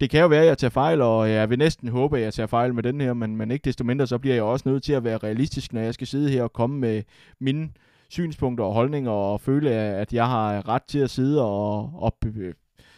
det 0.00 0.10
kan 0.10 0.20
jo 0.20 0.26
være, 0.26 0.42
at 0.42 0.46
jeg 0.46 0.58
tager 0.58 0.70
fejl, 0.70 1.00
og 1.00 1.30
jeg 1.30 1.50
vil 1.50 1.58
næsten 1.58 1.88
håbe, 1.88 2.18
at 2.18 2.24
jeg 2.24 2.34
tager 2.34 2.46
fejl 2.46 2.74
med 2.74 2.82
den 2.82 3.00
her, 3.00 3.14
men, 3.14 3.36
men 3.36 3.50
ikke 3.50 3.64
desto 3.64 3.84
mindre, 3.84 4.06
så 4.06 4.18
bliver 4.18 4.34
jeg 4.34 4.44
også 4.44 4.68
nødt 4.68 4.82
til 4.82 4.92
at 4.92 5.04
være 5.04 5.18
realistisk, 5.18 5.72
når 5.72 5.80
jeg 5.80 5.94
skal 5.94 6.06
sidde 6.06 6.30
her 6.30 6.42
og 6.42 6.52
komme 6.52 6.78
med 6.78 7.02
mine 7.40 7.68
synspunkter 8.08 8.64
og 8.64 8.74
holdninger, 8.74 9.10
og 9.10 9.40
føle, 9.40 9.70
at 9.70 10.12
jeg 10.12 10.26
har 10.26 10.68
ret 10.68 10.82
til 10.82 10.98
at 10.98 11.10
sidde 11.10 11.44
og, 11.44 11.92
og 11.94 12.16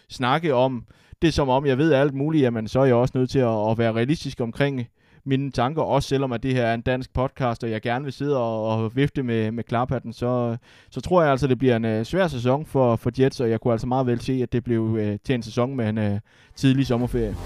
snakke 0.09 0.54
om 0.54 0.85
det, 1.22 1.35
som 1.35 1.48
om 1.48 1.66
jeg 1.66 1.78
ved 1.78 1.92
alt 1.92 2.14
muligt, 2.14 2.42
jamen 2.42 2.68
så 2.68 2.80
er 2.80 2.85
jeg 2.85 2.94
også 2.94 3.18
nødt 3.18 3.30
til 3.30 3.38
at, 3.38 3.70
at 3.70 3.78
være 3.78 3.92
realistisk 3.92 4.40
omkring 4.40 4.87
mine 5.24 5.50
tanker, 5.50 5.83
også 5.83 6.09
selvom 6.09 6.33
at 6.33 6.42
det 6.42 6.54
her 6.54 6.62
er 6.62 6.74
en 6.74 6.80
dansk 6.80 7.12
podcast, 7.12 7.64
og 7.64 7.70
jeg 7.70 7.83
gerne 7.83 8.04
vil 8.04 8.12
sidde 8.12 8.37
og, 8.37 8.66
og 8.66 8.96
vifte 8.96 9.22
med, 9.22 9.50
med 9.50 9.64
klaphatten, 9.64 10.12
så, 10.12 10.56
så 10.90 11.00
tror 11.00 11.22
jeg 11.22 11.30
altså, 11.30 11.46
det 11.46 11.59
bliver 11.59 11.76
en 11.76 11.85
uh, 11.85 12.02
svær 12.02 12.28
sæson 12.28 12.66
for, 12.66 12.96
for 12.96 13.11
Jets, 13.18 13.40
og 13.40 13.50
jeg 13.50 13.61
kunne 13.61 13.72
altså 13.72 13.87
meget 13.87 14.06
vel 14.06 14.20
se, 14.20 14.33
at 14.42 14.52
det 14.52 14.64
blev 14.64 14.83
uh, 14.83 14.98
til 15.24 15.35
en 15.35 15.42
sæson 15.42 15.76
med 15.76 15.88
en 15.88 15.98
uh, 15.98 16.18
tidlig 16.56 16.87
sommerferie. 16.87 17.37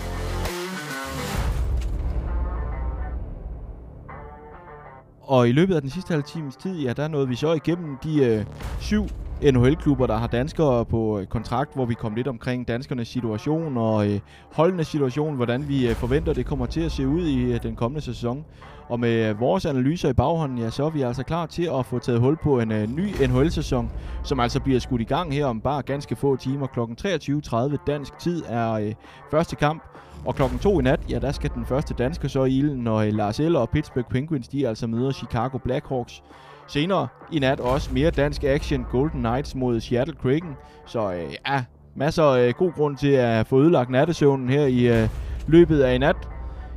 Og 5.21 5.49
i 5.49 5.53
løbet 5.53 5.75
af 5.75 5.81
den 5.81 5.91
sidste 5.91 6.11
halve 6.11 6.23
times 6.23 6.57
tid, 6.57 6.81
ja, 6.81 6.93
der 6.93 7.09
nåede 7.09 7.29
vi 7.29 7.35
så 7.35 7.53
igennem 7.53 7.97
de 8.05 8.25
øh, 8.25 8.45
syv 8.81 9.07
NHL-klubber, 9.43 10.07
der 10.07 10.17
har 10.17 10.27
danskere 10.27 10.85
på 10.85 11.19
øh, 11.19 11.27
kontrakt, 11.27 11.75
hvor 11.75 11.85
vi 11.85 11.95
kom 11.95 12.15
lidt 12.15 12.29
omkring 12.29 12.69
danskernes 12.69 13.09
situation 13.09 13.77
og 13.77 14.11
øh, 14.11 14.21
holdenes 14.53 14.87
situation, 14.87 15.37
hvordan 15.37 15.69
vi 15.69 15.89
øh, 15.89 15.95
forventer, 15.95 16.33
det 16.33 16.47
kommer 16.47 16.67
til 16.67 16.81
at 16.81 16.93
se 16.93 17.09
ud 17.09 17.27
i 17.27 17.53
øh, 17.53 17.63
den 17.63 17.77
kommende 17.77 18.01
sæson. 18.01 18.45
Og 18.89 19.01
med 19.01 19.29
øh, 19.29 19.41
vores 19.41 19.67
analyser 19.67 20.09
i 20.09 20.13
baghånden, 20.13 20.59
ja, 20.59 20.71
så 20.71 20.85
er 20.85 20.91
vi 20.91 21.03
altså 21.03 21.23
klar 21.23 21.47
til 21.47 21.71
at 21.79 21.87
få 21.87 21.99
taget 21.99 22.21
hul 22.21 22.37
på 22.37 22.61
en 22.61 22.73
øh, 22.73 22.97
ny 22.97 23.09
NHL-sæson, 23.29 23.91
som 24.25 24.41
altså 24.41 24.61
bliver 24.61 24.81
skudt 24.81 25.01
i 25.01 25.05
gang 25.05 25.33
her 25.33 25.47
om 25.47 25.61
bare 25.61 25.83
ganske 25.83 26.17
få 26.17 26.37
timer. 26.37 26.67
Klokken 26.67 26.97
23.30 27.01 27.77
dansk 27.87 28.19
tid 28.19 28.43
er 28.49 28.73
øh, 28.73 28.95
første 29.31 29.57
kamp, 29.57 29.83
og 30.25 30.35
klokken 30.35 30.59
2 30.59 30.81
i 30.81 30.83
nat, 30.83 31.01
ja, 31.11 31.19
der 31.19 31.33
skal 31.33 31.51
den 31.55 31.67
første 31.67 31.95
dansker 31.95 32.29
så 32.29 32.45
i 32.45 32.59
ilden, 32.59 32.79
når 32.79 32.97
øh, 32.97 33.13
Lars 33.13 33.41
Eller 33.41 33.61
og 33.61 33.71
Pittsburgh 33.71 34.09
Penguins, 34.09 34.49
de 34.49 34.69
altså 34.69 34.87
møder 34.87 35.13
Chicago 35.13 35.59
Blackhawks. 35.59 36.23
Senere 36.67 37.09
i 37.33 37.39
nat 37.39 37.61
også 37.61 37.91
mere 37.93 38.11
dansk 38.11 38.45
action 38.45 38.87
Golden 38.91 39.21
Knights 39.21 39.55
mod 39.55 39.81
Seattle 39.81 40.15
Kraken. 40.23 40.55
Så 40.87 41.13
øh, 41.13 41.35
ja, 41.49 41.65
masser 41.95 42.25
af 42.25 42.49
øh, 42.49 42.55
god 42.55 42.73
grund 42.73 42.97
til 42.97 43.13
at 43.13 43.47
få 43.47 43.61
ødelagt 43.61 43.91
nattesøvnen 43.91 44.49
her 44.49 44.67
i 44.67 45.03
øh, 45.03 45.09
løbet 45.47 45.81
af 45.81 45.95
i 45.95 45.99
nat. 45.99 46.17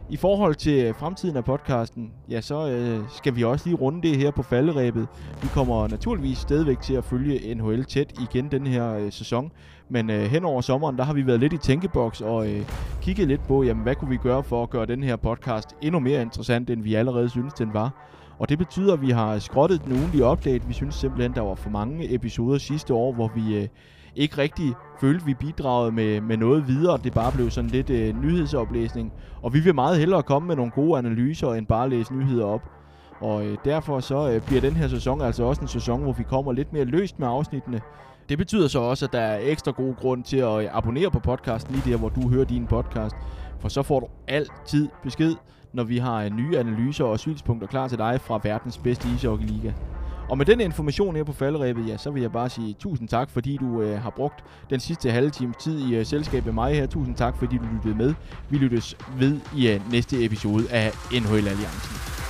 I 0.10 0.18
forhold 0.18 0.56
til 0.56 0.86
øh, 0.86 0.96
fremtiden 0.96 1.38
af 1.38 1.46
podcasten, 1.46 2.12
ja, 2.30 2.42
så 2.42 2.70
øh, 2.70 3.00
skal 3.10 3.36
vi 3.36 3.44
også 3.44 3.70
lige 3.70 3.78
runde 3.78 4.08
det 4.08 4.18
her 4.18 4.32
på 4.32 4.44
falderæbet. 4.44 5.08
Vi 5.42 5.48
kommer 5.54 5.88
naturligvis 5.88 6.38
stadigvæk 6.38 6.80
til 6.80 6.94
at 6.94 7.04
følge 7.04 7.56
NHL 7.56 7.84
tæt 7.86 8.14
igen 8.22 8.52
den 8.52 8.68
her 8.68 8.94
øh, 8.94 9.12
sæson. 9.12 9.52
Men 9.90 10.10
øh, 10.10 10.22
hen 10.22 10.46
over 10.46 10.62
sommeren, 10.62 10.98
der 10.98 11.04
har 11.04 11.14
vi 11.14 11.28
været 11.28 11.40
lidt 11.40 11.54
i 11.54 11.58
tænkeboks 11.58 12.22
og 12.22 12.54
øh, 12.54 12.62
kigget 13.02 13.28
lidt 13.28 13.48
på, 13.48 13.64
jamen, 13.64 13.84
hvad 13.84 13.96
kunne 13.96 14.10
vi 14.10 14.18
gøre 14.18 14.44
for 14.44 14.64
at 14.64 14.70
gøre 14.70 14.86
den 14.86 15.04
her 15.04 15.16
podcast 15.16 15.76
endnu 15.82 16.00
mere 16.00 16.22
interessant, 16.22 16.70
end 16.70 16.84
vi 16.84 16.94
allerede 16.94 17.30
synes, 17.30 17.54
den 17.54 17.74
var. 17.74 18.16
Og 18.40 18.50
det 18.50 18.58
betyder, 18.58 18.94
at 18.94 19.02
vi 19.02 19.10
har 19.10 19.40
skrottet 19.40 19.86
den 19.86 19.94
ugenlige 19.94 20.26
update. 20.26 20.68
Vi 20.68 20.74
synes 20.74 20.96
simpelthen, 20.96 21.34
der 21.34 21.42
var 21.42 21.56
for 21.56 21.70
mange 21.70 22.14
episoder 22.14 22.58
sidste 22.58 22.94
år, 22.94 23.14
hvor 23.14 23.32
vi 23.36 23.58
øh, 23.58 23.68
ikke 24.16 24.38
rigtig 24.38 24.74
følte, 25.02 25.26
vi 25.26 25.34
bidragede 25.34 25.92
med, 25.92 26.22
med 26.22 26.38
noget 26.38 26.68
videre. 26.68 27.00
Det 27.04 27.14
bare 27.14 27.32
blev 27.32 27.50
sådan 27.50 27.70
lidt 27.70 27.90
øh, 27.90 28.22
nyhedsoplæsning. 28.22 29.14
Og 29.42 29.54
vi 29.54 29.60
vil 29.60 29.76
meget 29.76 30.00
hellere 30.00 30.24
komme 30.24 30.48
med 30.48 30.56
nogle 30.56 30.72
gode 30.72 30.98
analyser, 30.98 31.54
end 31.54 31.68
bare 31.68 31.90
læse 31.90 32.14
nyheder 32.14 32.46
op. 32.46 32.62
Og 33.22 33.46
øh, 33.46 33.58
derfor 33.66 34.00
så 34.00 34.30
øh, 34.32 34.42
bliver 34.42 34.62
den 34.62 34.74
her 34.74 34.88
sæson 34.88 35.22
altså 35.22 35.44
også 35.44 35.62
en 35.62 35.68
sæson, 35.68 36.02
hvor 36.02 36.12
vi 36.12 36.24
kommer 36.24 36.54
lidt 36.54 36.74
mere 36.74 36.86
løst 36.86 37.20
med 37.20 37.28
afsnittene. 37.28 37.82
Det 38.30 38.38
betyder 38.38 38.68
så 38.68 38.80
også, 38.80 39.06
at 39.06 39.14
der 39.14 39.20
er 39.20 39.40
ekstra 39.42 39.72
god 39.72 39.96
grund 39.96 40.24
til 40.24 40.38
at 40.38 40.64
øh, 40.64 40.78
abonnere 40.78 41.12
på 41.12 41.20
podcasten 41.20 41.76
lige 41.76 41.92
der, 41.92 41.98
hvor 41.98 42.10
du 42.10 42.30
hører 42.30 42.46
din 42.46 42.68
podcast. 42.68 43.16
For 43.60 43.70
så 43.70 43.84
får 43.84 44.00
du 44.00 44.08
altid 44.28 44.88
besked, 45.04 45.36
når 45.74 45.84
vi 45.84 45.97
har 45.97 46.24
øh, 46.24 46.30
nye 46.30 46.57
analyser 46.57 47.05
og 47.05 47.20
synspunkter 47.20 47.68
klar 47.68 47.88
til 47.88 47.97
dig 47.97 48.22
fra 48.22 48.39
verdens 48.43 48.78
bedste 48.78 49.07
ishockeyliga. 49.15 49.72
Og 50.30 50.38
med 50.38 50.45
den 50.45 50.61
information 50.61 51.15
her 51.15 51.24
på 51.24 51.34
falderæbet, 51.34 51.88
ja, 51.88 51.97
så 51.97 52.11
vil 52.11 52.22
jeg 52.22 52.32
bare 52.32 52.49
sige 52.49 52.76
tusind 52.80 53.07
tak, 53.07 53.30
fordi 53.30 53.57
du 53.57 53.82
øh, 53.82 54.01
har 54.01 54.09
brugt 54.09 54.43
den 54.70 54.80
sidste 54.80 55.11
halve 55.11 55.30
times 55.30 55.57
tid 55.57 55.80
i 55.80 55.95
øh, 55.95 56.05
selskab 56.05 56.45
med 56.45 56.53
mig 56.53 56.76
her. 56.76 56.88
Tusind 56.88 57.15
tak, 57.15 57.38
fordi 57.38 57.57
du 57.57 57.63
lyttede 57.76 57.95
med. 57.95 58.13
Vi 58.49 58.57
lyttes 58.57 58.97
ved 59.18 59.39
i 59.55 59.72
øh, 59.72 59.91
næste 59.91 60.26
episode 60.26 60.63
af 60.72 60.91
NHL 61.11 61.47
Alliancen. 61.47 62.27